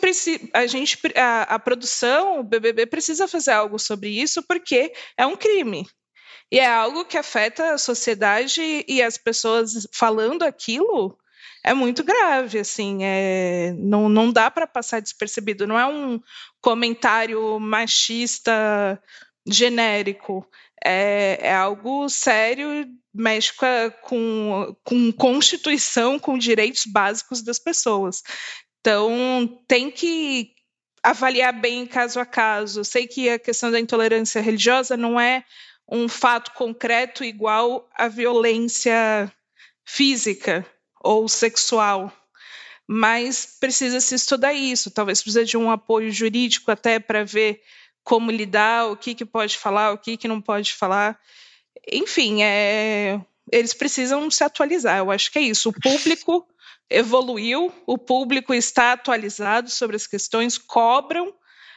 a 0.54 0.66
gente 0.66 0.98
a, 1.18 1.42
a, 1.44 1.60
produção, 1.60 2.40
o 2.40 2.44
BBB 2.44 2.86
precisa 2.86 3.28
fazer 3.28 3.52
algo 3.52 3.78
sobre 3.78 4.10
isso 4.10 4.42
porque 4.48 4.94
é 5.18 5.26
um 5.26 5.36
crime. 5.36 5.86
E 6.50 6.60
é 6.60 6.66
algo 6.66 7.04
que 7.04 7.18
afeta 7.18 7.74
a 7.74 7.78
sociedade 7.78 8.86
e 8.88 9.02
as 9.04 9.18
pessoas 9.18 9.86
falando 9.94 10.44
aquilo 10.44 11.18
é 11.64 11.74
muito 11.74 12.06
grave, 12.06 12.60
assim, 12.60 13.00
é, 13.04 13.74
não, 13.78 14.08
não 14.08 14.32
dá 14.32 14.50
para 14.50 14.66
passar 14.66 15.02
despercebido, 15.02 15.68
não 15.68 15.78
é 15.78 15.86
um 15.86 16.22
comentário 16.62 17.60
machista 17.60 18.98
genérico. 19.52 20.46
É, 20.84 21.40
é 21.42 21.54
algo 21.54 22.08
sério, 22.08 22.88
mexe 23.14 23.52
com, 24.02 24.76
com 24.84 25.12
constituição, 25.12 26.18
com 26.18 26.38
direitos 26.38 26.86
básicos 26.86 27.42
das 27.42 27.60
pessoas. 27.60 28.24
Então, 28.80 29.62
tem 29.68 29.92
que 29.92 30.54
avaliar 31.04 31.54
bem 31.54 31.86
caso 31.86 32.20
a 32.20 32.26
caso. 32.26 32.84
Sei 32.84 33.08
que 33.08 33.30
a 33.30 33.40
questão 33.40 33.72
da 33.72 33.80
intolerância 33.80 34.42
religiosa 34.42 34.96
não 34.96 35.20
é 35.20 35.44
um 35.88 36.08
fato 36.08 36.52
concreto 36.54 37.24
igual 37.24 37.90
à 37.96 38.08
violência 38.08 39.32
física 39.84 40.66
ou 41.02 41.28
sexual, 41.28 42.14
mas 42.88 43.58
precisa 43.60 44.00
se 44.00 44.16
estudar 44.16 44.54
isso. 44.54 44.92
Talvez 44.92 45.22
precise 45.22 45.46
de 45.46 45.58
um 45.58 45.72
apoio 45.72 46.12
jurídico 46.12 46.72
até 46.72 47.00
para 47.00 47.24
ver 47.24 47.62
como 48.10 48.32
lidar, 48.32 48.88
o 48.88 48.98
que, 48.98 49.14
que 49.14 49.24
pode 49.24 49.56
falar, 49.56 49.94
o 49.94 49.98
que, 50.00 50.18
que 50.18 50.28
não 50.28 50.42
pode 50.42 50.74
falar. 50.74 51.20
Enfim, 51.94 52.42
é, 52.42 53.22
eles 53.52 53.72
precisam 53.72 54.32
se 54.32 54.44
atualizar. 54.44 54.98
Eu 54.98 55.12
acho 55.12 55.32
que 55.32 55.38
é 55.38 55.44
isso. 55.44 55.70
O 55.70 55.74
público 55.80 56.44
evoluiu, 56.90 57.72
o 57.86 58.00
público 58.00 58.52
está 58.52 58.94
atualizado 58.94 59.70
sobre 59.70 59.96
as 59.96 60.08
questões, 60.08 60.58
cobram 60.58 61.32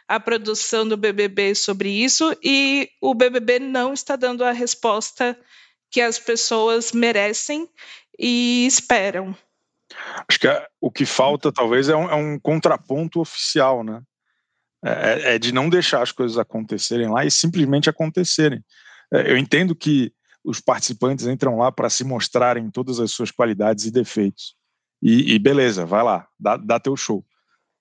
a 0.09 0.19
produção 0.19 0.89
do 0.89 0.97
BBB 0.97 1.55
sobre 1.55 1.91
isso 1.91 2.35
e 2.43 2.89
o 2.99 3.13
BBB 3.13 3.59
não 3.59 3.93
está 3.93 4.17
dando 4.17 4.43
a 4.43 4.53
resposta 4.53 5.39
que 5.91 6.01
as 6.01 6.19
pessoas 6.19 6.93
merecem 6.93 7.69
e 8.19 8.65
esperam. 8.67 9.37
Acho 10.27 10.41
que 10.41 10.49
é, 10.49 10.67
o 10.81 10.91
que 10.91 11.05
falta, 11.05 11.53
talvez, 11.53 11.91
é 11.91 11.95
um, 11.95 12.09
é 12.09 12.15
um 12.15 12.39
contraponto 12.41 13.21
oficial, 13.21 13.85
né? 13.85 14.03
É, 14.85 14.91
é, 14.91 15.35
é, 15.35 15.39
de 15.39 15.53
não 15.53 15.69
deixar 15.69 16.03
as 16.03 16.11
coisas 16.11 16.37
acontecerem 16.37 17.09
lá 17.09 17.25
e 17.25 17.31
simplesmente 17.31 17.89
acontecerem. 17.89 18.65
É, 19.13 19.31
eu 19.31 19.39
entendo 19.39 19.77
que 19.77 20.13
os 20.45 20.61
participantes 20.61 21.27
entram 21.27 21.57
lá 21.57 21.71
para 21.71 21.89
se 21.89 22.03
mostrarem 22.03 22.69
todas 22.69 22.99
as 22.99 23.13
suas 23.13 23.31
qualidades 23.31 23.85
e 23.85 23.93
defeitos. 23.93 24.57
E, 25.01 25.35
e 25.35 25.39
beleza, 25.39 25.87
vai 25.87 26.03
lá, 26.03 26.27
dá, 26.39 26.57
dá 26.57 26.81
teu 26.81 26.97
show. 26.97 27.25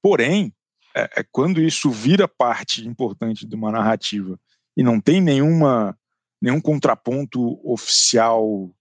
Porém, 0.01 0.53
é, 0.95 1.09
é, 1.17 1.25
quando 1.31 1.59
isso 1.61 1.89
vira 1.89 2.27
parte 2.27 2.87
importante 2.87 3.47
de 3.47 3.55
uma 3.55 3.71
narrativa 3.71 4.39
e 4.77 4.83
não 4.83 4.99
tem 4.99 5.19
nenhuma 5.19 5.97
nenhum 6.41 6.59
contraponto 6.59 7.61
oficial, 7.63 8.71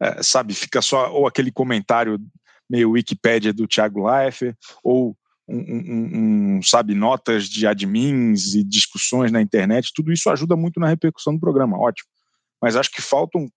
é, 0.00 0.22
sabe, 0.22 0.54
fica 0.54 0.80
só 0.80 1.12
ou 1.12 1.26
aquele 1.26 1.52
comentário 1.52 2.18
meio 2.68 2.92
Wikipédia 2.92 3.52
do 3.52 3.68
Thiago 3.68 4.06
Leifert, 4.08 4.56
ou 4.82 5.14
um, 5.54 6.56
um, 6.56 6.62
sabe, 6.62 6.94
notas 6.94 7.48
de 7.48 7.66
admins 7.66 8.54
e 8.54 8.64
discussões 8.64 9.30
na 9.30 9.42
internet, 9.42 9.92
tudo 9.94 10.12
isso 10.12 10.30
ajuda 10.30 10.56
muito 10.56 10.80
na 10.80 10.88
repercussão 10.88 11.34
do 11.34 11.40
programa, 11.40 11.78
ótimo. 11.78 12.08
Mas 12.60 12.76
acho 12.76 12.90
que 12.90 13.02
falta 13.02 13.38
um, 13.38 13.48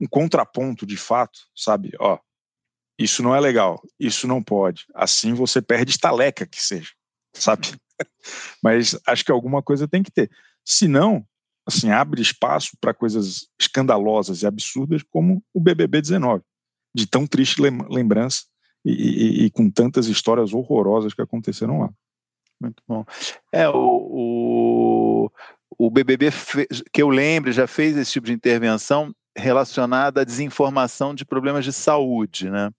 um 0.00 0.06
contraponto 0.08 0.86
de 0.86 0.96
fato, 0.96 1.38
sabe? 1.54 1.92
Ó, 1.98 2.18
isso 2.98 3.22
não 3.22 3.34
é 3.34 3.40
legal, 3.40 3.82
isso 3.98 4.26
não 4.26 4.42
pode. 4.42 4.86
Assim 4.94 5.34
você 5.34 5.60
perde 5.60 5.90
estaleca 5.90 6.46
que 6.46 6.62
seja, 6.62 6.90
sabe? 7.34 7.68
Mas 8.62 8.98
acho 9.06 9.24
que 9.24 9.32
alguma 9.32 9.62
coisa 9.62 9.88
tem 9.88 10.02
que 10.02 10.10
ter. 10.10 10.30
Se 10.64 10.86
não, 10.86 11.26
assim, 11.66 11.90
abre 11.90 12.22
espaço 12.22 12.76
para 12.80 12.94
coisas 12.94 13.48
escandalosas 13.58 14.42
e 14.42 14.46
absurdas 14.46 15.02
como 15.02 15.42
o 15.52 15.60
BBB 15.60 16.00
19, 16.00 16.42
de 16.94 17.06
tão 17.06 17.26
triste 17.26 17.60
lembrança 17.60 18.44
e, 18.84 18.92
e, 18.92 19.44
e 19.46 19.50
com 19.50 19.70
tantas 19.70 20.06
histórias 20.06 20.52
horrorosas 20.52 21.14
que 21.14 21.22
aconteceram 21.22 21.80
lá. 21.80 21.90
Muito 22.60 22.82
bom. 22.86 23.04
É, 23.52 23.68
o, 23.68 23.74
o, 23.74 25.30
o 25.78 25.90
BBB, 25.90 26.30
que 26.92 27.02
eu 27.02 27.08
lembro, 27.08 27.50
já 27.52 27.66
fez 27.66 27.96
esse 27.96 28.12
tipo 28.12 28.26
de 28.26 28.32
intervenção 28.32 29.14
relacionada 29.36 30.20
à 30.20 30.24
desinformação 30.24 31.14
de 31.14 31.24
problemas 31.24 31.64
de 31.64 31.72
saúde, 31.72 32.50
né? 32.50 32.70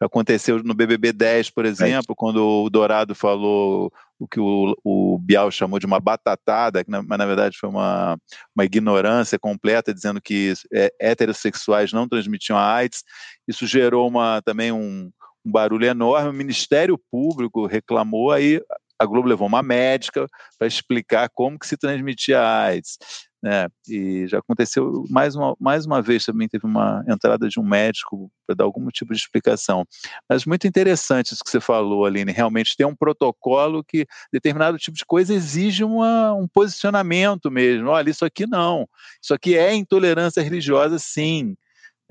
Aconteceu 0.00 0.62
no 0.62 0.74
BBB 0.74 1.12
10, 1.12 1.50
por 1.50 1.64
exemplo, 1.64 2.12
é. 2.12 2.14
quando 2.16 2.64
o 2.64 2.68
Dourado 2.68 3.14
falou 3.14 3.92
o 4.18 4.28
que 4.28 4.38
o, 4.38 4.76
o 4.84 5.18
Bial 5.18 5.50
chamou 5.50 5.78
de 5.78 5.86
uma 5.86 5.98
batatada, 5.98 6.84
mas 6.86 7.18
na 7.18 7.26
verdade 7.26 7.56
foi 7.58 7.68
uma, 7.68 8.16
uma 8.54 8.64
ignorância 8.64 9.38
completa, 9.38 9.94
dizendo 9.94 10.20
que 10.20 10.52
é, 10.72 10.92
heterossexuais 11.00 11.92
não 11.92 12.08
transmitiam 12.08 12.58
a 12.58 12.74
AIDS. 12.74 13.02
Isso 13.46 13.66
gerou 13.66 14.06
uma, 14.08 14.42
também 14.42 14.70
um, 14.70 15.10
um 15.44 15.50
barulho 15.50 15.86
enorme. 15.86 16.30
O 16.30 16.32
Ministério 16.32 16.98
Público 17.10 17.66
reclamou, 17.66 18.30
aí 18.30 18.60
a 18.98 19.06
Globo 19.06 19.28
levou 19.28 19.48
uma 19.48 19.62
médica 19.62 20.26
para 20.58 20.66
explicar 20.66 21.28
como 21.34 21.58
que 21.58 21.66
se 21.66 21.76
transmitia 21.76 22.40
a 22.40 22.62
AIDS. 22.64 22.98
Né? 23.42 23.66
E 23.88 24.24
já 24.28 24.38
aconteceu 24.38 25.04
mais 25.10 25.34
uma, 25.34 25.56
mais 25.58 25.84
uma 25.84 26.00
vez 26.00 26.24
também 26.24 26.48
teve 26.48 26.64
uma 26.64 27.04
entrada 27.08 27.48
de 27.48 27.58
um 27.58 27.64
médico 27.64 28.30
para 28.46 28.54
dar 28.54 28.64
algum 28.64 28.86
tipo 28.88 29.12
de 29.12 29.18
explicação. 29.18 29.84
Mas 30.28 30.46
muito 30.46 30.64
interessante 30.68 31.32
isso 31.32 31.42
que 31.42 31.50
você 31.50 31.60
falou, 31.60 32.04
Aline. 32.04 32.30
Realmente 32.30 32.76
tem 32.76 32.86
um 32.86 32.94
protocolo 32.94 33.82
que 33.82 34.06
determinado 34.32 34.78
tipo 34.78 34.96
de 34.96 35.04
coisa 35.04 35.34
exige 35.34 35.82
uma, 35.82 36.32
um 36.34 36.46
posicionamento 36.46 37.50
mesmo. 37.50 37.88
Olha, 37.88 38.10
isso 38.10 38.24
aqui 38.24 38.46
não. 38.46 38.88
Isso 39.20 39.34
aqui 39.34 39.58
é 39.58 39.74
intolerância 39.74 40.40
religiosa, 40.40 40.96
sim. 41.00 41.56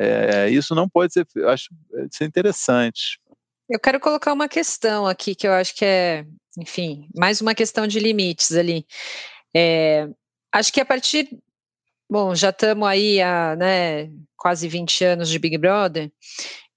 É, 0.03 0.49
isso 0.49 0.73
não 0.73 0.89
pode 0.89 1.13
ser. 1.13 1.27
Eu 1.35 1.49
acho 1.49 1.69
isso 2.11 2.23
é 2.23 2.25
interessante. 2.25 3.19
Eu 3.69 3.79
quero 3.79 3.99
colocar 3.99 4.33
uma 4.33 4.49
questão 4.49 5.05
aqui 5.05 5.35
que 5.35 5.47
eu 5.47 5.53
acho 5.53 5.75
que 5.75 5.85
é, 5.85 6.25
enfim, 6.57 7.07
mais 7.15 7.39
uma 7.39 7.53
questão 7.53 7.85
de 7.85 7.99
limites 7.99 8.51
ali. 8.51 8.85
É, 9.55 10.09
acho 10.51 10.73
que 10.73 10.81
a 10.81 10.85
partir. 10.85 11.29
Bom, 12.09 12.35
já 12.35 12.49
estamos 12.49 12.85
aí 12.85 13.21
há 13.21 13.55
né, 13.55 14.09
quase 14.35 14.67
20 14.67 15.05
anos 15.05 15.29
de 15.29 15.39
Big 15.39 15.57
Brother, 15.57 16.11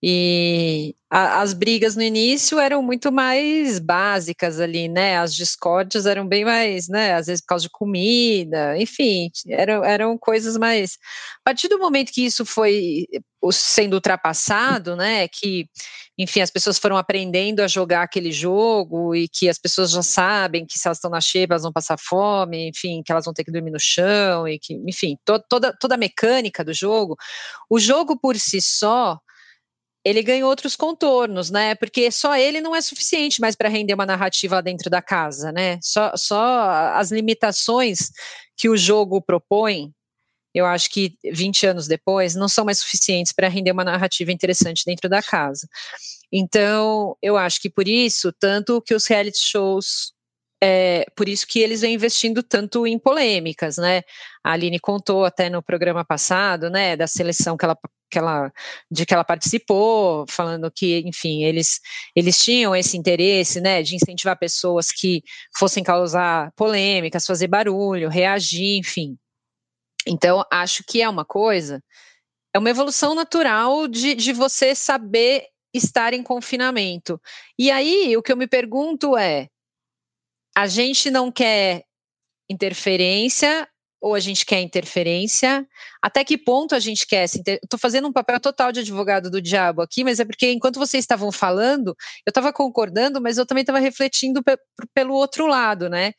e 0.07 0.94
a, 1.09 1.40
as 1.40 1.55
brigas 1.55 1.96
no 1.96 2.02
início 2.02 2.59
eram 2.59 2.82
muito 2.82 3.11
mais 3.11 3.78
básicas 3.78 4.61
ali, 4.61 4.86
né? 4.86 5.16
As 5.16 5.34
discórdias 5.34 6.05
eram 6.05 6.28
bem 6.28 6.44
mais, 6.44 6.88
né? 6.88 7.14
Às 7.14 7.26
vezes 7.26 7.40
por 7.40 7.46
causa 7.48 7.62
de 7.62 7.70
comida, 7.70 8.76
enfim, 8.76 9.30
eram, 9.48 9.82
eram 9.82 10.18
coisas 10.18 10.59
mais. 10.59 10.98
A 11.40 11.42
partir 11.42 11.68
do 11.68 11.78
momento 11.78 12.12
que 12.12 12.22
isso 12.22 12.44
foi 12.44 13.07
sendo 13.50 13.94
ultrapassado, 13.94 14.94
né? 14.94 15.26
Que, 15.26 15.66
enfim, 16.18 16.42
as 16.42 16.50
pessoas 16.50 16.78
foram 16.78 16.98
aprendendo 16.98 17.61
a 17.61 17.66
jogar 17.66 18.02
aquele 18.02 18.30
jogo 18.30 19.14
e 19.14 19.26
que 19.26 19.48
as 19.48 19.59
pessoas 19.59 19.90
já 19.90 20.02
sabem 20.02 20.66
que 20.66 20.78
se 20.78 20.86
elas 20.86 20.98
estão 20.98 21.11
na 21.11 21.20
xepa, 21.22 21.55
elas 21.55 21.62
vão 21.62 21.72
passar 21.72 21.96
fome, 21.98 22.68
enfim, 22.68 23.02
que 23.02 23.11
elas 23.11 23.24
vão 23.24 23.32
ter 23.32 23.42
que 23.44 23.50
dormir 23.50 23.70
no 23.70 23.80
chão 23.80 24.46
e 24.46 24.59
que, 24.59 24.74
enfim, 24.86 25.16
to, 25.24 25.42
toda, 25.48 25.74
toda 25.80 25.94
a 25.94 25.98
mecânica 25.98 26.62
do 26.62 26.74
jogo. 26.74 27.16
O 27.70 27.78
jogo 27.78 28.18
por 28.20 28.36
si 28.36 28.61
só 28.61 29.18
ele 30.05 30.22
ganha 30.22 30.46
outros 30.46 30.76
contornos, 30.76 31.50
né? 31.50 31.74
Porque 31.74 32.11
só 32.11 32.36
ele 32.36 32.61
não 32.61 32.76
é 32.76 32.82
suficiente 32.82 33.40
mais 33.40 33.55
para 33.55 33.68
render 33.68 33.94
uma 33.94 34.05
narrativa 34.05 34.62
dentro 34.62 34.90
da 34.90 35.00
casa, 35.00 35.50
né? 35.50 35.78
Só, 35.82 36.12
só 36.16 36.92
as 36.94 37.11
limitações 37.11 38.11
que 38.57 38.68
o 38.68 38.76
jogo 38.76 39.22
propõe, 39.22 39.90
eu 40.55 40.66
acho 40.66 40.90
que 40.90 41.16
20 41.24 41.66
anos 41.66 41.88
depois, 41.88 42.34
não 42.34 42.48
são 42.48 42.64
mais 42.64 42.78
suficientes 42.80 43.32
para 43.32 43.48
render 43.48 43.72
uma 43.72 43.84
narrativa 43.84 44.30
interessante 44.30 44.84
dentro 44.86 45.09
da 45.09 45.22
casa. 45.22 45.66
Então, 46.30 47.16
eu 47.22 47.36
acho 47.36 47.61
que 47.61 47.70
por 47.70 47.88
isso, 47.88 48.32
tanto 48.32 48.82
que 48.82 48.94
os 48.94 49.07
reality 49.07 49.38
shows 49.38 50.13
é, 50.66 51.04
por 51.14 51.28
isso 51.28 51.46
que 51.46 51.58
eles 51.60 51.82
vêm 51.82 51.92
investindo 51.94 52.42
tanto 52.42 52.86
em 52.86 52.98
polêmicas, 52.98 53.76
né? 53.76 54.00
A 54.42 54.52
Aline 54.52 54.80
contou 54.80 55.26
até 55.26 55.50
no 55.50 55.62
programa 55.62 56.02
passado, 56.04 56.70
né, 56.70 56.96
da 56.96 57.06
seleção 57.06 57.54
que 57.54 57.66
ela, 57.66 57.76
que 58.10 58.18
ela, 58.18 58.50
de 58.90 59.04
que 59.04 59.12
ela 59.12 59.24
participou, 59.24 60.24
falando 60.26 60.70
que, 60.70 61.00
enfim, 61.00 61.44
eles, 61.44 61.80
eles 62.16 62.42
tinham 62.42 62.74
esse 62.74 62.96
interesse, 62.96 63.60
né, 63.60 63.82
de 63.82 63.94
incentivar 63.94 64.38
pessoas 64.38 64.90
que 64.90 65.22
fossem 65.54 65.84
causar 65.84 66.50
polêmicas, 66.56 67.26
fazer 67.26 67.48
barulho, 67.48 68.08
reagir, 68.08 68.78
enfim. 68.78 69.18
Então, 70.06 70.44
acho 70.50 70.82
que 70.86 71.02
é 71.02 71.08
uma 71.08 71.26
coisa, 71.26 71.82
é 72.54 72.58
uma 72.58 72.70
evolução 72.70 73.14
natural 73.14 73.86
de, 73.86 74.14
de 74.14 74.32
você 74.32 74.74
saber 74.74 75.44
estar 75.74 76.14
em 76.14 76.22
confinamento. 76.22 77.20
E 77.58 77.70
aí, 77.70 78.16
o 78.16 78.22
que 78.22 78.32
eu 78.32 78.36
me 78.36 78.46
pergunto 78.46 79.16
é, 79.16 79.48
a 80.57 80.66
gente 80.66 81.11
não 81.11 81.30
quer 81.32 81.84
interferência 82.48 83.68
ou 84.05 84.14
a 84.14 84.20
gente 84.20 84.44
quer 84.44 84.61
interferência? 84.61 85.66
Até 86.02 86.22
que 86.22 86.36
ponto 86.36 86.74
a 86.74 86.78
gente 86.78 87.07
quer? 87.07 87.24
Estou 87.24 87.78
fazendo 87.80 88.07
um 88.07 88.12
papel 88.12 88.38
total 88.38 88.70
de 88.70 88.80
advogado 88.80 89.30
do 89.30 89.40
diabo 89.40 89.80
aqui, 89.80 90.05
mas 90.05 90.20
é 90.20 90.26
porque 90.26 90.52
enquanto 90.52 90.78
vocês 90.78 91.02
estavam 91.02 91.32
falando, 91.32 91.96
eu 92.26 92.30
estava 92.30 92.52
concordando, 92.52 93.18
mas 93.18 93.38
eu 93.38 93.46
também 93.46 93.62
estava 93.62 93.78
refletindo 93.78 94.42
pe 94.42 94.59
pelo 94.92 95.14
outro 95.14 95.46
lado, 95.46 95.88
né? 95.88 96.12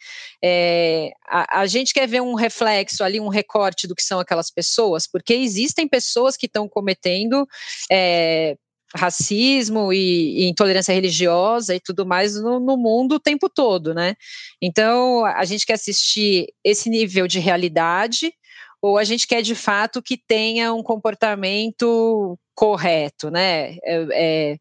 É, 0.43 1.11
a, 1.27 1.59
a, 1.61 1.65
gente 1.67 1.93
quer 1.93 2.07
ver 2.07 2.21
um 2.21 2.33
reflexo 2.33 3.03
ali, 3.03 3.19
um 3.19 3.27
recorte 3.27 3.87
do 3.87 3.93
que 3.93 4.01
são 4.01 4.19
aquelas 4.19 4.49
pessoas, 4.49 5.05
porque 5.07 5.35
existem 5.35 5.87
pessoas 5.87 6.35
que 6.35 6.47
estão 6.47 6.67
cometendo 6.67 7.47
é, 7.91 8.55
racismo 8.95 9.91
e, 9.91 10.43
e, 10.43 10.49
intolerância 10.49 10.93
religiosa 10.93 11.75
e 11.75 11.79
tudo 11.79 12.05
mais 12.05 12.35
no, 12.35 12.59
no, 12.59 12.77
mundo 12.77 13.15
o 13.15 13.19
tempo 13.19 13.49
todo, 13.49 13.93
né? 13.93 14.15
Então 14.61 15.25
a 15.25 15.43
gente 15.45 15.65
quer 15.65 15.73
assistir 15.73 16.47
esse 16.63 16.89
nível 16.89 17.27
de 17.27 17.39
realidade 17.39 18.33
ou 18.81 18.97
a 18.97 19.03
gente 19.03 19.27
quer 19.27 19.41
de 19.41 19.55
fato 19.55 20.01
que 20.01 20.17
tenha 20.17 20.73
um 20.73 20.83
comportamento 20.83 22.37
correto, 22.53 23.29
né? 23.29 23.77
É, 23.83 24.07
é, 24.13 24.57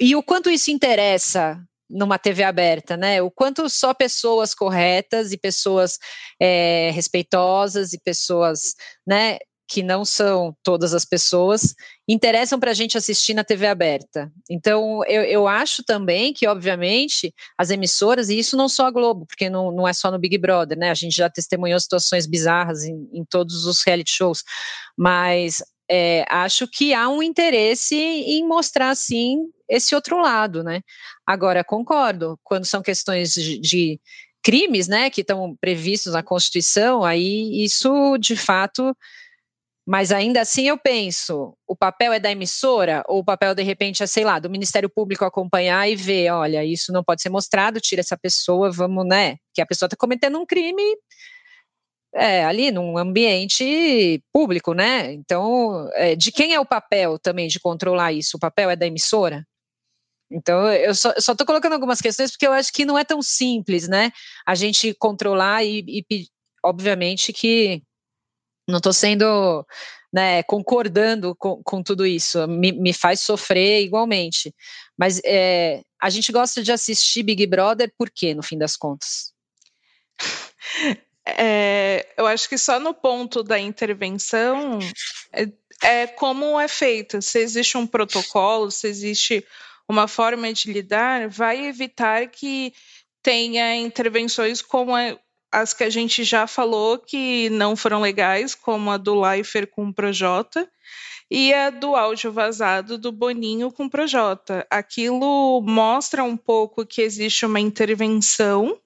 e 0.00 0.14
o 0.14 0.22
quanto 0.22 0.50
isso 0.50 0.70
interessa 0.70 1.58
numa 1.88 2.18
TV 2.18 2.42
aberta, 2.42 2.96
né? 2.96 3.22
O 3.22 3.30
quanto 3.30 3.68
só 3.68 3.94
pessoas 3.94 4.54
corretas 4.54 5.32
e 5.32 5.38
pessoas 5.38 5.98
é, 6.40 6.90
respeitosas 6.92 7.92
e 7.92 8.00
pessoas, 8.00 8.74
né, 9.06 9.38
que 9.68 9.82
não 9.82 10.04
são 10.04 10.56
todas 10.62 10.94
as 10.94 11.04
pessoas, 11.04 11.74
interessam 12.08 12.58
para 12.58 12.70
a 12.70 12.74
gente 12.74 12.96
assistir 12.96 13.34
na 13.34 13.42
TV 13.42 13.66
aberta. 13.66 14.30
Então, 14.48 15.04
eu, 15.06 15.22
eu, 15.22 15.48
acho 15.48 15.82
também 15.82 16.32
que, 16.32 16.46
obviamente, 16.46 17.34
as 17.58 17.70
emissoras, 17.70 18.28
e 18.28 18.38
isso 18.38 18.56
não 18.56 18.68
só 18.68 18.86
a 18.86 18.90
Globo, 18.90 19.26
porque 19.26 19.50
não, 19.50 19.72
não 19.72 19.88
é 19.88 19.92
só 19.92 20.10
no 20.10 20.18
Big 20.18 20.38
Brother, 20.38 20.78
né? 20.78 20.90
A 20.90 20.94
gente 20.94 21.16
já 21.16 21.28
testemunhou 21.28 21.80
situações 21.80 22.26
bizarras 22.26 22.84
em, 22.84 23.08
em 23.12 23.24
todos 23.24 23.66
os 23.66 23.82
reality 23.84 24.12
shows, 24.12 24.44
mas 24.96 25.62
é, 25.90 26.24
acho 26.28 26.68
que 26.68 26.94
há 26.94 27.08
um 27.08 27.22
interesse 27.22 27.96
em 27.96 28.46
mostrar, 28.46 28.94
sim, 28.94 29.38
esse 29.68 29.94
outro 29.94 30.20
lado, 30.20 30.62
né? 30.62 30.80
Agora, 31.26 31.64
concordo, 31.64 32.38
quando 32.44 32.64
são 32.64 32.82
questões 32.82 33.32
de, 33.32 33.58
de 33.58 34.00
crimes, 34.46 34.86
né, 34.86 35.10
que 35.10 35.22
estão 35.22 35.56
previstos 35.60 36.12
na 36.12 36.22
Constituição, 36.22 37.02
aí 37.02 37.64
isso, 37.64 38.16
de 38.16 38.36
fato, 38.36 38.96
mas 39.86 40.10
ainda 40.10 40.40
assim 40.40 40.66
eu 40.66 40.76
penso, 40.76 41.56
o 41.64 41.76
papel 41.76 42.12
é 42.12 42.18
da 42.18 42.30
emissora 42.30 43.04
ou 43.06 43.20
o 43.20 43.24
papel 43.24 43.54
de 43.54 43.62
repente 43.62 44.02
é, 44.02 44.06
sei 44.06 44.24
lá, 44.24 44.40
do 44.40 44.50
Ministério 44.50 44.90
Público 44.90 45.24
acompanhar 45.24 45.88
e 45.88 45.94
ver, 45.94 46.30
olha, 46.32 46.64
isso 46.64 46.92
não 46.92 47.04
pode 47.04 47.22
ser 47.22 47.28
mostrado, 47.28 47.80
tira 47.80 48.00
essa 48.00 48.16
pessoa, 48.18 48.70
vamos, 48.72 49.06
né? 49.06 49.36
Que 49.54 49.62
a 49.62 49.66
pessoa 49.66 49.86
está 49.86 49.96
cometendo 49.96 50.40
um 50.40 50.44
crime 50.44 50.82
é, 52.14 52.44
ali 52.44 52.72
num 52.72 52.98
ambiente 52.98 54.20
público, 54.32 54.74
né? 54.74 55.12
Então, 55.12 55.88
é, 55.94 56.16
de 56.16 56.32
quem 56.32 56.52
é 56.52 56.58
o 56.58 56.66
papel 56.66 57.16
também 57.18 57.46
de 57.46 57.60
controlar 57.60 58.12
isso? 58.12 58.36
O 58.36 58.40
papel 58.40 58.70
é 58.70 58.76
da 58.76 58.86
emissora? 58.86 59.46
Então, 60.28 60.68
eu 60.72 60.94
só 60.94 61.12
estou 61.16 61.46
colocando 61.46 61.74
algumas 61.74 62.00
questões 62.00 62.32
porque 62.32 62.46
eu 62.46 62.52
acho 62.52 62.72
que 62.72 62.84
não 62.84 62.98
é 62.98 63.04
tão 63.04 63.22
simples, 63.22 63.86
né? 63.86 64.10
A 64.44 64.56
gente 64.56 64.92
controlar 64.94 65.64
e, 65.64 65.84
e 65.86 66.26
obviamente 66.64 67.32
que 67.32 67.82
não 68.66 68.78
estou 68.78 68.92
sendo 68.92 69.64
né, 70.12 70.42
concordando 70.44 71.34
com, 71.36 71.62
com 71.62 71.82
tudo 71.82 72.06
isso, 72.06 72.46
me, 72.48 72.72
me, 72.72 72.92
faz 72.92 73.20
sofrer 73.20 73.82
igualmente. 73.82 74.54
Mas 74.96 75.20
é, 75.24 75.82
a 76.00 76.08
gente 76.08 76.32
gosta 76.32 76.62
de 76.62 76.72
assistir 76.72 77.22
Big 77.22 77.46
Brother 77.46 77.92
por 77.98 78.10
quê, 78.10 78.34
no 78.34 78.42
fim 78.42 78.58
das 78.58 78.76
contas? 78.76 79.32
É, 81.28 82.06
eu 82.16 82.24
acho 82.24 82.48
que 82.48 82.56
só 82.56 82.78
no 82.78 82.94
ponto 82.94 83.42
da 83.42 83.58
intervenção 83.58 84.78
é, 85.32 85.48
é, 85.82 86.06
como 86.06 86.58
é 86.60 86.68
feito. 86.68 87.20
Se 87.20 87.40
existe 87.40 87.76
um 87.76 87.84
protocolo, 87.84 88.70
se 88.70 88.86
existe 88.86 89.44
uma 89.88 90.06
forma 90.06 90.52
de 90.52 90.72
lidar, 90.72 91.28
vai 91.28 91.66
evitar 91.66 92.28
que 92.28 92.72
tenha 93.22 93.74
intervenções 93.74 94.62
como 94.62 94.96
é, 94.96 95.18
as 95.50 95.72
que 95.72 95.84
a 95.84 95.90
gente 95.90 96.24
já 96.24 96.46
falou 96.46 96.98
que 96.98 97.48
não 97.50 97.76
foram 97.76 98.00
legais, 98.00 98.54
como 98.54 98.90
a 98.90 98.96
do 98.96 99.18
Leifer 99.18 99.66
com 99.68 99.88
o 99.88 99.94
Projota, 99.94 100.68
e 101.30 101.52
a 101.52 101.70
do 101.70 101.96
áudio 101.96 102.32
vazado 102.32 102.96
do 102.98 103.10
Boninho 103.10 103.72
com 103.72 103.84
o 103.84 103.90
Projota. 103.90 104.66
Aquilo 104.70 105.60
mostra 105.62 106.22
um 106.22 106.36
pouco 106.36 106.86
que 106.86 107.02
existe 107.02 107.44
uma 107.44 107.60
intervenção 107.60 108.78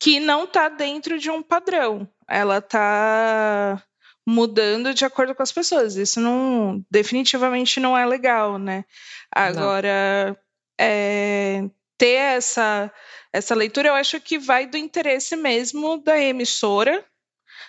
que 0.00 0.18
não 0.18 0.44
está 0.44 0.68
dentro 0.68 1.18
de 1.18 1.30
um 1.30 1.42
padrão. 1.42 2.08
Ela 2.28 2.58
está 2.58 3.82
mudando 4.26 4.94
de 4.94 5.04
acordo 5.04 5.34
com 5.34 5.42
as 5.42 5.52
pessoas. 5.52 5.96
Isso 5.96 6.20
não 6.20 6.84
definitivamente 6.90 7.78
não 7.78 7.96
é 7.96 8.06
legal, 8.06 8.58
né? 8.58 8.84
Agora, 9.30 10.36
é, 10.80 11.64
ter 12.02 12.16
essa, 12.16 12.92
essa 13.32 13.54
leitura, 13.54 13.86
eu 13.86 13.94
acho 13.94 14.20
que 14.20 14.36
vai 14.36 14.66
do 14.66 14.76
interesse 14.76 15.36
mesmo 15.36 16.02
da 16.02 16.18
emissora, 16.20 17.04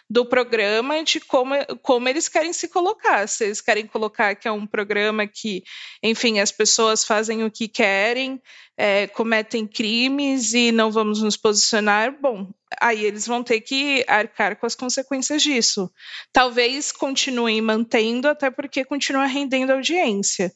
do 0.10 0.26
programa, 0.26 1.04
de 1.04 1.20
como, 1.20 1.54
como 1.84 2.10
eles 2.10 2.28
querem 2.28 2.52
se 2.52 2.68
colocar. 2.68 3.28
Se 3.28 3.46
eles 3.46 3.62
querem 3.62 3.86
colocar 3.86 4.34
que 4.34 4.48
é 4.48 4.52
um 4.52 4.66
programa 4.66 5.28
que, 5.28 5.62
enfim, 6.02 6.40
as 6.40 6.52
pessoas 6.52 7.06
fazem 7.06 7.44
o 7.44 7.52
que 7.52 7.68
querem, 7.68 8.42
é, 8.76 9.06
cometem 9.06 9.68
crimes 9.68 10.56
e 10.56 10.72
não 10.72 10.92
vamos 10.92 11.22
nos 11.22 11.38
posicionar, 11.38 12.20
bom, 12.20 12.50
aí 12.82 13.06
eles 13.06 13.28
vão 13.28 13.44
ter 13.44 13.62
que 13.62 14.04
arcar 14.08 14.56
com 14.56 14.66
as 14.66 14.74
consequências 14.74 15.44
disso. 15.44 15.92
Talvez 16.32 16.92
continuem 16.92 17.62
mantendo, 17.62 18.28
até 18.28 18.50
porque 18.50 18.84
continua 18.84 19.28
rendendo 19.28 19.74
audiência. 19.74 20.52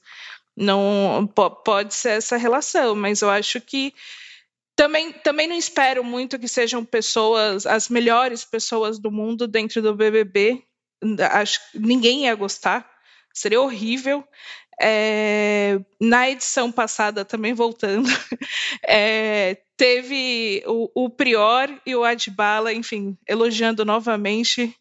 Não 0.60 1.30
pode 1.64 1.94
ser 1.94 2.14
essa 2.14 2.36
relação, 2.36 2.96
mas 2.96 3.22
eu 3.22 3.30
acho 3.30 3.62
que 3.62 3.94
também, 4.76 5.12
também 5.12 5.48
não 5.48 5.56
espero 5.56 6.04
muito 6.04 6.40
que 6.40 6.48
sejam 6.48 6.84
pessoas, 6.84 7.68
as 7.68 7.90
melhores 7.90 8.44
pessoas 8.44 8.98
do 8.98 9.12
mundo 9.12 9.48
dentro 9.48 9.82
do 9.84 9.94
BBB. 9.94 10.64
Acho 11.32 11.60
ninguém 11.76 12.26
ia 12.26 12.34
gostar, 12.34 12.90
seria 13.32 13.62
horrível. 13.62 14.28
É, 14.80 15.80
na 16.00 16.30
edição 16.30 16.72
passada, 16.72 17.26
também 17.26 17.54
voltando, 17.54 18.08
é, 18.88 19.58
teve 19.76 20.64
o, 20.68 21.06
o, 21.06 21.10
Prior 21.10 21.70
e 21.86 21.96
o 21.96 22.04
Adbala, 22.04 22.72
enfim, 22.74 23.18
elogiando 23.28 23.84
novamente, 23.84 24.76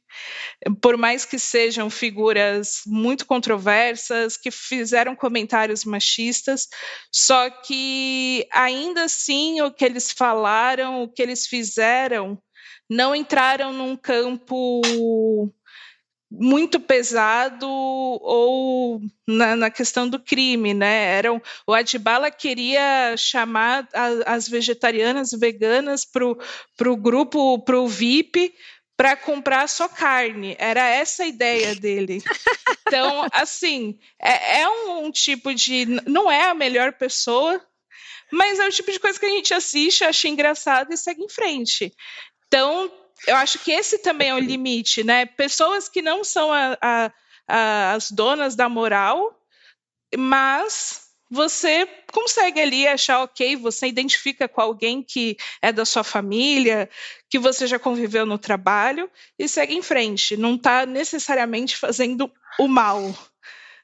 por 0.82 0.96
mais 0.96 1.24
que 1.24 1.38
sejam 1.38 1.88
figuras 1.88 2.82
muito 2.86 3.24
controversas, 3.24 4.36
que 4.36 4.50
fizeram 4.50 5.16
comentários 5.16 5.84
machistas, 5.84 6.68
só 7.10 7.48
que 7.48 8.46
ainda 8.52 9.04
assim 9.04 9.60
o 9.62 9.70
que 9.70 9.84
eles 9.84 10.12
falaram, 10.12 11.02
o 11.02 11.08
que 11.08 11.22
eles 11.22 11.46
fizeram, 11.46 12.38
não 12.88 13.14
entraram 13.14 13.72
num 13.72 13.96
campo 13.96 14.80
muito 16.30 16.80
pesado 16.80 17.68
ou 17.68 19.00
na, 19.26 19.54
na, 19.54 19.70
questão 19.70 20.08
do 20.08 20.18
crime, 20.18 20.74
né? 20.74 21.16
Eram, 21.16 21.40
o 21.66 21.72
Adbala 21.72 22.30
queria 22.30 23.16
chamar 23.16 23.88
a, 23.94 24.34
as 24.34 24.48
vegetarianas 24.48 25.30
veganas 25.30 26.04
para 26.04 26.24
o 26.90 26.96
grupo, 26.96 27.58
para 27.60 27.78
o 27.78 27.86
VIP, 27.86 28.52
para 28.96 29.16
comprar 29.16 29.68
só 29.68 29.88
carne. 29.88 30.56
Era 30.58 30.88
essa 30.88 31.22
a 31.22 31.28
ideia 31.28 31.74
dele. 31.74 32.22
Então, 32.86 33.26
assim, 33.32 33.98
é, 34.20 34.60
é 34.62 34.68
um, 34.68 35.06
um 35.06 35.10
tipo 35.10 35.54
de. 35.54 35.86
Não 36.06 36.30
é 36.30 36.48
a 36.48 36.54
melhor 36.54 36.92
pessoa, 36.92 37.60
mas 38.32 38.58
é 38.58 38.66
o 38.66 38.72
tipo 38.72 38.90
de 38.90 38.98
coisa 38.98 39.18
que 39.18 39.26
a 39.26 39.30
gente 39.30 39.54
assiste, 39.54 40.04
acha 40.04 40.28
engraçado 40.28 40.92
e 40.92 40.96
segue 40.96 41.22
em 41.22 41.28
frente. 41.28 41.92
Então, 42.46 42.90
eu 43.26 43.36
acho 43.36 43.58
que 43.60 43.72
esse 43.72 43.98
também 43.98 44.28
é 44.28 44.34
o 44.34 44.38
limite, 44.38 45.04
né? 45.04 45.26
Pessoas 45.26 45.88
que 45.88 46.02
não 46.02 46.22
são 46.22 46.52
a, 46.52 46.78
a, 46.80 47.12
a, 47.48 47.92
as 47.94 48.10
donas 48.10 48.54
da 48.54 48.68
moral, 48.68 49.38
mas 50.16 51.06
você 51.30 51.88
consegue 52.12 52.60
ali 52.60 52.86
achar 52.86 53.22
ok, 53.22 53.56
você 53.56 53.88
identifica 53.88 54.46
com 54.46 54.60
alguém 54.60 55.02
que 55.02 55.36
é 55.60 55.72
da 55.72 55.84
sua 55.84 56.04
família, 56.04 56.88
que 57.28 57.38
você 57.38 57.66
já 57.66 57.78
conviveu 57.78 58.24
no 58.24 58.38
trabalho 58.38 59.10
e 59.38 59.48
segue 59.48 59.74
em 59.74 59.82
frente. 59.82 60.36
Não 60.36 60.54
está 60.54 60.86
necessariamente 60.86 61.76
fazendo 61.76 62.30
o 62.58 62.68
mal, 62.68 63.02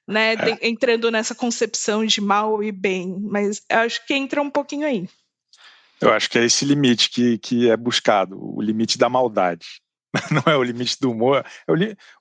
né? 0.06 0.36
De, 0.36 0.58
entrando 0.62 1.10
nessa 1.10 1.34
concepção 1.34 2.04
de 2.04 2.20
mal 2.20 2.62
e 2.62 2.70
bem, 2.70 3.16
mas 3.20 3.62
acho 3.68 4.06
que 4.06 4.14
entra 4.14 4.40
um 4.40 4.50
pouquinho 4.50 4.86
aí. 4.86 5.08
Eu 6.02 6.12
acho 6.12 6.28
que 6.28 6.38
é 6.38 6.44
esse 6.44 6.64
limite 6.64 7.10
que, 7.10 7.38
que 7.38 7.70
é 7.70 7.76
buscado, 7.76 8.36
o 8.38 8.60
limite 8.60 8.98
da 8.98 9.08
maldade. 9.08 9.66
Não 10.30 10.52
é 10.52 10.56
o 10.56 10.62
limite 10.62 10.98
do 11.00 11.10
humor, 11.10 11.44
é 11.66 11.72
o, 11.72 11.76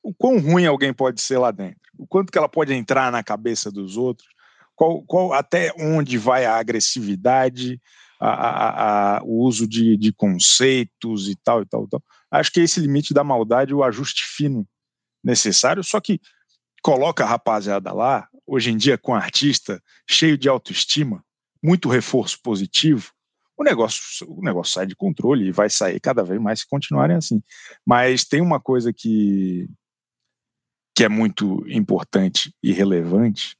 o 0.09 0.13
quão 0.13 0.39
ruim 0.39 0.65
alguém 0.65 0.93
pode 0.93 1.19
ser 1.19 1.37
lá 1.37 1.51
dentro, 1.51 1.81
o 1.97 2.07
quanto 2.07 2.31
que 2.31 2.37
ela 2.37 2.47
pode 2.47 2.73
entrar 2.73 3.11
na 3.11 3.21
cabeça 3.21 3.69
dos 3.69 3.97
outros, 3.97 4.29
qual, 4.75 5.03
qual 5.03 5.33
até 5.33 5.73
onde 5.77 6.17
vai 6.17 6.45
a 6.45 6.55
agressividade, 6.55 7.81
a, 8.19 8.29
a, 8.29 9.17
a, 9.17 9.23
o 9.23 9.43
uso 9.45 9.67
de, 9.67 9.97
de 9.97 10.13
conceitos 10.13 11.27
e 11.27 11.35
tal 11.35 11.63
e 11.63 11.65
tal, 11.65 11.83
e 11.83 11.89
tal. 11.89 12.03
Acho 12.29 12.51
que 12.51 12.61
é 12.61 12.63
esse 12.63 12.79
limite 12.79 13.13
da 13.13 13.23
maldade, 13.23 13.73
o 13.73 13.83
ajuste 13.83 14.23
fino 14.23 14.65
necessário, 15.23 15.83
só 15.83 15.99
que 15.99 16.21
coloca 16.81 17.23
a 17.23 17.27
rapaziada 17.27 17.91
lá, 17.91 18.27
hoje 18.45 18.71
em 18.71 18.77
dia 18.77 18.97
com 18.97 19.13
artista 19.13 19.81
cheio 20.09 20.37
de 20.37 20.47
autoestima, 20.47 21.23
muito 21.61 21.89
reforço 21.89 22.39
positivo, 22.41 23.11
o 23.61 23.63
negócio, 23.63 24.27
o 24.27 24.41
negócio 24.41 24.73
sai 24.73 24.87
de 24.87 24.95
controle 24.95 25.47
e 25.47 25.51
vai 25.51 25.69
sair 25.69 25.99
cada 25.99 26.23
vez 26.23 26.41
mais 26.41 26.61
se 26.61 26.67
continuarem 26.67 27.15
assim. 27.15 27.41
Mas 27.85 28.25
tem 28.25 28.41
uma 28.41 28.59
coisa 28.59 28.91
que, 28.91 29.69
que 30.95 31.03
é 31.03 31.09
muito 31.09 31.63
importante 31.69 32.53
e 32.61 32.73
relevante, 32.73 33.55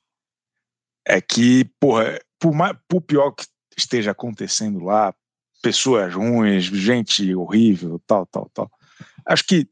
é 1.08 1.22
que, 1.22 1.66
porra, 1.80 2.20
por, 2.40 2.54
mais, 2.54 2.76
por 2.90 3.02
pior 3.02 3.32
que 3.32 3.46
esteja 3.78 4.12
acontecendo 4.12 4.84
lá, 4.84 5.14
pessoas 5.62 6.14
ruins, 6.14 6.66
gente 6.66 7.34
horrível, 7.36 8.02
tal, 8.08 8.26
tal, 8.26 8.50
tal. 8.50 8.72
Acho 9.26 9.46
que, 9.46 9.70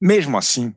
mesmo 0.00 0.38
assim, 0.38 0.74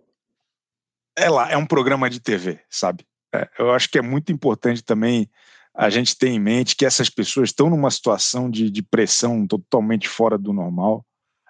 é 1.16 1.30
lá, 1.30 1.51
é 1.51 1.57
um 1.57 1.68
programa 1.68 2.09
de 2.09 2.20
TV, 2.20 2.59
sabe? 2.70 3.05
É, 3.34 3.47
eu 3.59 3.72
acho 3.72 3.89
que 3.89 3.99
é 3.99 4.01
muito 4.01 4.32
importante 4.32 4.84
também 4.84 5.30
a 5.78 5.89
gente 5.89 6.17
ter 6.17 6.30
em 6.30 6.39
mente 6.39 6.76
que 6.76 6.86
essas 6.86 7.09
pessoas 7.09 7.49
estão 7.49 7.69
numa 7.69 7.91
situação 7.91 8.49
de, 8.49 8.69
de 8.71 8.82
pressão 8.82 9.45
totalmente 9.45 10.07
fora 10.07 10.38
do 10.38 10.53
normal, 10.53 11.05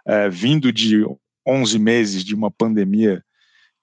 é, 0.06 0.30
vindo 0.30 0.74
de 0.74 1.06
11 1.48 1.78
meses 1.78 2.24
de 2.24 2.34
uma 2.34 2.50
pandemia 2.50 3.24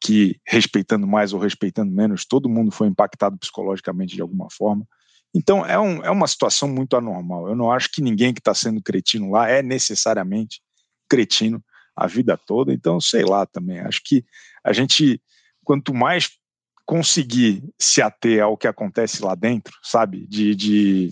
que, 0.02 0.40
respeitando 0.44 1.06
mais 1.06 1.32
ou 1.32 1.38
respeitando 1.38 1.92
menos, 1.92 2.24
todo 2.24 2.48
mundo 2.48 2.72
foi 2.72 2.88
impactado 2.88 3.38
psicologicamente 3.38 4.16
de 4.16 4.20
alguma 4.20 4.48
forma. 4.50 4.84
Então, 5.34 5.64
é, 5.64 5.78
um, 5.78 6.02
é 6.02 6.10
uma 6.10 6.26
situação 6.26 6.68
muito 6.68 6.96
anormal. 6.96 7.48
Eu 7.48 7.54
não 7.54 7.70
acho 7.70 7.90
que 7.90 8.02
ninguém 8.02 8.34
que 8.34 8.40
está 8.40 8.52
sendo 8.52 8.82
cretino 8.82 9.30
lá 9.30 9.48
é 9.48 9.62
necessariamente 9.62 10.60
cretino 11.08 11.62
a 11.96 12.06
vida 12.06 12.36
toda. 12.36 12.72
Então, 12.72 13.00
sei 13.00 13.24
lá 13.24 13.46
também. 13.46 13.78
Acho 13.80 14.00
que 14.04 14.24
a 14.64 14.72
gente, 14.72 15.22
quanto 15.64 15.94
mais 15.94 16.30
conseguir 16.84 17.62
se 17.78 18.02
ater 18.02 18.42
ao 18.42 18.56
que 18.56 18.66
acontece 18.66 19.22
lá 19.22 19.34
dentro, 19.34 19.72
sabe? 19.82 20.26
De, 20.26 20.54
de 20.54 21.10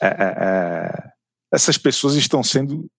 é, 0.00 0.06
é, 0.06 0.34
é 0.38 1.14
essas 1.52 1.78
pessoas 1.78 2.14
estão 2.14 2.42
sendo 2.42 2.90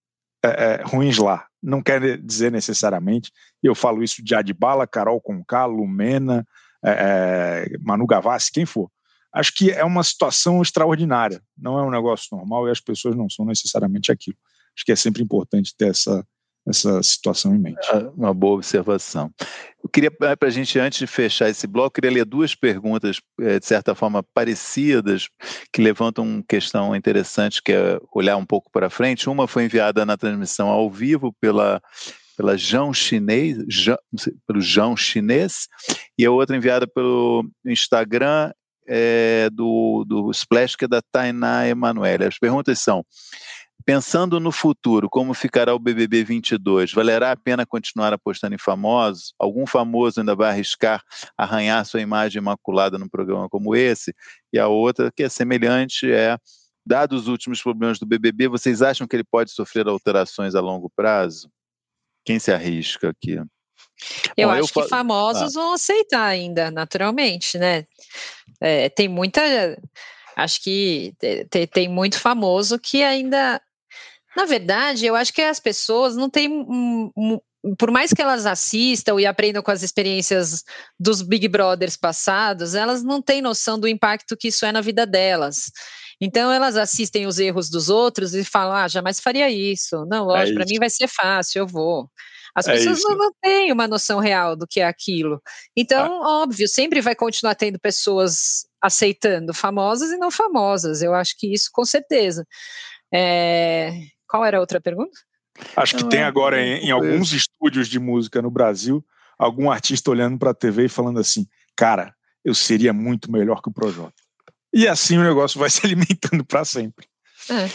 é, 0.43 0.47
é, 0.47 0.83
ruins 0.83 1.17
lá. 1.17 1.45
Não 1.61 1.81
quer 1.81 2.17
dizer 2.21 2.51
necessariamente. 2.51 3.31
Eu 3.61 3.75
falo 3.75 4.03
isso 4.03 4.23
de 4.23 4.33
Adbala, 4.33 4.87
Carol 4.87 5.19
Conká, 5.19 5.65
Lumena, 5.65 6.47
é, 6.83 7.65
Manu 7.81 8.05
Gavassi, 8.05 8.51
quem 8.51 8.65
for. 8.65 8.89
Acho 9.33 9.53
que 9.53 9.71
é 9.71 9.83
uma 9.83 10.03
situação 10.03 10.61
extraordinária. 10.61 11.41
Não 11.57 11.77
é 11.77 11.83
um 11.83 11.91
negócio 11.91 12.27
normal 12.31 12.67
e 12.67 12.71
as 12.71 12.79
pessoas 12.79 13.15
não 13.15 13.29
são 13.29 13.45
necessariamente 13.45 14.11
aquilo. 14.11 14.37
Acho 14.75 14.85
que 14.85 14.91
é 14.91 14.95
sempre 14.95 15.21
importante 15.21 15.75
ter 15.77 15.89
essa 15.89 16.25
essa 16.67 17.01
situação 17.03 17.55
em 17.55 17.59
mente. 17.59 17.87
Ah, 17.91 18.09
uma 18.15 18.33
boa 18.33 18.55
observação. 18.55 19.31
Eu 19.83 19.89
queria, 19.89 20.11
eh, 20.23 20.35
para 20.35 20.47
a 20.47 20.51
gente, 20.51 20.79
antes 20.79 20.99
de 20.99 21.07
fechar 21.07 21.49
esse 21.49 21.67
bloco, 21.67 21.95
queria 21.95 22.11
ler 22.11 22.25
duas 22.25 22.55
perguntas, 22.55 23.21
eh, 23.39 23.59
de 23.59 23.65
certa 23.65 23.93
forma, 23.93 24.23
parecidas, 24.33 25.29
que 25.71 25.81
levantam 25.81 26.23
uma 26.25 26.43
questão 26.47 26.95
interessante, 26.95 27.61
que 27.61 27.71
é 27.71 27.99
olhar 28.13 28.37
um 28.37 28.45
pouco 28.45 28.71
para 28.71 28.89
frente. 28.89 29.29
Uma 29.29 29.47
foi 29.47 29.65
enviada 29.65 30.05
na 30.05 30.17
transmissão 30.17 30.69
ao 30.69 30.89
vivo 30.89 31.33
pela 31.39 31.81
pela 32.37 32.57
João 32.57 32.93
Chinês, 32.93 33.57
pelo 34.45 34.59
João 34.59 34.97
Chinês, 34.97 35.69
e 36.17 36.25
a 36.25 36.31
outra 36.31 36.57
enviada 36.57 36.85
pelo 36.85 37.49
Instagram 37.65 38.51
é, 38.87 39.49
do, 39.51 40.05
do 40.07 40.31
Splash, 40.31 40.75
que 40.75 40.85
é 40.85 40.87
da 40.87 41.01
Tainá 41.01 41.67
Emanuele. 41.67 42.25
As 42.25 42.37
perguntas 42.37 42.79
são: 42.79 43.05
Pensando 43.85 44.39
no 44.39 44.51
futuro, 44.51 45.07
como 45.07 45.31
ficará 45.35 45.75
o 45.75 45.77
BBB 45.77 46.23
22? 46.23 46.91
Valerá 46.91 47.31
a 47.31 47.35
pena 47.35 47.67
continuar 47.67 48.11
apostando 48.13 48.55
em 48.55 48.57
famosos? 48.57 49.31
Algum 49.37 49.67
famoso 49.67 50.19
ainda 50.19 50.35
vai 50.35 50.49
arriscar 50.49 51.03
arranhar 51.37 51.85
sua 51.85 52.01
imagem 52.01 52.41
imaculada 52.41 52.97
num 52.97 53.07
programa 53.07 53.47
como 53.47 53.75
esse? 53.75 54.11
E 54.51 54.57
a 54.57 54.67
outra, 54.67 55.11
que 55.15 55.21
é 55.21 55.29
semelhante, 55.29 56.11
é 56.11 56.35
dados 56.83 57.23
os 57.23 57.27
últimos 57.27 57.61
problemas 57.61 57.99
do 57.99 58.07
BBB, 58.07 58.47
vocês 58.47 58.81
acham 58.81 59.07
que 59.07 59.15
ele 59.15 59.23
pode 59.23 59.51
sofrer 59.51 59.87
alterações 59.87 60.55
a 60.55 60.61
longo 60.61 60.89
prazo? 60.95 61.47
Quem 62.25 62.39
se 62.39 62.51
arrisca 62.51 63.09
aqui? 63.09 63.39
Eu 64.35 64.49
Bom, 64.49 64.53
acho 64.55 64.79
eu 64.79 64.83
que 64.83 64.89
famosos 64.89 65.55
ah. 65.55 65.59
vão 65.59 65.73
aceitar 65.73 66.25
ainda, 66.25 66.71
naturalmente, 66.71 67.59
né? 67.59 67.85
É, 68.59 68.89
tem 68.89 69.07
muita. 69.07 69.41
Acho 70.35 70.61
que 70.63 71.13
tem, 71.49 71.67
tem 71.67 71.87
muito 71.87 72.19
famoso 72.19 72.79
que 72.79 73.03
ainda 73.03 73.61
na 74.35 74.45
verdade, 74.45 75.05
eu 75.05 75.15
acho 75.15 75.33
que 75.33 75.41
as 75.41 75.59
pessoas 75.59 76.15
não 76.15 76.29
têm. 76.29 76.49
Um, 76.49 77.11
um, 77.15 77.39
por 77.79 77.89
mais 77.89 78.11
que 78.13 78.21
elas 78.21 78.45
assistam 78.45 79.19
e 79.19 79.25
aprendam 79.25 79.63
com 79.63 79.71
as 79.71 79.81
experiências 79.81 80.63
dos 80.99 81.21
Big 81.21 81.47
Brothers 81.47 81.97
passados, 81.97 82.75
elas 82.75 83.01
não 83.01 83.21
têm 83.21 83.41
noção 83.41 83.79
do 83.79 83.87
impacto 83.87 84.37
que 84.37 84.49
isso 84.49 84.65
é 84.65 84.71
na 84.71 84.81
vida 84.81 85.05
delas. 85.05 85.71
Então 86.21 86.51
elas 86.51 86.77
assistem 86.77 87.25
os 87.25 87.39
erros 87.39 87.69
dos 87.69 87.89
outros 87.89 88.33
e 88.33 88.43
falam: 88.43 88.75
ah, 88.75 88.87
jamais 88.87 89.19
faria 89.19 89.49
isso. 89.49 90.05
Não, 90.05 90.25
lógico, 90.25 90.51
é 90.51 90.63
para 90.63 90.65
mim 90.71 90.79
vai 90.79 90.89
ser 90.89 91.07
fácil, 91.07 91.59
eu 91.59 91.67
vou. 91.67 92.09
As 92.55 92.67
é 92.67 92.73
pessoas 92.73 93.01
não, 93.03 93.17
não, 93.17 93.31
têm 93.41 93.71
uma 93.71 93.87
noção 93.87 94.19
real 94.19 94.55
do 94.55 94.65
que 94.65 94.79
é 94.79 94.87
aquilo. 94.87 95.41
Então, 95.75 96.23
ah. 96.23 96.43
óbvio, 96.43 96.67
sempre 96.69 97.01
vai 97.01 97.13
continuar 97.15 97.55
tendo 97.55 97.79
pessoas 97.79 98.65
aceitando 98.81 99.53
famosas 99.53 100.11
e 100.11 100.17
não 100.17 100.31
famosas. 100.31 101.01
Eu 101.01 101.13
acho 101.13 101.35
que 101.37 101.51
isso 101.53 101.69
com 101.73 101.83
certeza. 101.83 102.45
É, 103.13 103.91
qual 104.35 104.45
era 104.45 104.57
a 104.57 104.59
outra 104.59 104.81
pergunta? 104.81 105.17
Acho 105.77 105.95
que 105.95 106.03
Não, 106.03 106.09
tem 106.09 106.19
é 106.19 106.25
agora 106.25 106.61
em, 106.61 106.87
em 106.87 106.91
alguns 106.91 107.31
estúdios 107.31 107.87
de 107.87 107.97
música 107.99 108.41
no 108.41 108.51
Brasil 108.51 109.03
algum 109.39 109.71
artista 109.71 110.11
olhando 110.11 110.37
para 110.37 110.51
a 110.51 110.53
TV 110.53 110.85
e 110.85 110.89
falando 110.89 111.19
assim: 111.19 111.47
cara, 111.75 112.13
eu 112.43 112.53
seria 112.53 112.91
muito 112.91 113.31
melhor 113.31 113.61
que 113.61 113.69
o 113.69 113.73
Projota. 113.73 114.13
E 114.73 114.87
assim 114.87 115.17
o 115.17 115.23
negócio 115.23 115.57
vai 115.57 115.69
se 115.71 115.85
alimentando 115.85 116.43
para 116.43 116.65
sempre. 116.65 117.07
É. 117.49 117.69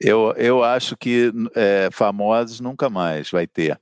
Eu, 0.00 0.32
eu 0.36 0.62
acho 0.62 0.96
que 0.96 1.32
é, 1.54 1.88
famosos 1.92 2.60
nunca 2.60 2.88
mais 2.88 3.30
vai 3.30 3.46
ter. 3.46 3.78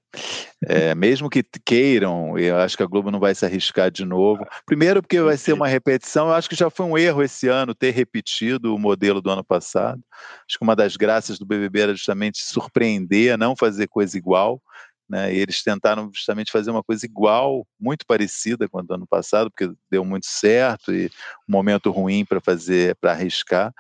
É, 0.66 0.94
mesmo 0.94 1.28
que 1.28 1.42
queiram, 1.64 2.38
eu 2.38 2.56
acho 2.56 2.76
que 2.76 2.82
a 2.82 2.86
Globo 2.86 3.10
não 3.10 3.20
vai 3.20 3.34
se 3.34 3.44
arriscar 3.44 3.90
de 3.90 4.04
novo. 4.04 4.46
Primeiro, 4.64 5.02
porque 5.02 5.20
vai 5.20 5.36
ser 5.36 5.52
uma 5.52 5.68
repetição. 5.68 6.28
Eu 6.28 6.34
acho 6.34 6.48
que 6.48 6.56
já 6.56 6.70
foi 6.70 6.86
um 6.86 6.96
erro 6.96 7.22
esse 7.22 7.48
ano 7.48 7.74
ter 7.74 7.90
repetido 7.90 8.74
o 8.74 8.78
modelo 8.78 9.20
do 9.20 9.30
ano 9.30 9.44
passado. 9.44 10.00
Acho 10.48 10.58
que 10.58 10.64
uma 10.64 10.76
das 10.76 10.96
graças 10.96 11.38
do 11.38 11.46
BBB 11.46 11.80
era 11.80 11.94
justamente 11.94 12.38
surpreender, 12.42 13.36
não 13.36 13.56
fazer 13.56 13.88
coisa 13.88 14.16
igual. 14.16 14.62
Né, 15.06 15.34
e 15.34 15.38
eles 15.38 15.62
tentaram 15.62 16.10
justamente 16.14 16.50
fazer 16.50 16.70
uma 16.70 16.82
coisa 16.82 17.04
igual, 17.04 17.66
muito 17.78 18.06
parecida 18.06 18.66
com 18.66 18.78
o 18.78 18.82
do 18.82 18.94
ano 18.94 19.06
passado, 19.06 19.50
porque 19.50 19.70
deu 19.90 20.02
muito 20.02 20.24
certo 20.24 20.94
e 20.94 21.10
um 21.46 21.52
momento 21.52 21.90
ruim 21.90 22.24
para 22.24 22.40
fazer, 22.40 22.96
para 22.96 23.12
arriscar. 23.12 23.70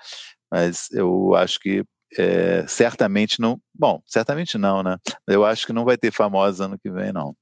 Mas 0.52 0.90
eu 0.92 1.34
acho 1.34 1.58
que 1.58 1.82
é, 2.18 2.64
certamente 2.66 3.40
não. 3.40 3.60
Bom, 3.74 4.02
certamente 4.06 4.56
não, 4.58 4.82
né? 4.82 4.96
Eu 5.26 5.44
acho 5.44 5.66
que 5.66 5.72
não 5.72 5.84
vai 5.84 5.96
ter 5.96 6.12
famosa 6.12 6.66
ano 6.66 6.78
que 6.78 6.90
vem, 6.90 7.12
não. 7.12 7.34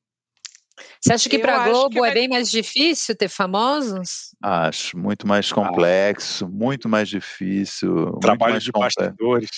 Você 1.01 1.13
acha 1.13 1.29
que 1.29 1.39
para 1.39 1.63
a 1.63 1.69
Globo 1.69 2.01
vai... 2.01 2.11
é 2.11 2.15
bem 2.15 2.29
mais 2.29 2.51
difícil 2.51 3.15
ter 3.15 3.29
famosos? 3.29 4.35
Acho, 4.43 4.97
muito 4.97 5.27
mais 5.27 5.51
ah. 5.51 5.55
complexo, 5.55 6.45
ah. 6.45 6.49
muito 6.49 6.89
mais 6.89 7.09
difícil. 7.09 8.19
Trabalho 8.21 8.53
mais 8.53 8.65
de 8.65 8.73
complexo. 8.73 9.01
bastidores. 9.01 9.51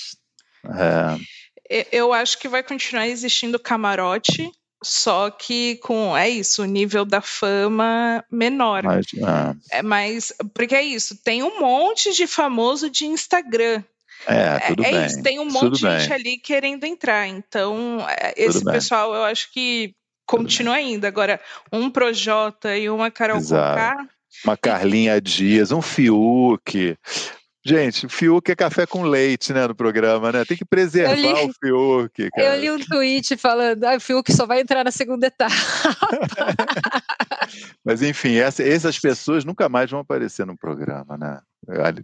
É. 1.71 1.87
Eu 1.93 2.12
acho 2.12 2.39
que 2.39 2.49
vai 2.49 2.62
continuar 2.62 3.09
existindo 3.09 3.59
camarote, 3.59 4.51
só 4.83 5.31
que 5.31 5.77
com 5.77 6.17
é 6.17 6.29
isso, 6.29 6.62
o 6.62 6.67
nível 6.67 7.05
da 7.05 7.21
fama 7.21 8.25
menor. 8.31 8.83
Mas, 8.83 9.07
é. 9.71 9.79
é 9.79 9.83
mais 9.83 10.33
porque 10.55 10.75
é 10.75 10.83
isso, 10.83 11.17
tem 11.23 11.43
um 11.43 11.61
monte 11.61 12.12
de 12.15 12.27
famoso 12.27 12.91
de 12.91 13.07
Instagram 13.07 13.83
é, 14.27 14.59
tudo 14.61 14.85
é, 14.85 14.91
bem. 14.91 15.07
isso, 15.07 15.22
tem 15.22 15.39
um 15.39 15.47
monte 15.47 15.72
de 15.72 15.81
gente 15.81 16.12
ali 16.12 16.39
querendo 16.39 16.85
entrar. 16.85 17.27
Então, 17.27 18.05
é, 18.09 18.35
esse 18.37 18.64
pessoal 18.64 19.14
eu 19.14 19.25
acho 19.25 19.53
que 19.53 19.95
continua 20.27 20.75
ainda. 20.75 21.09
Agora, 21.09 21.41
um 21.72 21.91
Projota 21.91 22.77
e 22.77 22.89
uma 22.89 23.11
Carol 23.11 23.41
Conká. 23.41 24.07
Uma 24.45 24.57
Carlinha 24.57 25.20
Dias, 25.20 25.70
um 25.70 25.81
Fiuk. 25.81 26.97
Gente, 27.66 28.07
Fiuk 28.09 28.51
é 28.51 28.55
café 28.55 28.87
com 28.87 29.05
leite, 29.05 29.55
né, 29.55 29.66
no 29.66 29.75
programa, 29.75 30.31
né? 30.31 30.45
Tem 30.45 30.55
que 30.55 30.66
preservar 30.66 31.14
li, 31.14 31.33
o 31.33 31.53
Fiuk. 31.53 32.31
Cara. 32.31 32.57
Eu 32.57 32.61
li 32.61 32.70
um 32.70 32.79
tweet 32.79 33.39
falando, 33.39 33.85
ah, 33.85 33.97
o 33.97 34.01
Fiuk 34.01 34.31
só 34.35 34.45
vai 34.45 34.61
entrar 34.61 34.85
na 34.85 34.91
segunda 34.91 35.29
etapa. 35.29 35.55
Mas 37.83 38.03
enfim, 38.03 38.35
essa, 38.35 38.62
essas 38.62 38.99
pessoas 38.99 39.47
nunca 39.47 39.66
mais 39.68 39.91
vão 39.91 40.01
aparecer 40.01 40.45
no 40.45 40.59
programa, 40.59 41.16
né? 41.16 41.41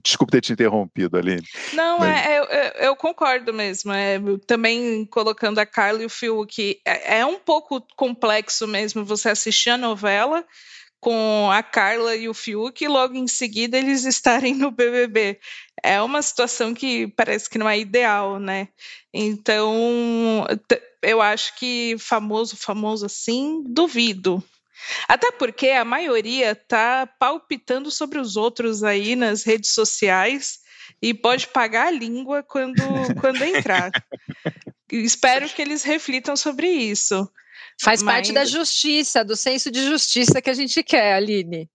Desculpe 0.02 0.32
ter 0.32 0.40
te 0.40 0.52
interrompido, 0.52 1.16
Aline. 1.16 1.42
Não, 1.72 1.98
Mas... 1.98 2.26
é, 2.26 2.38
eu, 2.38 2.44
eu, 2.86 2.96
concordo 2.96 3.52
mesmo. 3.52 3.92
É, 3.92 4.18
também 4.46 5.04
colocando 5.06 5.58
a 5.58 5.66
Carla 5.66 6.02
e 6.02 6.06
o 6.06 6.10
Fiuk, 6.10 6.80
é, 6.84 7.18
é 7.18 7.26
um 7.26 7.38
pouco 7.38 7.80
complexo 7.96 8.66
mesmo 8.66 9.04
você 9.04 9.30
assistir 9.30 9.70
a 9.70 9.78
novela 9.78 10.44
com 11.00 11.50
a 11.50 11.62
Carla 11.62 12.14
e 12.14 12.28
o 12.28 12.34
Fiuk 12.34 12.84
e 12.84 12.88
logo 12.88 13.14
em 13.14 13.26
seguida 13.26 13.78
eles 13.78 14.04
estarem 14.04 14.54
no 14.54 14.70
BBB. 14.70 15.40
É 15.82 16.00
uma 16.02 16.20
situação 16.20 16.74
que 16.74 17.08
parece 17.08 17.48
que 17.48 17.58
não 17.58 17.68
é 17.68 17.78
ideal, 17.78 18.38
né? 18.38 18.68
Então, 19.12 20.46
eu 21.02 21.22
acho 21.22 21.56
que 21.56 21.96
famoso, 21.98 22.56
famoso 22.56 23.06
assim, 23.06 23.64
duvido. 23.66 24.44
Até 25.08 25.30
porque 25.32 25.68
a 25.68 25.84
maioria 25.84 26.54
tá 26.54 27.08
palpitando 27.18 27.90
sobre 27.90 28.18
os 28.18 28.36
outros 28.36 28.82
aí 28.82 29.16
nas 29.16 29.42
redes 29.42 29.72
sociais 29.72 30.58
e 31.00 31.14
pode 31.14 31.48
pagar 31.48 31.88
a 31.88 31.90
língua 31.90 32.42
quando, 32.42 32.82
quando 33.20 33.42
entrar. 33.42 33.90
Espero 34.90 35.48
que 35.48 35.62
eles 35.62 35.82
reflitam 35.82 36.36
sobre 36.36 36.68
isso. 36.68 37.28
Faz 37.82 38.02
Mas... 38.02 38.16
parte 38.16 38.32
da 38.32 38.44
justiça, 38.44 39.24
do 39.24 39.36
senso 39.36 39.70
de 39.70 39.84
justiça 39.84 40.42
que 40.42 40.50
a 40.50 40.54
gente 40.54 40.82
quer, 40.82 41.14
Aline. 41.14 41.68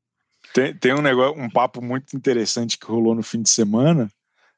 Tem, 0.53 0.76
tem 0.76 0.93
um 0.93 1.01
negócio, 1.01 1.41
um 1.41 1.49
papo 1.49 1.82
muito 1.82 2.16
interessante 2.16 2.78
que 2.78 2.86
rolou 2.86 3.16
no 3.16 3.24
fim 3.24 3.41
de 3.41 3.49
semana 3.49 4.10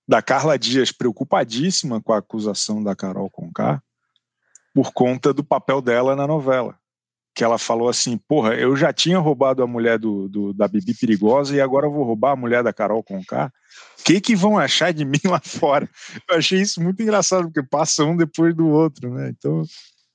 da 0.07 0.21
Carla 0.21 0.57
Dias 0.57 0.91
preocupadíssima 0.91 2.01
com 2.01 2.13
a 2.13 2.19
acusação 2.19 2.83
da 2.83 2.95
Carol 2.95 3.29
Conká 3.29 3.81
por 4.73 4.93
conta 4.93 5.33
do 5.33 5.43
papel 5.43 5.81
dela 5.81 6.15
na 6.15 6.27
novela. 6.27 6.77
Que 7.37 7.43
ela 7.43 7.59
falou 7.59 7.87
assim: 7.87 8.17
porra, 8.17 8.55
eu 8.55 8.75
já 8.75 8.91
tinha 8.91 9.19
roubado 9.19 9.61
a 9.61 9.67
mulher 9.67 9.99
do, 9.99 10.27
do 10.27 10.53
da 10.53 10.67
Bibi 10.67 10.95
Perigosa 10.95 11.55
e 11.55 11.61
agora 11.61 11.85
eu 11.85 11.91
vou 11.91 12.03
roubar 12.03 12.31
a 12.31 12.35
mulher 12.35 12.63
da 12.63 12.73
Carol 12.73 13.03
Conká. 13.03 13.53
O 13.99 14.03
que, 14.03 14.19
que 14.19 14.35
vão 14.35 14.57
achar 14.57 14.91
de 14.91 15.05
mim 15.05 15.21
lá 15.23 15.39
fora? 15.39 15.87
Eu 16.27 16.37
achei 16.37 16.59
isso 16.59 16.81
muito 16.81 16.99
engraçado, 17.03 17.43
porque 17.43 17.61
passa 17.61 18.03
um 18.03 18.17
depois 18.17 18.55
do 18.55 18.67
outro, 18.67 19.13
né? 19.13 19.31
Então. 19.37 19.61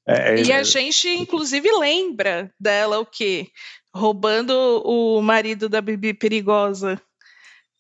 É, 0.05 0.35
é, 0.35 0.43
e 0.43 0.53
a 0.53 0.65
gente, 0.65 1.09
inclusive, 1.09 1.71
lembra 1.79 2.53
dela 2.59 2.99
o 2.99 3.07
quê? 3.07 3.47
Roubando 3.95 4.83
o 4.85 5.23
marido 5.23 5.69
da 5.69 5.81
Bibi 5.81 6.15
Perigosa. 6.15 7.01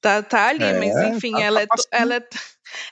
Tá, 0.00 0.22
tá 0.22 0.50
ali, 0.50 0.62
é, 0.62 0.78
mas 0.78 1.16
enfim, 1.16 1.32
tá, 1.32 1.40
ela, 1.40 1.62
é, 1.62 1.66
ela, 1.90 2.14
é, 2.14 2.28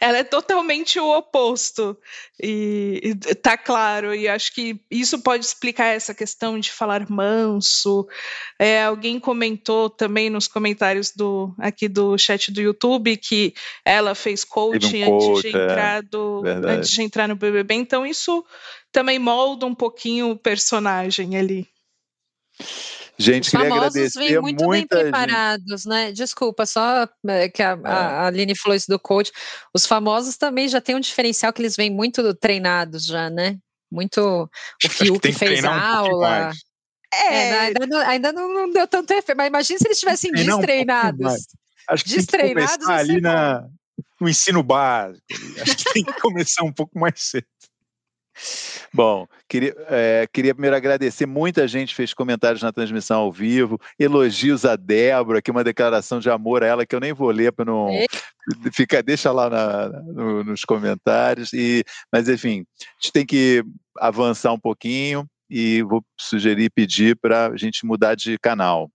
ela 0.00 0.18
é 0.18 0.24
totalmente 0.24 0.98
o 0.98 1.16
oposto. 1.16 1.96
E, 2.42 3.00
e 3.02 3.34
tá 3.34 3.56
claro, 3.56 4.14
e 4.14 4.28
acho 4.28 4.54
que 4.54 4.80
isso 4.90 5.22
pode 5.22 5.44
explicar 5.44 5.86
essa 5.86 6.14
questão 6.14 6.58
de 6.58 6.70
falar 6.70 7.08
manso. 7.10 8.06
É, 8.58 8.84
alguém 8.84 9.20
comentou 9.20 9.90
também 9.90 10.30
nos 10.30 10.48
comentários 10.48 11.10
do 11.10 11.54
aqui 11.58 11.88
do 11.88 12.16
chat 12.16 12.50
do 12.52 12.60
YouTube 12.60 13.16
que 13.16 13.54
ela 13.84 14.14
fez 14.14 14.44
coaching 14.44 15.04
um 15.04 15.16
antes, 15.16 15.42
de 15.42 15.56
é, 15.56 15.62
entrar 15.64 16.02
do, 16.02 16.42
antes 16.66 16.90
de 16.90 17.02
entrar 17.02 17.28
no 17.28 17.36
BBB, 17.36 17.74
então 17.74 18.06
isso 18.06 18.44
também 18.92 19.18
molda 19.18 19.66
um 19.66 19.74
pouquinho 19.74 20.30
o 20.30 20.36
personagem 20.36 21.36
ali. 21.36 21.68
Gente, 23.20 23.44
Os 23.44 23.50
queria 23.50 23.66
agradecer 23.66 24.18
vêm 24.18 24.40
muito 24.40 24.66
bem 24.66 24.86
preparados, 24.86 25.82
gente. 25.82 25.88
né? 25.88 26.10
Desculpa, 26.10 26.64
só 26.64 27.06
é, 27.28 27.50
que 27.50 27.62
a, 27.62 27.78
é. 27.84 27.88
a 27.88 28.26
Aline 28.26 28.56
falou 28.56 28.74
isso 28.74 28.88
do 28.88 28.98
coach. 28.98 29.30
Os 29.74 29.84
famosos 29.84 30.38
também 30.38 30.66
já 30.68 30.80
têm 30.80 30.96
um 30.96 31.00
diferencial 31.00 31.52
que 31.52 31.60
eles 31.60 31.76
vêm 31.76 31.90
muito 31.90 32.32
treinados 32.34 33.04
já, 33.04 33.28
né? 33.28 33.58
Muito 33.92 34.48
o 34.84 34.88
Fiuk 34.88 35.20
que 35.20 35.32
fez 35.32 35.62
a 35.64 35.96
aula. 35.96 36.52
é, 37.12 37.34
é 37.34 37.60
ainda, 37.60 37.86
não, 37.86 37.98
ainda 37.98 38.32
não, 38.32 38.72
deu 38.72 38.88
tanto 38.88 39.10
efeito, 39.10 39.36
mas 39.36 39.48
imagina 39.48 39.78
se 39.78 39.86
eles 39.86 39.98
estivessem 39.98 40.32
destreinados. 40.32 41.32
Um 41.32 41.36
Acho 41.88 42.04
que 42.04 42.16
destreinados 42.16 42.86
tem 42.86 42.86
que 42.86 42.92
ali 42.92 43.20
na, 43.20 43.66
no 44.18 44.28
ensino 44.30 44.62
básico. 44.62 45.22
Acho 45.60 45.76
que 45.76 45.92
tem 45.92 46.04
que 46.04 46.20
começar 46.20 46.64
um 46.64 46.72
pouco 46.72 46.98
mais 46.98 47.14
cedo. 47.16 47.46
Bom, 48.92 49.26
queria, 49.48 49.74
é, 49.88 50.26
queria 50.32 50.54
primeiro 50.54 50.76
agradecer. 50.76 51.26
Muita 51.26 51.66
gente 51.68 51.94
fez 51.94 52.12
comentários 52.12 52.62
na 52.62 52.72
transmissão 52.72 53.20
ao 53.20 53.32
vivo, 53.32 53.78
elogios 53.98 54.64
a 54.64 54.74
Débora, 54.74 55.38
aqui 55.38 55.50
uma 55.50 55.64
declaração 55.64 56.18
de 56.18 56.28
amor 56.28 56.62
a 56.64 56.66
ela 56.66 56.86
que 56.86 56.94
eu 56.94 57.00
nem 57.00 57.12
vou 57.12 57.30
ler 57.30 57.52
para 57.52 57.64
não. 57.64 57.88
Fica, 58.72 59.02
deixa 59.02 59.30
lá 59.30 59.48
na, 59.48 59.88
no, 59.88 60.44
nos 60.44 60.64
comentários. 60.64 61.52
E, 61.52 61.84
mas, 62.12 62.28
enfim, 62.28 62.64
a 62.80 63.02
gente 63.02 63.12
tem 63.12 63.24
que 63.24 63.62
avançar 63.98 64.52
um 64.52 64.58
pouquinho 64.58 65.24
e 65.48 65.82
vou 65.82 66.02
sugerir 66.18 66.70
pedir 66.70 67.16
para 67.16 67.48
a 67.48 67.56
gente 67.56 67.84
mudar 67.84 68.14
de 68.14 68.38
canal. 68.38 68.90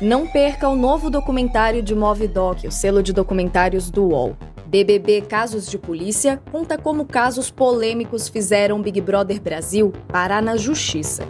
Não 0.00 0.26
perca 0.26 0.66
o 0.66 0.76
novo 0.76 1.10
documentário 1.10 1.82
de 1.82 1.94
Movidoc, 1.94 2.64
o 2.66 2.72
selo 2.72 3.02
de 3.02 3.12
documentários 3.12 3.90
do 3.90 4.04
UOL. 4.08 4.36
BBB 4.70 5.22
Casos 5.22 5.68
de 5.68 5.76
Polícia 5.76 6.40
conta 6.52 6.78
como 6.78 7.04
casos 7.04 7.50
polêmicos 7.50 8.28
fizeram 8.28 8.80
Big 8.80 9.00
Brother 9.00 9.40
Brasil 9.40 9.92
parar 10.06 10.40
na 10.40 10.56
justiça. 10.56 11.24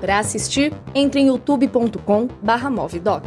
Para 0.00 0.20
assistir, 0.20 0.72
entre 0.94 1.20
em 1.20 1.26
youtube.com/movidoc. 1.26 3.22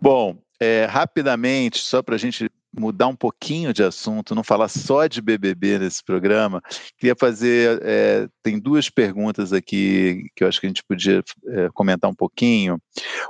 Bom, 0.00 0.34
é, 0.58 0.86
rapidamente, 0.86 1.80
só 1.80 2.02
para 2.02 2.14
a 2.14 2.18
gente 2.18 2.48
mudar 2.76 3.06
um 3.06 3.16
pouquinho 3.16 3.72
de 3.72 3.82
assunto, 3.82 4.34
não 4.34 4.42
falar 4.44 4.68
só 4.68 5.06
de 5.06 5.20
BBB 5.20 5.78
nesse 5.78 6.02
programa, 6.02 6.62
queria 6.98 7.14
fazer. 7.18 7.80
É, 7.82 8.28
tem 8.42 8.58
duas 8.58 8.90
perguntas 8.90 9.52
aqui 9.52 10.26
que 10.34 10.44
eu 10.44 10.48
acho 10.48 10.60
que 10.60 10.66
a 10.66 10.70
gente 10.70 10.84
podia 10.84 11.22
é, 11.48 11.68
comentar 11.72 12.10
um 12.10 12.14
pouquinho. 12.14 12.78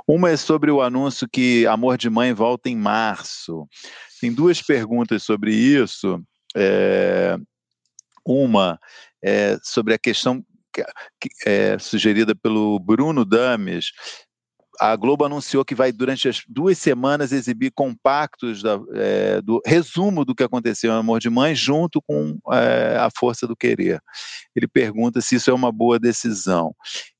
Uma 0.07 0.29
é 0.29 0.37
sobre 0.37 0.71
o 0.71 0.81
anúncio 0.81 1.27
que 1.31 1.65
Amor 1.67 1.97
de 1.97 2.09
Mãe 2.09 2.33
volta 2.33 2.69
em 2.69 2.75
março. 2.75 3.67
Tem 4.19 4.33
duas 4.33 4.61
perguntas 4.61 5.23
sobre 5.23 5.53
isso. 5.53 6.21
É, 6.55 7.37
uma 8.25 8.79
é 9.23 9.57
sobre 9.61 9.93
a 9.93 9.99
questão 9.99 10.43
é, 11.45 11.77
sugerida 11.79 12.35
pelo 12.35 12.79
Bruno 12.79 13.23
Dames 13.23 13.91
a 14.79 14.95
Globo 14.95 15.25
anunciou 15.25 15.63
que 15.63 15.75
vai, 15.75 15.91
durante 15.91 16.27
as 16.27 16.43
duas 16.47 16.77
semanas, 16.77 17.31
exibir 17.31 17.71
compactos 17.71 18.61
da, 18.61 18.79
é, 18.93 19.41
do 19.41 19.61
resumo 19.65 20.25
do 20.25 20.35
que 20.35 20.43
aconteceu 20.43 20.91
em 20.91 20.97
Amor 20.97 21.19
de 21.19 21.29
Mãe, 21.29 21.55
junto 21.55 22.01
com 22.01 22.37
é, 22.51 22.97
A 22.97 23.09
Força 23.15 23.47
do 23.47 23.55
Querer. 23.55 23.99
Ele 24.55 24.67
pergunta 24.67 25.21
se 25.21 25.35
isso 25.35 25.49
é 25.49 25.53
uma 25.53 25.71
boa 25.71 25.99
decisão. 25.99 26.73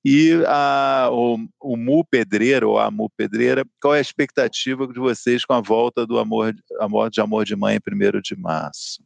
E 0.04 0.34
a, 0.48 1.10
o, 1.12 1.38
o 1.62 1.78
Mu 1.78 2.06
Pedreira, 2.06 2.68
ou 2.68 2.78
a 2.80 2.92
Mu 2.92 3.10
Pedreira, 3.10 3.66
qual 3.82 3.96
é 3.96 3.98
a 3.98 4.02
expectativa 4.02 4.88
de 4.88 5.00
vocês 5.00 5.44
com 5.44 5.54
a 5.54 5.62
volta 5.62 6.06
do 6.06 6.20
Amor, 6.20 6.54
amor 6.80 7.10
de 7.10 7.22
Amor 7.22 7.46
de 7.46 7.56
Mãe 7.56 7.76
em 7.76 8.18
1 8.18 8.22
de 8.22 8.36
março? 8.36 9.04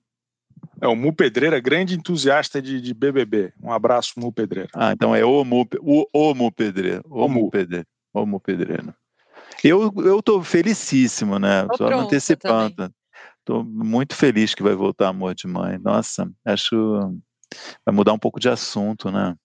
É 0.82 0.88
o 0.88 0.96
Mu 0.96 1.14
Pedreira, 1.14 1.60
grande 1.60 1.96
entusiasta 1.96 2.62
de, 2.62 2.80
de 2.80 2.94
BBB. 2.94 3.54
Um 3.62 3.72
abraço, 3.72 4.14
Mu 4.18 4.32
Pedreira. 4.32 4.70
Ah, 4.74 4.92
então 4.94 5.14
é 5.14 5.26
o 5.26 5.44
Mu, 5.44 5.68
o, 5.82 6.06
o 6.14 6.34
Mu 6.34 6.52
Pedreira. 6.52 7.02
O, 7.06 7.26
o 7.26 7.30
Mu 7.30 7.50
Pedreira. 7.50 7.86
Como 8.14 8.40
pedreiro. 8.40 8.94
Eu 9.64 9.94
eu 9.98 10.22
tô 10.22 10.42
felicíssimo, 10.42 11.38
né? 11.38 11.68
Tô 11.68 11.78
Só 11.78 12.00
antecipando. 12.00 12.94
Estou 13.40 13.64
muito 13.64 14.16
feliz 14.16 14.54
que 14.54 14.64
vai 14.64 14.76
voltar 14.76 15.10
Amor 15.10 15.34
de 15.34 15.48
Mãe. 15.48 15.78
Nossa, 15.80 16.30
acho 16.46 17.00
vai 17.86 17.94
mudar 17.94 18.14
um 18.14 18.20
pouco 18.20 18.40
de 18.40 18.50
assunto, 18.50 19.12
né? 19.12 19.36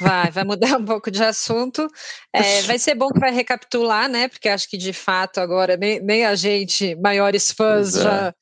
Vai, 0.00 0.30
vai 0.30 0.44
mudar 0.44 0.76
um 0.78 0.84
pouco 0.84 1.10
de 1.10 1.22
assunto. 1.22 1.86
É, 2.32 2.62
vai 2.62 2.78
ser 2.78 2.94
bom 2.94 3.08
que 3.08 3.18
vai 3.18 3.32
recapitular, 3.32 4.08
né? 4.08 4.28
Porque 4.28 4.48
acho 4.48 4.68
que 4.68 4.76
de 4.76 4.92
fato 4.92 5.38
agora 5.38 5.76
nem, 5.76 6.00
nem 6.00 6.24
a 6.24 6.34
gente, 6.34 6.94
maiores 6.96 7.52
fãs, 7.52 7.94
já, 7.94 8.34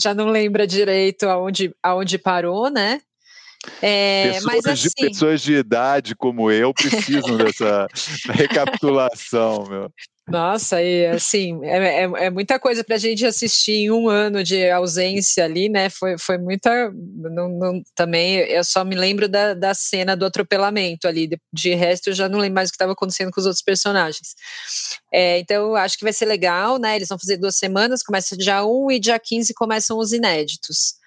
já 0.00 0.14
não 0.14 0.28
lembra 0.28 0.66
direito 0.66 1.24
aonde, 1.28 1.74
aonde 1.82 2.18
parou, 2.18 2.70
né? 2.70 3.00
É, 3.82 4.32
pessoas, 4.32 4.66
assim, 4.66 4.88
de, 4.88 5.08
pessoas 5.08 5.42
de 5.42 5.52
idade 5.54 6.14
como 6.14 6.50
eu 6.50 6.72
precisam 6.72 7.36
dessa 7.36 7.86
recapitulação, 8.32 9.64
meu. 9.68 9.92
Nossa, 10.30 10.80
e 10.80 11.06
assim, 11.06 11.58
é, 11.64 12.04
é, 12.04 12.26
é 12.26 12.30
muita 12.30 12.56
coisa 12.58 12.84
para 12.84 12.94
a 12.94 12.98
gente 12.98 13.26
assistir 13.26 13.72
em 13.72 13.90
um 13.90 14.08
ano 14.08 14.44
de 14.44 14.70
ausência 14.70 15.44
ali, 15.44 15.68
né? 15.68 15.90
Foi, 15.90 16.16
foi 16.16 16.38
muita. 16.38 16.90
Não, 16.92 17.48
não, 17.48 17.82
também 17.96 18.36
eu 18.36 18.62
só 18.62 18.84
me 18.84 18.94
lembro 18.94 19.28
da, 19.28 19.54
da 19.54 19.74
cena 19.74 20.16
do 20.16 20.24
atropelamento 20.24 21.08
ali. 21.08 21.26
De, 21.26 21.38
de 21.52 21.74
resto, 21.74 22.10
eu 22.10 22.14
já 22.14 22.28
não 22.28 22.38
lembro 22.38 22.54
mais 22.54 22.68
o 22.68 22.72
que 22.72 22.76
estava 22.76 22.92
acontecendo 22.92 23.32
com 23.32 23.40
os 23.40 23.46
outros 23.46 23.62
personagens. 23.62 24.34
É, 25.12 25.40
então, 25.40 25.74
acho 25.74 25.98
que 25.98 26.04
vai 26.04 26.12
ser 26.12 26.26
legal, 26.26 26.78
né? 26.78 26.94
Eles 26.94 27.08
vão 27.08 27.18
fazer 27.18 27.36
duas 27.36 27.56
semanas, 27.56 28.02
começa 28.02 28.36
dia 28.36 28.64
1 28.64 28.92
e 28.92 29.00
dia 29.00 29.18
15 29.18 29.52
começam 29.54 29.98
os 29.98 30.12
inéditos. 30.12 30.99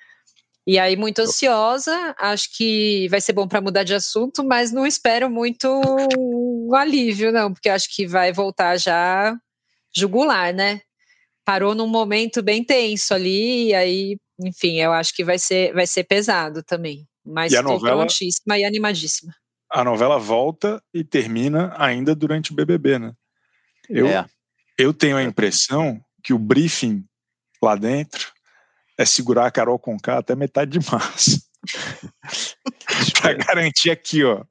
E 0.65 0.79
aí, 0.79 0.95
muito 0.95 1.19
ansiosa, 1.19 2.15
acho 2.17 2.55
que 2.55 3.07
vai 3.09 3.19
ser 3.19 3.33
bom 3.33 3.47
para 3.47 3.59
mudar 3.59 3.83
de 3.83 3.93
assunto, 3.93 4.45
mas 4.45 4.71
não 4.71 4.87
espero 4.87 5.29
muito 5.29 5.67
um 6.17 6.73
alívio, 6.73 7.33
não, 7.33 7.51
porque 7.51 7.69
acho 7.69 7.93
que 7.93 8.07
vai 8.07 8.31
voltar 8.31 8.77
já 8.77 9.35
jugular, 9.93 10.53
né? 10.53 10.81
Parou 11.43 11.75
num 11.75 11.87
momento 11.87 12.41
bem 12.41 12.63
tenso 12.63 13.13
ali, 13.13 13.67
e 13.67 13.73
aí, 13.73 14.17
enfim, 14.39 14.79
eu 14.79 14.93
acho 14.93 15.13
que 15.13 15.25
vai 15.25 15.37
ser, 15.37 15.73
vai 15.73 15.85
ser 15.85 16.05
pesado 16.05 16.63
também. 16.63 17.05
Mas 17.25 17.51
estou 17.51 17.79
prontíssima 17.79 18.57
e 18.57 18.63
animadíssima. 18.63 19.33
A 19.69 19.83
novela 19.83 20.17
volta 20.17 20.81
e 20.93 21.03
termina 21.03 21.73
ainda 21.77 22.15
durante 22.15 22.53
o 22.53 22.55
BBB, 22.55 22.99
né? 22.99 23.13
Eu, 23.89 24.07
é. 24.07 24.25
eu 24.77 24.93
tenho 24.93 25.17
a 25.17 25.23
impressão 25.23 25.99
que 26.23 26.33
o 26.33 26.39
briefing 26.39 27.03
lá 27.61 27.75
dentro 27.75 28.32
é 28.97 29.05
segurar 29.05 29.45
a 29.45 29.51
Carol 29.51 29.79
Conká 29.79 30.19
até 30.19 30.35
metade 30.35 30.79
de 30.79 30.91
março. 30.91 31.41
para 33.21 33.33
garantir 33.33 33.91
aqui, 33.91 34.23
ó. 34.23 34.43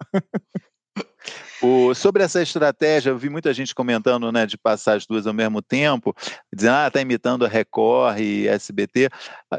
O, 1.62 1.94
sobre 1.94 2.24
essa 2.24 2.42
estratégia, 2.42 3.10
eu 3.10 3.18
vi 3.18 3.30
muita 3.30 3.54
gente 3.54 3.72
comentando 3.72 4.32
né, 4.32 4.44
de 4.46 4.58
passar 4.58 4.96
as 4.96 5.06
duas 5.06 5.28
ao 5.28 5.32
mesmo 5.32 5.62
tempo, 5.62 6.12
dizendo, 6.52 6.74
ah, 6.74 6.88
está 6.88 7.00
imitando 7.00 7.44
a 7.44 7.48
Record 7.48 8.18
e 8.18 8.48
SBT. 8.48 9.08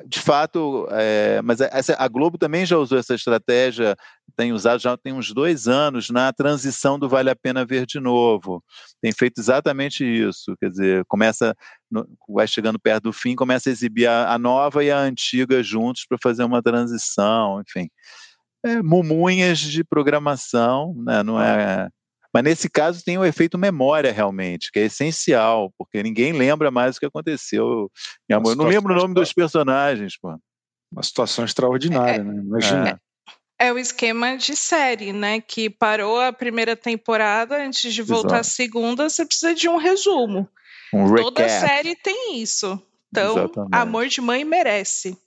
De 0.06 0.20
fato, 0.20 0.86
é, 0.92 1.42
mas 1.42 1.62
essa, 1.62 1.96
a 1.98 2.06
Globo 2.10 2.38
também 2.38 2.66
já 2.66 2.78
usou 2.78 2.98
essa 2.98 3.16
estratégia, 3.16 3.96
tem 4.36 4.52
usado 4.52 4.82
já 4.82 4.98
tem 4.98 5.14
uns 5.14 5.32
dois 5.32 5.66
anos 5.70 6.10
na 6.10 6.34
transição 6.34 7.00
do 7.00 7.08
Vale 7.08 7.30
a 7.30 7.36
Pena 7.38 7.64
Ver 7.64 7.86
de 7.86 8.02
Novo. 8.02 8.62
Tem 9.02 9.14
feito 9.14 9.40
exatamente 9.40 10.04
isso, 10.04 10.58
quer 10.60 10.72
dizer, 10.72 11.06
começa, 11.08 11.56
no, 11.90 12.06
vai 12.28 12.48
chegando 12.48 12.78
perto 12.78 13.04
do 13.04 13.14
fim, 13.14 13.34
começa 13.34 13.70
a 13.70 13.72
exibir 13.72 14.08
a, 14.08 14.34
a 14.34 14.38
nova 14.38 14.84
e 14.84 14.92
a 14.92 15.00
antiga 15.00 15.64
juntos 15.64 16.06
para 16.06 16.18
fazer 16.22 16.44
uma 16.44 16.62
transição, 16.62 17.62
enfim 17.62 17.90
é, 18.64 18.82
mumunhas 18.82 19.60
de 19.60 19.84
programação, 19.84 20.96
né? 20.98 21.22
não 21.22 21.42
é 21.42 21.90
Mas 22.34 22.44
nesse 22.44 22.70
caso 22.70 23.04
tem 23.04 23.18
o 23.18 23.26
efeito 23.26 23.58
memória 23.58 24.12
realmente, 24.12 24.72
que 24.72 24.80
é 24.80 24.86
essencial, 24.86 25.74
porque 25.78 26.02
ninguém 26.02 26.32
lembra 26.32 26.72
mais 26.72 26.96
o 26.96 27.00
que 27.00 27.06
aconteceu. 27.06 27.92
Eu 28.30 28.56
não 28.56 28.66
lembro 28.66 28.94
o 28.94 28.98
nome 28.98 29.14
dos 29.14 29.34
personagens, 29.34 30.18
pô. 30.18 30.36
Uma 30.92 31.04
situação 31.04 31.44
extraordinária, 31.44 32.22
é, 32.22 32.24
né? 32.24 32.36
Imagina. 32.36 33.02
É. 33.60 33.68
é. 33.68 33.74
o 33.74 33.80
esquema 33.80 34.38
de 34.38 34.56
série, 34.56 35.12
né? 35.12 35.42
Que 35.42 35.70
parou 35.70 36.22
a 36.22 36.32
primeira 36.32 36.76
temporada, 36.76 37.66
antes 37.66 37.94
de 37.94 38.02
voltar 38.04 38.36
Exato. 38.36 38.42
a 38.42 38.44
segunda, 38.44 39.10
você 39.10 39.26
precisa 39.26 39.56
de 39.56 39.68
um 39.68 39.78
resumo. 39.78 40.48
Um 40.94 41.14
Toda 41.16 41.50
série 41.50 41.96
tem 41.96 42.40
isso. 42.40 42.80
Então, 43.10 43.38
Exatamente. 43.38 43.76
amor 43.76 44.08
de 44.08 44.22
mãe 44.22 44.46
merece. 44.46 45.18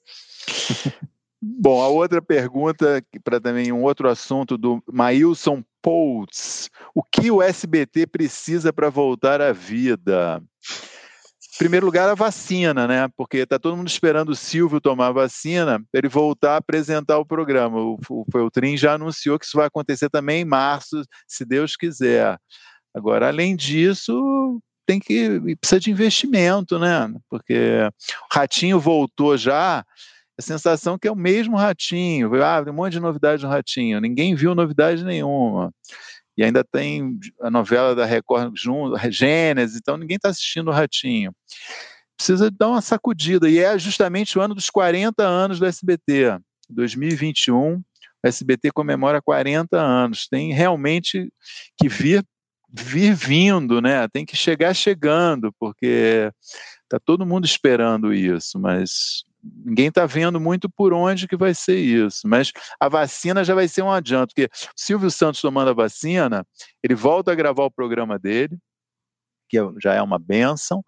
Bom, 1.48 1.80
a 1.80 1.86
outra 1.86 2.20
pergunta, 2.20 3.00
para 3.22 3.40
também 3.40 3.70
um 3.70 3.84
outro 3.84 4.08
assunto 4.08 4.58
do 4.58 4.82
Mailson 4.92 5.62
Poultz. 5.80 6.68
O 6.92 7.04
que 7.04 7.30
o 7.30 7.40
SBT 7.40 8.08
precisa 8.08 8.72
para 8.72 8.90
voltar 8.90 9.40
à 9.40 9.52
vida? 9.52 10.42
Em 11.54 11.58
primeiro 11.58 11.86
lugar, 11.86 12.08
a 12.08 12.16
vacina, 12.16 12.88
né? 12.88 13.08
Porque 13.16 13.38
está 13.38 13.60
todo 13.60 13.76
mundo 13.76 13.86
esperando 13.86 14.30
o 14.30 14.36
Silvio 14.36 14.80
tomar 14.80 15.06
a 15.06 15.12
vacina 15.12 15.78
para 15.78 16.00
ele 16.00 16.08
voltar 16.08 16.54
a 16.54 16.56
apresentar 16.56 17.16
o 17.18 17.24
programa. 17.24 17.78
O, 17.78 17.96
o 18.10 18.26
Feltrin 18.32 18.76
já 18.76 18.94
anunciou 18.94 19.38
que 19.38 19.44
isso 19.44 19.56
vai 19.56 19.68
acontecer 19.68 20.10
também 20.10 20.42
em 20.42 20.44
março, 20.44 21.00
se 21.28 21.44
Deus 21.44 21.76
quiser. 21.76 22.36
Agora, 22.92 23.28
além 23.28 23.54
disso, 23.54 24.60
tem 24.84 24.98
que 24.98 25.40
precisa 25.60 25.78
de 25.78 25.92
investimento, 25.92 26.76
né? 26.76 27.08
Porque 27.30 27.88
o 28.32 28.34
Ratinho 28.34 28.80
voltou 28.80 29.36
já, 29.36 29.84
a 30.38 30.42
sensação 30.42 30.98
que 30.98 31.08
é 31.08 31.10
o 31.10 31.16
mesmo 31.16 31.56
Ratinho. 31.56 32.30
Ah, 32.42 32.62
tem 32.62 32.72
um 32.72 32.76
monte 32.76 32.92
de 32.92 33.00
novidade 33.00 33.42
no 33.42 33.48
Ratinho. 33.48 34.00
Ninguém 34.00 34.34
viu 34.34 34.54
novidade 34.54 35.04
nenhuma. 35.04 35.72
E 36.36 36.44
ainda 36.44 36.62
tem 36.62 37.18
a 37.40 37.50
novela 37.50 37.94
da 37.94 38.04
Record 38.04 38.52
junto, 38.56 38.96
Gênesis, 39.10 39.78
então 39.78 39.96
ninguém 39.96 40.16
está 40.16 40.28
assistindo 40.28 40.68
o 40.68 40.72
Ratinho. 40.72 41.32
Precisa 42.16 42.50
dar 42.50 42.68
uma 42.68 42.82
sacudida. 42.82 43.48
E 43.48 43.58
é 43.58 43.78
justamente 43.78 44.38
o 44.38 44.42
ano 44.42 44.54
dos 44.54 44.68
40 44.68 45.22
anos 45.22 45.58
do 45.58 45.66
SBT. 45.66 46.38
2021, 46.68 47.76
o 47.76 47.82
SBT 48.22 48.70
comemora 48.72 49.22
40 49.22 49.78
anos. 49.78 50.26
Tem 50.28 50.52
realmente 50.52 51.32
que 51.78 51.88
vir 51.88 52.24
vir 52.68 53.14
vindo, 53.14 53.80
né? 53.80 54.06
Tem 54.08 54.26
que 54.26 54.36
chegar 54.36 54.74
chegando, 54.74 55.52
porque 55.58 56.30
tá 56.88 56.98
todo 57.02 57.24
mundo 57.24 57.46
esperando 57.46 58.12
isso, 58.12 58.58
mas 58.58 59.24
ninguém 59.64 59.88
está 59.88 60.06
vendo 60.06 60.40
muito 60.40 60.68
por 60.68 60.92
onde 60.92 61.28
que 61.28 61.36
vai 61.36 61.54
ser 61.54 61.78
isso. 61.78 62.26
Mas 62.26 62.52
a 62.80 62.88
vacina 62.88 63.44
já 63.44 63.54
vai 63.54 63.68
ser 63.68 63.82
um 63.82 63.90
adianto, 63.90 64.34
porque 64.34 64.48
Silvio 64.76 65.10
Santos 65.10 65.40
tomando 65.40 65.70
a 65.70 65.74
vacina, 65.74 66.46
ele 66.82 66.94
volta 66.94 67.32
a 67.32 67.34
gravar 67.34 67.64
o 67.64 67.70
programa 67.70 68.18
dele, 68.18 68.56
que 69.48 69.58
é, 69.58 69.62
já 69.80 69.94
é 69.94 70.02
uma 70.02 70.18
benção, 70.18 70.82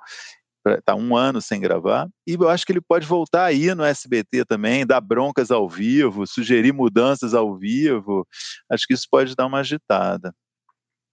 está 0.66 0.94
um 0.94 1.16
ano 1.16 1.40
sem 1.40 1.60
gravar, 1.60 2.08
e 2.26 2.34
eu 2.34 2.48
acho 2.48 2.66
que 2.66 2.72
ele 2.72 2.80
pode 2.80 3.06
voltar 3.06 3.44
aí 3.44 3.74
no 3.74 3.84
SBT 3.84 4.44
também, 4.44 4.86
dar 4.86 5.00
broncas 5.00 5.50
ao 5.50 5.68
vivo, 5.68 6.26
sugerir 6.26 6.72
mudanças 6.72 7.32
ao 7.34 7.56
vivo, 7.56 8.26
acho 8.70 8.86
que 8.86 8.94
isso 8.94 9.06
pode 9.10 9.34
dar 9.34 9.46
uma 9.46 9.60
agitada. 9.60 10.34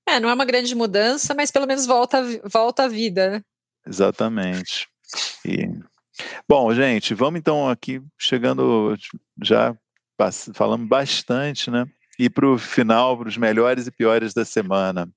É, 0.07 0.19
não 0.19 0.29
é 0.29 0.33
uma 0.33 0.45
grande 0.45 0.75
mudança, 0.75 1.33
mas 1.33 1.51
pelo 1.51 1.65
menos 1.65 1.85
volta, 1.85 2.21
volta 2.43 2.83
à 2.83 2.87
vida, 2.87 3.29
né? 3.29 3.41
Exatamente. 3.87 4.87
E... 5.45 5.67
Bom, 6.47 6.73
gente, 6.73 7.13
vamos 7.13 7.39
então 7.39 7.69
aqui 7.69 8.01
chegando 8.17 8.95
já 9.41 9.75
falando 10.53 10.87
bastante, 10.87 11.69
né? 11.69 11.85
E 12.17 12.29
para 12.29 12.47
o 12.47 12.57
final, 12.57 13.17
para 13.17 13.27
os 13.27 13.35
melhores 13.37 13.87
e 13.87 13.91
piores 13.91 14.33
da 14.33 14.45
semana. 14.45 15.09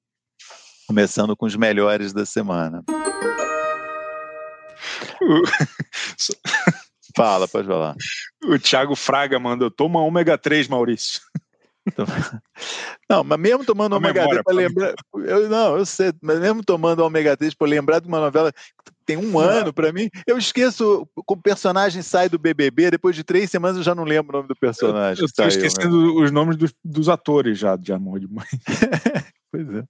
Começando 0.87 1.37
com 1.37 1.47
os 1.47 1.55
melhores 1.55 2.13
da 2.13 2.27
semana. 2.27 2.83
Fala, 7.17 7.49
pode 7.49 7.67
falar. 7.67 7.95
O 8.45 8.59
Thiago 8.59 8.95
Fraga 8.97 9.39
mandou: 9.39 9.71
toma 9.71 10.01
ômega 10.01 10.37
3, 10.39 10.69
Maurício. 10.69 11.21
Não, 13.09 13.25
mas 13.25 13.39
mesmo 13.39 13.65
tomando 13.65 13.95
ômega 13.95 14.27
3 14.29 14.43
para 14.43 14.55
lembrar. 14.55 14.95
Eu, 15.15 15.49
não, 15.49 15.79
eu 15.79 15.87
sei, 15.87 16.13
mas 16.23 16.39
mesmo 16.39 16.65
tomando 16.65 17.01
ômega 17.01 17.37
3 17.37 17.55
para 17.55 17.67
lembrar 17.67 18.01
de 18.01 18.09
uma 18.09 18.21
novela 18.21 18.53
que 18.53 18.93
tem 19.07 19.17
um 19.17 19.39
ano 19.39 19.73
para 19.73 19.93
mim, 19.93 20.11
eu 20.27 20.37
esqueço 20.37 21.09
o 21.17 21.37
personagem 21.37 22.03
sai 22.03 22.29
do 22.29 22.39
BBB, 22.39 22.91
depois 22.91 23.17
de 23.17 23.25
três 23.25 23.51
semanas 23.51 23.79
eu 23.79 23.83
já 23.83 23.95
não 23.95 24.05
lembro 24.05 24.37
o 24.37 24.37
nome 24.39 24.49
do 24.49 24.57
personagem. 24.57 25.23
Eu 25.23 25.27
estou 25.27 25.47
esquecendo 25.47 26.15
né? 26.15 26.25
os 26.25 26.31
nomes 26.31 26.57
dos, 26.57 26.75
dos, 26.85 27.09
atores 27.09 27.59
já 27.59 27.77
de 27.77 27.93
Amor 27.93 28.21
de 28.21 28.29
Mãe. 28.29 28.47
pois 29.51 29.67
é. 29.75 29.85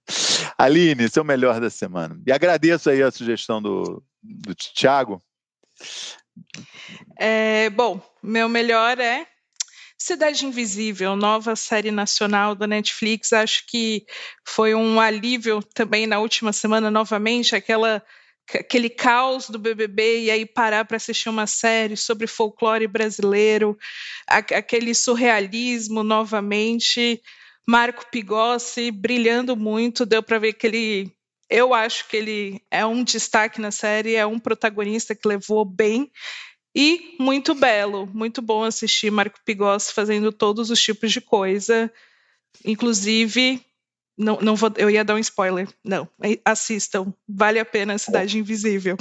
Aline, 0.57 1.09
seu 1.09 1.23
melhor 1.23 1.59
da 1.59 1.69
semana. 1.69 2.17
E 2.25 2.31
agradeço 2.31 2.89
aí 2.89 3.03
a 3.03 3.11
sugestão 3.11 3.61
do, 3.61 4.01
do 4.23 4.55
Thiago. 4.55 5.21
É, 7.17 7.69
bom, 7.69 8.01
meu 8.23 8.47
melhor 8.47 8.97
é 8.99 9.27
Cidade 10.01 10.45
Invisível, 10.45 11.13
nova 11.17 11.57
série 11.57 11.91
nacional 11.91 12.55
da 12.55 12.65
Netflix, 12.65 13.33
acho 13.33 13.65
que 13.67 14.05
foi 14.45 14.73
um 14.73 14.99
alívio 14.99 15.61
também 15.61 16.07
na 16.07 16.19
última 16.19 16.53
semana, 16.53 16.89
novamente, 16.89 17.55
aquela 17.55 18.01
aquele 18.51 18.89
caos 18.89 19.47
do 19.47 19.59
BBB 19.59 20.21
e 20.21 20.31
aí 20.31 20.43
parar 20.43 20.83
para 20.83 20.97
assistir 20.97 21.29
uma 21.29 21.45
série 21.45 21.95
sobre 21.95 22.25
folclore 22.25 22.87
brasileiro, 22.87 23.77
aquele 24.27 24.95
surrealismo 24.95 26.01
novamente, 26.01 27.21
Marco 27.67 28.09
Pigossi 28.09 28.89
brilhando 28.89 29.55
muito, 29.55 30.03
deu 30.03 30.23
para 30.23 30.39
ver 30.39 30.53
que 30.53 30.65
ele 30.65 31.11
eu 31.47 31.73
acho 31.73 32.07
que 32.07 32.15
ele 32.15 32.61
é 32.71 32.85
um 32.85 33.03
destaque 33.03 33.59
na 33.59 33.71
série, 33.71 34.15
é 34.15 34.25
um 34.25 34.39
protagonista 34.39 35.15
que 35.15 35.27
levou 35.27 35.65
bem 35.65 36.11
e 36.75 37.15
muito 37.19 37.55
belo, 37.55 38.07
muito 38.07 38.41
bom 38.41 38.63
assistir 38.63 39.11
Marco 39.11 39.39
Pigossi 39.43 39.93
fazendo 39.93 40.31
todos 40.31 40.69
os 40.69 40.81
tipos 40.81 41.11
de 41.11 41.19
coisa. 41.19 41.91
Inclusive, 42.63 43.63
não, 44.17 44.37
não 44.41 44.55
vou, 44.55 44.71
eu 44.77 44.89
ia 44.89 45.03
dar 45.03 45.15
um 45.15 45.19
spoiler. 45.19 45.67
Não, 45.83 46.07
assistam. 46.45 47.13
Vale 47.27 47.59
a 47.59 47.65
pena 47.65 47.93
a 47.93 47.97
Cidade 47.97 48.37
Invisível. 48.37 48.97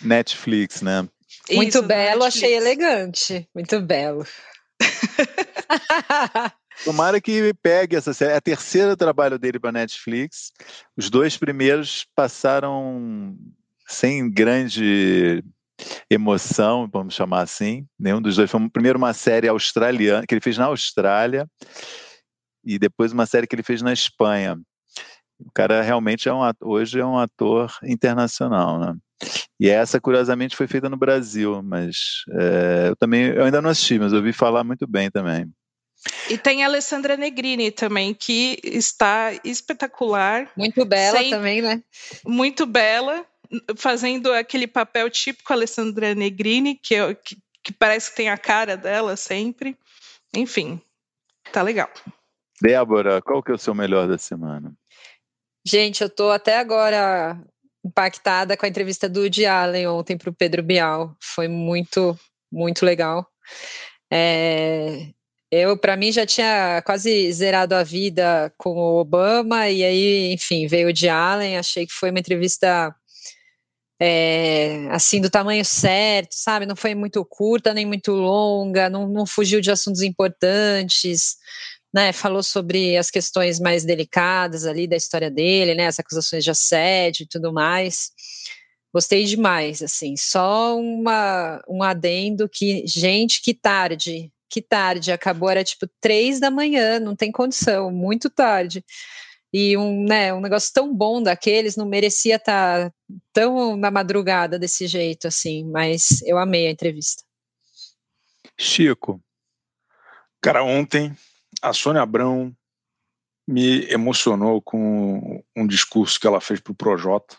Netflix, 0.00 0.82
né? 0.82 1.08
Muito 1.50 1.78
Isso, 1.78 1.82
belo, 1.82 2.24
Netflix. 2.24 2.36
achei 2.36 2.54
elegante. 2.54 3.48
Muito 3.54 3.80
belo. 3.80 4.26
Tomara 6.84 7.20
que 7.20 7.52
pegue 7.62 7.96
essa 7.96 8.12
série. 8.14 8.32
É 8.32 8.36
a 8.36 8.40
terceira 8.40 8.96
trabalho 8.96 9.38
dele 9.38 9.58
para 9.58 9.72
Netflix. 9.72 10.52
Os 10.96 11.10
dois 11.10 11.36
primeiros 11.36 12.06
passaram 12.14 13.36
sem 13.86 14.30
grande 14.30 15.44
emoção, 16.10 16.88
vamos 16.90 17.14
chamar 17.14 17.42
assim. 17.42 17.86
Nenhum 17.98 18.20
dos 18.20 18.36
dois. 18.36 18.50
Foi 18.50 18.68
primeiro 18.70 18.98
uma 18.98 19.12
série 19.12 19.48
australiana, 19.48 20.26
que 20.26 20.34
ele 20.34 20.40
fez 20.40 20.56
na 20.58 20.66
Austrália, 20.66 21.46
e 22.64 22.78
depois 22.78 23.12
uma 23.12 23.26
série 23.26 23.46
que 23.46 23.54
ele 23.54 23.62
fez 23.62 23.82
na 23.82 23.92
Espanha. 23.92 24.58
O 25.38 25.50
cara 25.54 25.82
realmente 25.82 26.28
é 26.28 26.32
um 26.32 26.42
ator, 26.42 26.68
hoje 26.68 27.00
é 27.00 27.04
um 27.04 27.18
ator 27.18 27.74
internacional, 27.84 28.78
né? 28.78 28.94
E 29.58 29.68
essa, 29.68 30.00
curiosamente, 30.00 30.56
foi 30.56 30.66
feita 30.66 30.88
no 30.88 30.96
Brasil, 30.96 31.62
mas 31.62 32.24
é, 32.30 32.88
eu 32.88 32.96
também, 32.96 33.26
eu 33.26 33.44
ainda 33.44 33.60
não 33.60 33.70
assisti, 33.70 33.98
mas 33.98 34.12
ouvi 34.12 34.32
falar 34.32 34.64
muito 34.64 34.86
bem 34.86 35.10
também. 35.10 35.46
E 36.30 36.38
tem 36.38 36.64
a 36.64 36.66
Alessandra 36.66 37.16
Negrini 37.16 37.70
também, 37.70 38.14
que 38.14 38.58
está 38.64 39.32
espetacular. 39.44 40.50
Muito 40.56 40.84
bela 40.84 41.18
sem, 41.18 41.30
também, 41.30 41.60
né? 41.60 41.82
Muito 42.24 42.64
bela 42.64 43.26
fazendo 43.76 44.32
aquele 44.32 44.66
papel 44.66 45.10
típico 45.10 45.52
Alessandra 45.52 46.14
Negrini, 46.14 46.76
que, 46.76 46.94
que, 47.16 47.36
que 47.62 47.72
parece 47.72 48.10
que 48.10 48.16
tem 48.16 48.28
a 48.28 48.38
cara 48.38 48.76
dela 48.76 49.16
sempre. 49.16 49.76
Enfim, 50.34 50.80
tá 51.52 51.62
legal. 51.62 51.90
Débora, 52.60 53.22
qual 53.22 53.42
que 53.42 53.50
é 53.50 53.54
o 53.54 53.58
seu 53.58 53.74
melhor 53.74 54.06
da 54.06 54.18
semana? 54.18 54.72
Gente, 55.66 56.02
eu 56.02 56.10
tô 56.10 56.30
até 56.30 56.58
agora 56.58 57.42
impactada 57.84 58.56
com 58.56 58.66
a 58.66 58.68
entrevista 58.68 59.08
do 59.08 59.20
Woody 59.20 59.46
Allen 59.46 59.88
ontem 59.88 60.16
para 60.16 60.30
o 60.30 60.34
Pedro 60.34 60.62
Bial. 60.62 61.16
Foi 61.20 61.48
muito, 61.48 62.18
muito 62.52 62.84
legal. 62.84 63.26
É, 64.12 65.08
eu, 65.50 65.76
para 65.76 65.96
mim, 65.96 66.12
já 66.12 66.24
tinha 66.24 66.82
quase 66.82 67.32
zerado 67.32 67.74
a 67.74 67.82
vida 67.82 68.52
com 68.56 68.70
o 68.70 69.00
Obama, 69.00 69.68
e 69.68 69.82
aí, 69.82 70.32
enfim, 70.32 70.66
veio 70.66 70.88
o 70.88 70.92
de 70.92 71.08
Allen. 71.08 71.58
Achei 71.58 71.86
que 71.86 71.92
foi 71.92 72.10
uma 72.10 72.20
entrevista 72.20 72.94
é, 74.00 74.88
assim, 74.90 75.20
do 75.20 75.28
tamanho 75.28 75.64
certo, 75.64 76.32
sabe? 76.32 76.64
Não 76.64 76.74
foi 76.74 76.94
muito 76.94 77.22
curta 77.24 77.74
nem 77.74 77.84
muito 77.84 78.12
longa, 78.12 78.88
não, 78.88 79.06
não 79.06 79.26
fugiu 79.26 79.60
de 79.60 79.70
assuntos 79.70 80.00
importantes, 80.00 81.36
né? 81.92 82.10
Falou 82.12 82.42
sobre 82.42 82.96
as 82.96 83.10
questões 83.10 83.60
mais 83.60 83.84
delicadas 83.84 84.64
ali 84.64 84.88
da 84.88 84.96
história 84.96 85.30
dele, 85.30 85.74
né? 85.74 85.86
As 85.86 85.98
acusações 86.00 86.42
de 86.42 86.50
assédio 86.50 87.24
e 87.24 87.28
tudo 87.28 87.52
mais. 87.52 88.10
Gostei 88.92 89.24
demais, 89.24 89.82
assim. 89.82 90.16
Só 90.16 90.78
uma, 90.78 91.62
um 91.68 91.82
adendo 91.82 92.48
que, 92.48 92.84
gente, 92.86 93.42
que 93.42 93.52
tarde, 93.52 94.32
que 94.48 94.62
tarde. 94.62 95.12
Acabou, 95.12 95.50
era 95.50 95.62
tipo 95.62 95.86
três 96.00 96.40
da 96.40 96.50
manhã, 96.50 96.98
não 96.98 97.14
tem 97.14 97.30
condição, 97.30 97.90
muito 97.90 98.30
tarde. 98.30 98.82
E 99.52 99.76
um, 99.76 100.04
né, 100.04 100.32
um 100.32 100.40
negócio 100.40 100.72
tão 100.72 100.94
bom 100.94 101.22
daqueles 101.22 101.76
não 101.76 101.86
merecia 101.86 102.36
estar 102.36 102.90
tá 102.90 102.94
tão 103.32 103.76
na 103.76 103.90
madrugada 103.90 104.58
desse 104.58 104.86
jeito 104.86 105.26
assim, 105.26 105.64
mas 105.64 106.22
eu 106.22 106.38
amei 106.38 106.66
a 106.66 106.70
entrevista. 106.70 107.22
Chico. 108.58 109.20
Cara, 110.40 110.62
ontem 110.62 111.14
a 111.60 111.72
Sônia 111.72 112.02
Abrão 112.02 112.54
me 113.46 113.84
emocionou 113.90 114.62
com 114.62 115.42
um 115.56 115.66
discurso 115.66 116.20
que 116.20 116.26
ela 116.26 116.40
fez 116.40 116.60
para 116.60 116.70
o 116.70 116.76
Projota, 116.76 117.36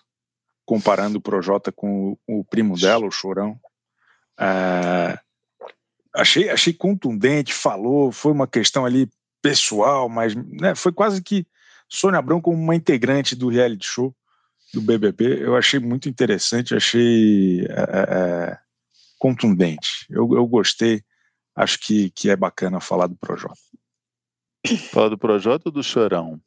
comparando 0.66 1.18
o 1.18 1.22
Projota 1.22 1.72
com 1.72 2.18
o, 2.28 2.43
primo 2.43 2.78
dela, 2.78 3.05
o 3.05 3.12
Chorão. 3.12 3.59
É, 4.38 5.18
achei, 6.14 6.49
achei 6.49 6.74
contundente, 6.74 7.53
falou, 7.53 8.12
foi 8.12 8.32
uma 8.32 8.47
questão 8.47 8.86
ali 8.86 9.09
pessoal, 9.41 10.09
mas 10.09 10.36
né, 10.36 10.76
foi 10.76 10.91
quase 10.91 11.22
que 11.22 11.47
Sônia 11.91 12.19
Abrão 12.19 12.39
como 12.39 12.57
uma 12.57 12.73
integrante 12.73 13.35
do 13.35 13.49
reality 13.49 13.85
show 13.85 14.15
do 14.73 14.81
BBB. 14.81 15.43
Eu 15.43 15.57
achei 15.57 15.77
muito 15.77 16.07
interessante, 16.07 16.73
achei 16.73 17.65
é, 17.65 17.65
é, 17.69 18.57
contundente. 19.19 20.07
Eu, 20.09 20.33
eu 20.33 20.47
gostei, 20.47 21.03
acho 21.53 21.77
que, 21.79 22.09
que 22.11 22.29
é 22.29 22.35
bacana 22.35 22.79
falar 22.79 23.07
do 23.07 23.15
Projota. 23.15 23.59
Fala 24.91 25.09
do 25.09 25.17
Projota 25.17 25.67
ou 25.67 25.71
do 25.71 25.83
Chorão? 25.83 26.41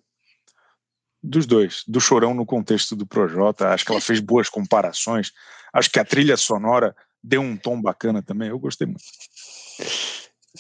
Dos 1.23 1.45
dois. 1.45 1.85
Do 1.87 2.01
Chorão 2.01 2.33
no 2.33 2.47
contexto 2.47 2.97
do 2.97 3.07
Projota. 3.07 3.69
Acho 3.69 3.85
que 3.85 3.93
ela 3.93 4.01
fez 4.01 4.21
boas 4.21 4.49
comparações. 4.49 5.31
Acho 5.75 5.91
que 5.91 6.01
a 6.01 6.05
trilha 6.05 6.39
sonora 6.39 6.97
deu 7.23 7.43
um 7.43 7.57
tom 7.57 7.83
bacana 7.83 8.23
também. 8.23 8.49
Eu 8.49 8.59
gostei 8.59 8.87
muito. 8.87 9.05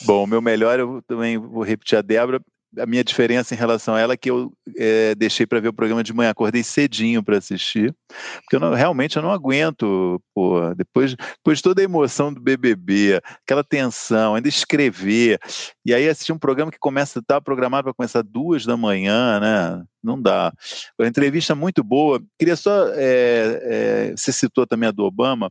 Bom, 0.03 0.27
meu 0.27 0.43
melhor, 0.43 0.79
eu 0.79 1.01
também 1.07 1.39
vou 1.39 1.63
repetir 1.63 1.97
a 1.97 2.03
Débora 2.03 2.43
a 2.79 2.87
minha 2.87 3.05
diferença 3.05 3.55
em 3.55 3.59
relação 3.59 3.95
a 3.95 4.01
ela 4.01 4.15
é 4.15 4.17
que 4.17 4.31
eu 4.31 4.53
é, 4.77 5.15
deixei 5.15 5.47
para 5.47 5.61
ver 5.61 5.69
o 5.69 5.73
programa 5.73 6.03
de 6.03 6.13
manhã, 6.13 6.31
acordei 6.31 6.63
cedinho 6.63 7.23
para 7.23 7.39
assistir, 7.39 7.95
porque 8.43 8.57
eu 8.57 8.61
não, 8.61 8.75
realmente 8.75 9.17
eu 9.17 9.23
não 9.23 9.31
aguento, 9.31 10.21
pô, 10.35 10.75
depois, 10.75 11.15
depois 11.15 11.59
de 11.59 11.63
toda 11.63 11.81
a 11.81 11.85
emoção 11.85 12.33
do 12.33 12.41
BBB, 12.41 13.21
aquela 13.43 13.65
tensão, 13.65 14.35
ainda 14.35 14.49
escrever, 14.49 15.39
e 15.85 15.95
aí 15.95 16.09
assistir 16.09 16.33
um 16.33 16.39
programa 16.39 16.71
que 16.71 16.79
começa, 16.79 17.23
tá 17.23 17.41
programado 17.41 17.85
para 17.85 17.95
começar 17.95 18.23
duas 18.23 18.65
da 18.65 18.77
manhã, 18.77 19.41
né? 19.41 19.85
Não 20.03 20.21
dá. 20.21 20.53
Uma 20.99 21.09
entrevista 21.09 21.55
muito 21.55 21.83
boa. 21.83 22.23
Queria 22.39 22.57
só, 22.57 22.89
é, 22.89 23.61
é, 23.63 24.15
você 24.15 24.31
citou 24.31 24.67
também 24.67 24.89
a 24.91 24.93
do 24.93 25.05
Obama, 25.05 25.51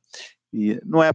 e 0.54 0.80
não 0.86 1.04
é, 1.04 1.12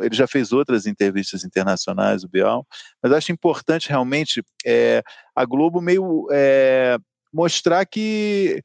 ele 0.00 0.14
já 0.14 0.26
fez 0.26 0.52
outras 0.52 0.86
entrevistas 0.86 1.44
internacionais, 1.44 2.22
o 2.22 2.28
Bial, 2.28 2.64
mas 3.02 3.12
acho 3.12 3.32
importante 3.32 3.88
realmente 3.88 4.42
é, 4.64 5.02
a 5.34 5.44
Globo 5.44 5.80
meio 5.80 6.28
é, 6.30 6.96
mostrar 7.32 7.84
que, 7.84 8.62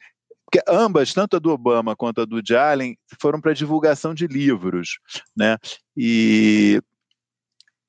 que 0.51 0.61
ambas, 0.67 1.13
tanto 1.13 1.35
a 1.35 1.39
do 1.39 1.51
Obama 1.51 1.95
quanto 1.95 2.21
a 2.21 2.25
do 2.25 2.41
Jalen, 2.45 2.95
foram 3.19 3.41
para 3.41 3.53
divulgação 3.53 4.13
de 4.13 4.27
livros, 4.27 4.99
né? 5.35 5.57
E 5.97 6.79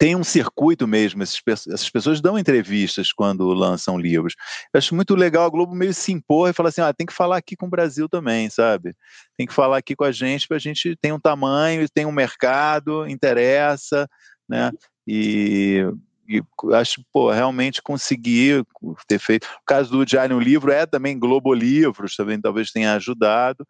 tem 0.03 0.17
um 0.17 0.25
circuito 0.25 0.85
mesmo, 0.89 1.23
esses, 1.23 1.41
essas 1.47 1.89
pessoas 1.89 2.21
dão 2.21 2.37
entrevistas 2.37 3.13
quando 3.13 3.47
lançam 3.55 3.97
livros. 3.97 4.35
Eu 4.75 4.79
acho 4.79 4.97
muito 4.97 5.15
legal 5.15 5.47
a 5.47 5.49
Globo 5.49 5.77
meio 5.77 5.95
se 5.95 6.11
impor 6.11 6.51
e 6.51 6.53
falar 6.53 6.71
assim, 6.71 6.81
ah, 6.81 6.93
tem 6.93 7.07
que 7.07 7.13
falar 7.13 7.37
aqui 7.37 7.55
com 7.55 7.67
o 7.67 7.71
Brasil 7.71 8.09
também, 8.09 8.51
sabe? 8.51 8.97
Tem 9.39 9.47
que 9.47 9.55
falar 9.55 9.77
aqui 9.77 9.95
com 9.95 10.03
a 10.03 10.11
gente, 10.11 10.49
para 10.49 10.57
a 10.57 10.61
gente 10.61 10.97
tem 11.01 11.13
um 11.13 11.21
tamanho, 11.21 11.89
tem 11.89 12.05
um 12.05 12.11
mercado, 12.11 13.07
interessa, 13.07 14.09
né? 14.49 14.73
E, 15.07 15.87
e 16.29 16.43
acho, 16.73 17.01
pô, 17.13 17.31
realmente 17.31 17.81
conseguir 17.81 18.67
ter 19.07 19.21
feito. 19.21 19.45
O 19.45 19.65
caso 19.65 19.93
do 19.93 20.05
Diário 20.05 20.41
Livro 20.41 20.73
é 20.73 20.85
também 20.85 21.17
Globo 21.17 21.55
Livros, 21.55 22.17
também 22.17 22.41
talvez 22.41 22.73
tenha 22.73 22.95
ajudado. 22.95 23.65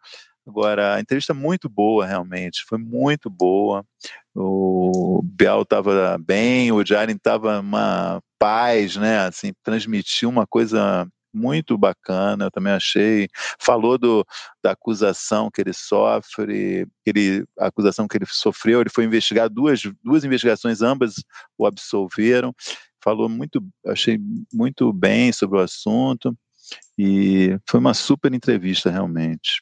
Agora, 0.47 0.95
a 0.95 0.99
entrevista 0.99 1.33
muito 1.33 1.69
boa, 1.69 2.07
realmente, 2.07 2.65
foi 2.67 2.79
muito 2.79 3.29
boa. 3.29 3.85
O 4.35 5.21
Biel 5.23 5.61
estava 5.61 6.17
bem, 6.17 6.71
o 6.71 6.85
Jaren 6.85 7.13
estava 7.13 7.59
uma 7.59 8.21
paz, 8.39 8.95
né? 8.95 9.19
Assim, 9.19 9.53
transmitiu 9.63 10.29
uma 10.29 10.47
coisa 10.47 11.07
muito 11.33 11.77
bacana, 11.77 12.45
eu 12.45 12.51
também 12.51 12.73
achei. 12.73 13.27
Falou 13.59 13.97
do, 13.97 14.25
da 14.63 14.71
acusação 14.71 15.49
que 15.51 15.61
ele 15.61 15.73
sofre, 15.73 16.87
ele, 17.05 17.45
a 17.59 17.67
acusação 17.67 18.07
que 18.07 18.17
ele 18.17 18.25
sofreu, 18.27 18.81
ele 18.81 18.89
foi 18.89 19.05
investigar 19.05 19.49
duas, 19.49 19.81
duas 20.03 20.23
investigações, 20.23 20.81
ambas 20.81 21.15
o 21.57 21.65
absolveram. 21.65 22.53
Falou 23.03 23.27
muito, 23.27 23.61
achei 23.85 24.19
muito 24.53 24.93
bem 24.93 25.31
sobre 25.33 25.57
o 25.57 25.61
assunto 25.61 26.35
e 26.97 27.57
foi 27.69 27.79
uma 27.79 27.93
super 27.93 28.33
entrevista 28.33 28.89
realmente. 28.89 29.61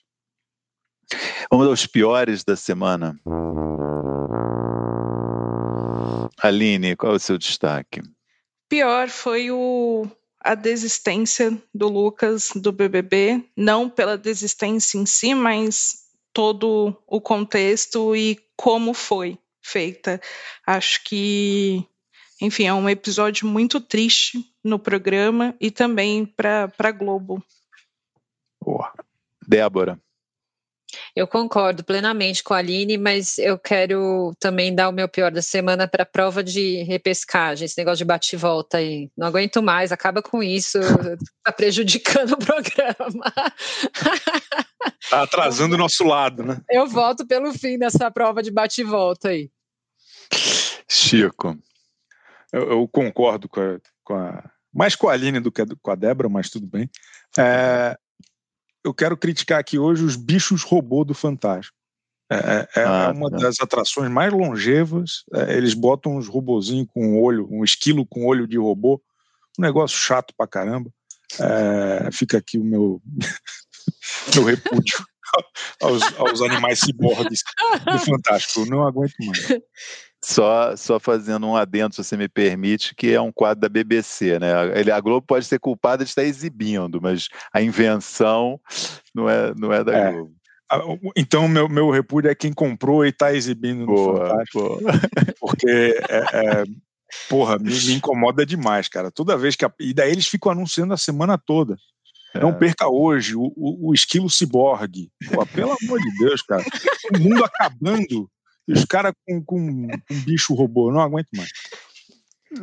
Vamos 1.50 1.68
aos 1.68 1.86
piores 1.86 2.44
da 2.44 2.56
semana. 2.56 3.20
Aline, 6.42 6.96
qual 6.96 7.14
é 7.14 7.16
o 7.16 7.20
seu 7.20 7.38
destaque? 7.38 8.02
Pior 8.70 9.10
foi 9.10 9.52
o, 9.52 10.08
a 10.40 10.56
desistência 10.56 11.56
do 11.74 11.88
Lucas 11.88 12.52
do 12.56 12.72
BBB, 12.72 13.44
não 13.56 13.90
pela 13.90 14.18
desistência 14.18 14.98
em 14.98 15.06
si, 15.06 15.36
mas 15.36 16.02
todo 16.34 16.96
o 17.06 17.20
contexto 17.20 18.16
e 18.16 18.40
como 18.56 18.94
foi 18.94 19.38
feita. 19.62 20.20
Acho 20.66 21.04
que, 21.04 21.86
enfim, 22.42 22.66
é 22.66 22.74
um 22.74 22.90
episódio 22.90 23.48
muito 23.48 23.80
triste 23.80 24.40
no 24.64 24.80
programa 24.80 25.56
e 25.60 25.70
também 25.70 26.26
para 26.26 26.72
a 26.78 26.92
Globo. 26.92 27.44
Boa. 28.64 28.94
Débora. 29.48 30.00
Eu 31.16 31.28
concordo 31.28 31.84
plenamente 31.84 32.44
com 32.44 32.54
a 32.54 32.58
Aline, 32.58 32.98
mas 32.98 33.38
eu 33.38 33.58
quero 33.58 34.34
também 34.40 34.74
dar 34.74 34.90
o 34.90 34.94
meu 34.94 35.08
pior 35.08 35.32
da 35.32 35.42
semana 35.42 35.88
para 35.88 36.04
a 36.04 36.06
prova 36.06 36.44
de 36.44 36.84
repescagem, 36.84 37.66
esse 37.66 37.78
negócio 37.78 38.00
de 38.00 38.06
bate-volta 38.06 38.78
aí. 38.78 39.10
Não 39.18 39.28
aguento 39.28 39.62
mais, 39.62 39.92
acaba 39.92 40.22
com 40.22 40.42
isso, 40.42 40.80
está 40.80 41.52
prejudicando 41.56 42.34
o 42.34 42.38
programa. 42.38 43.34
Está 45.00 45.24
atrasando 45.24 45.76
o 45.76 45.78
nosso 45.78 46.04
lado, 46.04 46.44
né? 46.44 46.62
Eu 46.70 46.88
volto 46.88 47.26
pelo 47.26 47.54
fim 47.54 47.78
dessa 47.78 48.10
prova 48.10 48.42
de 48.42 48.52
bate-volta 48.52 49.30
aí. 49.30 49.50
Chico. 50.88 51.58
Eu, 52.52 52.72
eu 52.72 52.88
concordo 52.88 53.48
com 53.48 53.62
a, 53.62 53.80
com 54.04 54.14
a, 54.14 54.50
mais 54.74 54.96
com 54.96 55.08
a 55.08 55.14
Aline 55.14 55.40
do 55.40 55.52
que 55.52 55.64
com 55.82 55.92
a 55.92 55.96
Débora, 55.96 56.30
mas 56.30 56.50
tudo 56.50 56.68
bem. 56.68 56.90
É, 57.38 57.98
eu 58.84 58.94
quero 58.94 59.18
criticar 59.18 59.60
aqui 59.60 59.78
hoje 59.78 60.04
os 60.04 60.16
bichos 60.16 60.64
robô 60.64 61.04
do 61.04 61.14
Fantástico. 61.14 61.78
É, 62.32 62.36
é, 62.36 62.82
é 62.82 62.84
ah, 62.86 63.12
uma 63.14 63.30
tá. 63.30 63.38
das 63.38 63.60
atrações 63.60 64.10
mais 64.10 64.32
longevas. 64.32 65.24
É, 65.34 65.58
eles 65.58 65.74
botam 65.74 66.16
uns 66.16 66.28
robozinhos 66.28 66.88
com 66.94 67.22
olho, 67.22 67.48
um 67.52 67.64
esquilo 67.64 68.06
com 68.06 68.26
olho 68.26 68.48
de 68.48 68.58
robô. 68.58 69.02
Um 69.60 69.62
negócio 69.62 69.98
chato 69.98 70.34
pra 70.38 70.48
caramba. 70.48 70.90
É, 71.40 72.10
fica 72.12 72.38
aqui 72.38 72.58
o 72.58 72.64
meu, 72.64 73.02
meu 74.34 74.44
repúdio 74.46 75.06
aos, 75.82 76.02
aos 76.18 76.42
animais 76.42 76.80
ciborgues 76.80 77.42
do 77.86 78.00
Fantástico. 78.00 78.62
Eu 78.62 78.66
não 78.66 78.88
aguento 78.88 79.14
mais. 79.20 79.48
Só, 80.24 80.76
só 80.76 81.00
fazendo 81.00 81.48
um 81.48 81.56
adendo, 81.56 81.96
se 81.96 82.04
você 82.04 82.16
me 82.16 82.30
permite, 82.30 82.94
que 82.94 83.12
é 83.12 83.20
um 83.20 83.32
quadro 83.32 83.62
da 83.62 83.70
BBC, 83.70 84.38
né? 84.38 84.80
Ele, 84.80 84.92
a 84.92 85.00
Globo 85.00 85.26
pode 85.26 85.46
ser 85.46 85.60
culpada 85.60 86.04
de 86.04 86.12
estar 86.12 86.24
exibindo, 86.24 87.02
mas 87.02 87.28
a 87.52 87.60
invenção 87.60 88.60
não 89.16 89.28
é, 89.28 89.52
não 89.58 89.74
é 89.74 89.84
da 89.84 89.98
é. 89.98 90.12
Globo. 90.12 90.36
Então, 91.18 91.48
meu, 91.48 91.68
meu 91.68 91.90
repúdio 91.90 92.30
é 92.30 92.36
quem 92.36 92.54
comprou 92.54 93.06
e 93.06 93.10
está 93.10 93.34
exibindo 93.34 93.80
no 93.80 93.88
boa, 93.88 94.28
Fantástico. 94.28 94.60
Boa. 94.60 94.82
Porque, 95.40 95.68
é, 96.10 96.18
é, 96.18 96.64
porra, 97.28 97.58
me, 97.58 97.72
me, 97.72 97.94
incomoda 97.94 98.46
demais, 98.46 98.88
cara. 98.88 99.12
Toda 99.12 99.38
vez 99.38 99.56
que. 99.56 99.66
A, 99.66 99.74
e 99.80 99.94
daí 99.94 100.12
eles 100.12 100.28
ficam 100.28 100.52
anunciando 100.52 100.94
a 100.94 100.98
semana 100.98 101.38
toda. 101.38 101.76
Não 102.34 102.50
é. 102.50 102.54
perca 102.54 102.88
hoje 102.88 103.36
o, 103.36 103.52
o, 103.58 103.90
o 103.90 103.94
esquilo 103.94 104.30
ciborgue. 104.30 105.12
Pô, 105.34 105.46
pelo 105.48 105.76
amor 105.82 106.00
de 106.00 106.18
Deus, 106.20 106.42
cara. 106.42 106.64
O 107.14 107.20
mundo 107.20 107.44
acabando 107.44 108.30
os 108.68 108.86
caras 108.86 109.14
com, 109.28 109.44
com, 109.44 109.60
um 109.60 110.24
bicho 110.26 110.54
robô, 110.54 110.90
eu 110.90 110.94
não 110.94 111.02
aguento 111.02 111.30
mais. 111.36 111.50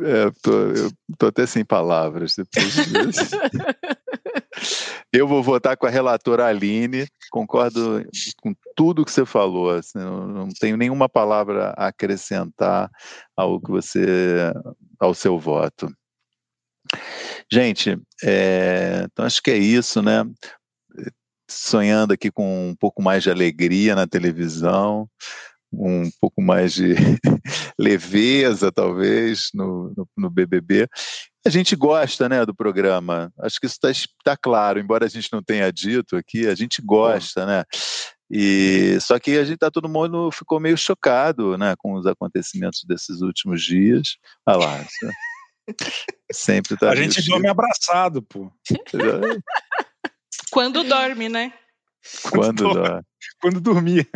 É, 0.01 0.31
tô, 0.43 0.51
eu 0.51 0.91
tô 1.17 1.27
até 1.27 1.45
sem 1.45 1.65
palavras 1.65 2.35
depois 2.35 2.73
disso. 2.73 3.35
eu 5.11 5.27
vou 5.27 5.41
votar 5.41 5.75
com 5.75 5.87
a 5.87 5.89
relatora 5.89 6.45
Aline, 6.45 7.07
concordo 7.31 8.05
com 8.41 8.53
tudo 8.75 9.03
que 9.03 9.11
você 9.11 9.25
falou, 9.25 9.71
assim, 9.71 9.97
não 9.97 10.49
tenho 10.59 10.77
nenhuma 10.77 11.09
palavra 11.09 11.73
a 11.75 11.87
acrescentar 11.87 12.89
ao 13.35 13.59
que 13.59 13.71
você, 13.71 14.53
ao 14.99 15.13
seu 15.13 15.39
voto. 15.39 15.91
Gente, 17.51 17.99
é, 18.23 19.07
então 19.11 19.25
acho 19.25 19.41
que 19.41 19.51
é 19.51 19.57
isso, 19.57 20.01
né? 20.01 20.23
Sonhando 21.49 22.13
aqui 22.13 22.29
com 22.29 22.69
um 22.69 22.75
pouco 22.75 23.01
mais 23.01 23.23
de 23.23 23.31
alegria 23.31 23.95
na 23.95 24.05
televisão, 24.05 25.09
um 25.71 26.09
pouco 26.19 26.41
mais 26.41 26.73
de 26.73 26.95
leveza, 27.77 28.71
talvez, 28.71 29.49
no, 29.53 29.93
no, 29.95 30.07
no, 30.17 30.29
BBB. 30.29 30.87
A 31.45 31.49
gente 31.49 31.75
gosta, 31.75 32.27
né, 32.27 32.45
do 32.45 32.53
programa. 32.53 33.31
Acho 33.39 33.59
que 33.59 33.65
isso 33.65 33.77
está 33.81 34.09
tá 34.23 34.37
claro, 34.37 34.79
embora 34.79 35.05
a 35.05 35.09
gente 35.09 35.29
não 35.31 35.41
tenha 35.41 35.71
dito 35.71 36.15
aqui, 36.15 36.47
a 36.47 36.55
gente 36.55 36.81
gosta, 36.81 37.45
né? 37.45 37.63
E 38.31 38.99
só 39.01 39.17
que 39.17 39.37
a 39.37 39.43
gente 39.43 39.57
tá 39.57 39.71
todo 39.71 39.89
mundo 39.89 40.29
ficou 40.31 40.59
meio 40.59 40.77
chocado, 40.77 41.57
né, 41.57 41.75
com 41.77 41.93
os 41.93 42.05
acontecimentos 42.05 42.83
desses 42.87 43.21
últimos 43.21 43.63
dias. 43.63 44.17
Olha 44.45 44.57
lá. 44.57 44.85
Sempre 46.31 46.77
tá 46.77 46.91
A 46.91 46.95
gente 46.95 47.23
dorme 47.25 47.47
abraçado, 47.47 48.21
pô. 48.21 48.51
Quando 50.51 50.83
dorme, 50.83 51.29
né? 51.29 51.53
Quando, 52.23 52.63
Quando 52.63 52.73
dorme. 52.73 53.03
Quando 53.41 53.61
dormia. 53.61 54.07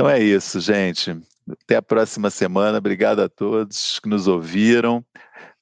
Então 0.00 0.08
é 0.08 0.18
isso, 0.18 0.58
gente. 0.60 1.14
Até 1.62 1.76
a 1.76 1.82
próxima 1.82 2.30
semana. 2.30 2.78
Obrigado 2.78 3.20
a 3.20 3.28
todos 3.28 4.00
que 4.02 4.08
nos 4.08 4.26
ouviram. 4.26 5.04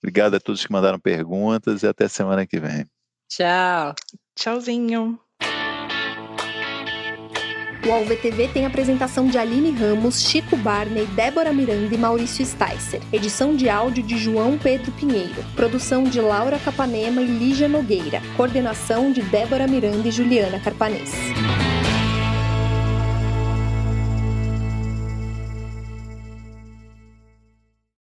Obrigado 0.01 0.37
a 0.37 0.39
todos 0.39 0.65
que 0.65 0.73
mandaram 0.73 1.01
perguntas 1.01 1.83
e 1.83 1.89
até 1.89 2.07
semana 2.07 2.47
que 2.47 2.61
vem. 2.61 2.87
Tchau. 3.29 3.97
Tchauzinho. 4.37 5.19
O 7.85 7.91
AlvTV 7.91 8.47
tem 8.53 8.65
apresentação 8.65 9.27
de 9.27 9.37
Aline 9.39 9.73
Ramos, 9.73 10.23
Chico 10.23 10.57
Barney, 10.57 11.07
Débora 11.07 11.53
Miranda 11.53 11.93
e 11.93 11.99
Maurício 11.99 12.47
Sticer. 12.47 13.03
Edição 13.13 13.57
de 13.57 13.69
áudio 13.69 14.05
de 14.05 14.17
João 14.17 14.57
Pedro 14.57 14.93
Pinheiro. 14.93 15.45
Produção 15.57 16.05
de 16.05 16.21
Laura 16.21 16.61
Capanema 16.61 17.21
e 17.21 17.27
Lígia 17.27 17.67
Nogueira. 17.67 18.23
Coordenação 18.37 19.11
de 19.11 19.21
Débora 19.21 19.67
Miranda 19.67 20.07
e 20.07 20.13
Juliana 20.13 20.61
Carpanês. 20.61 21.11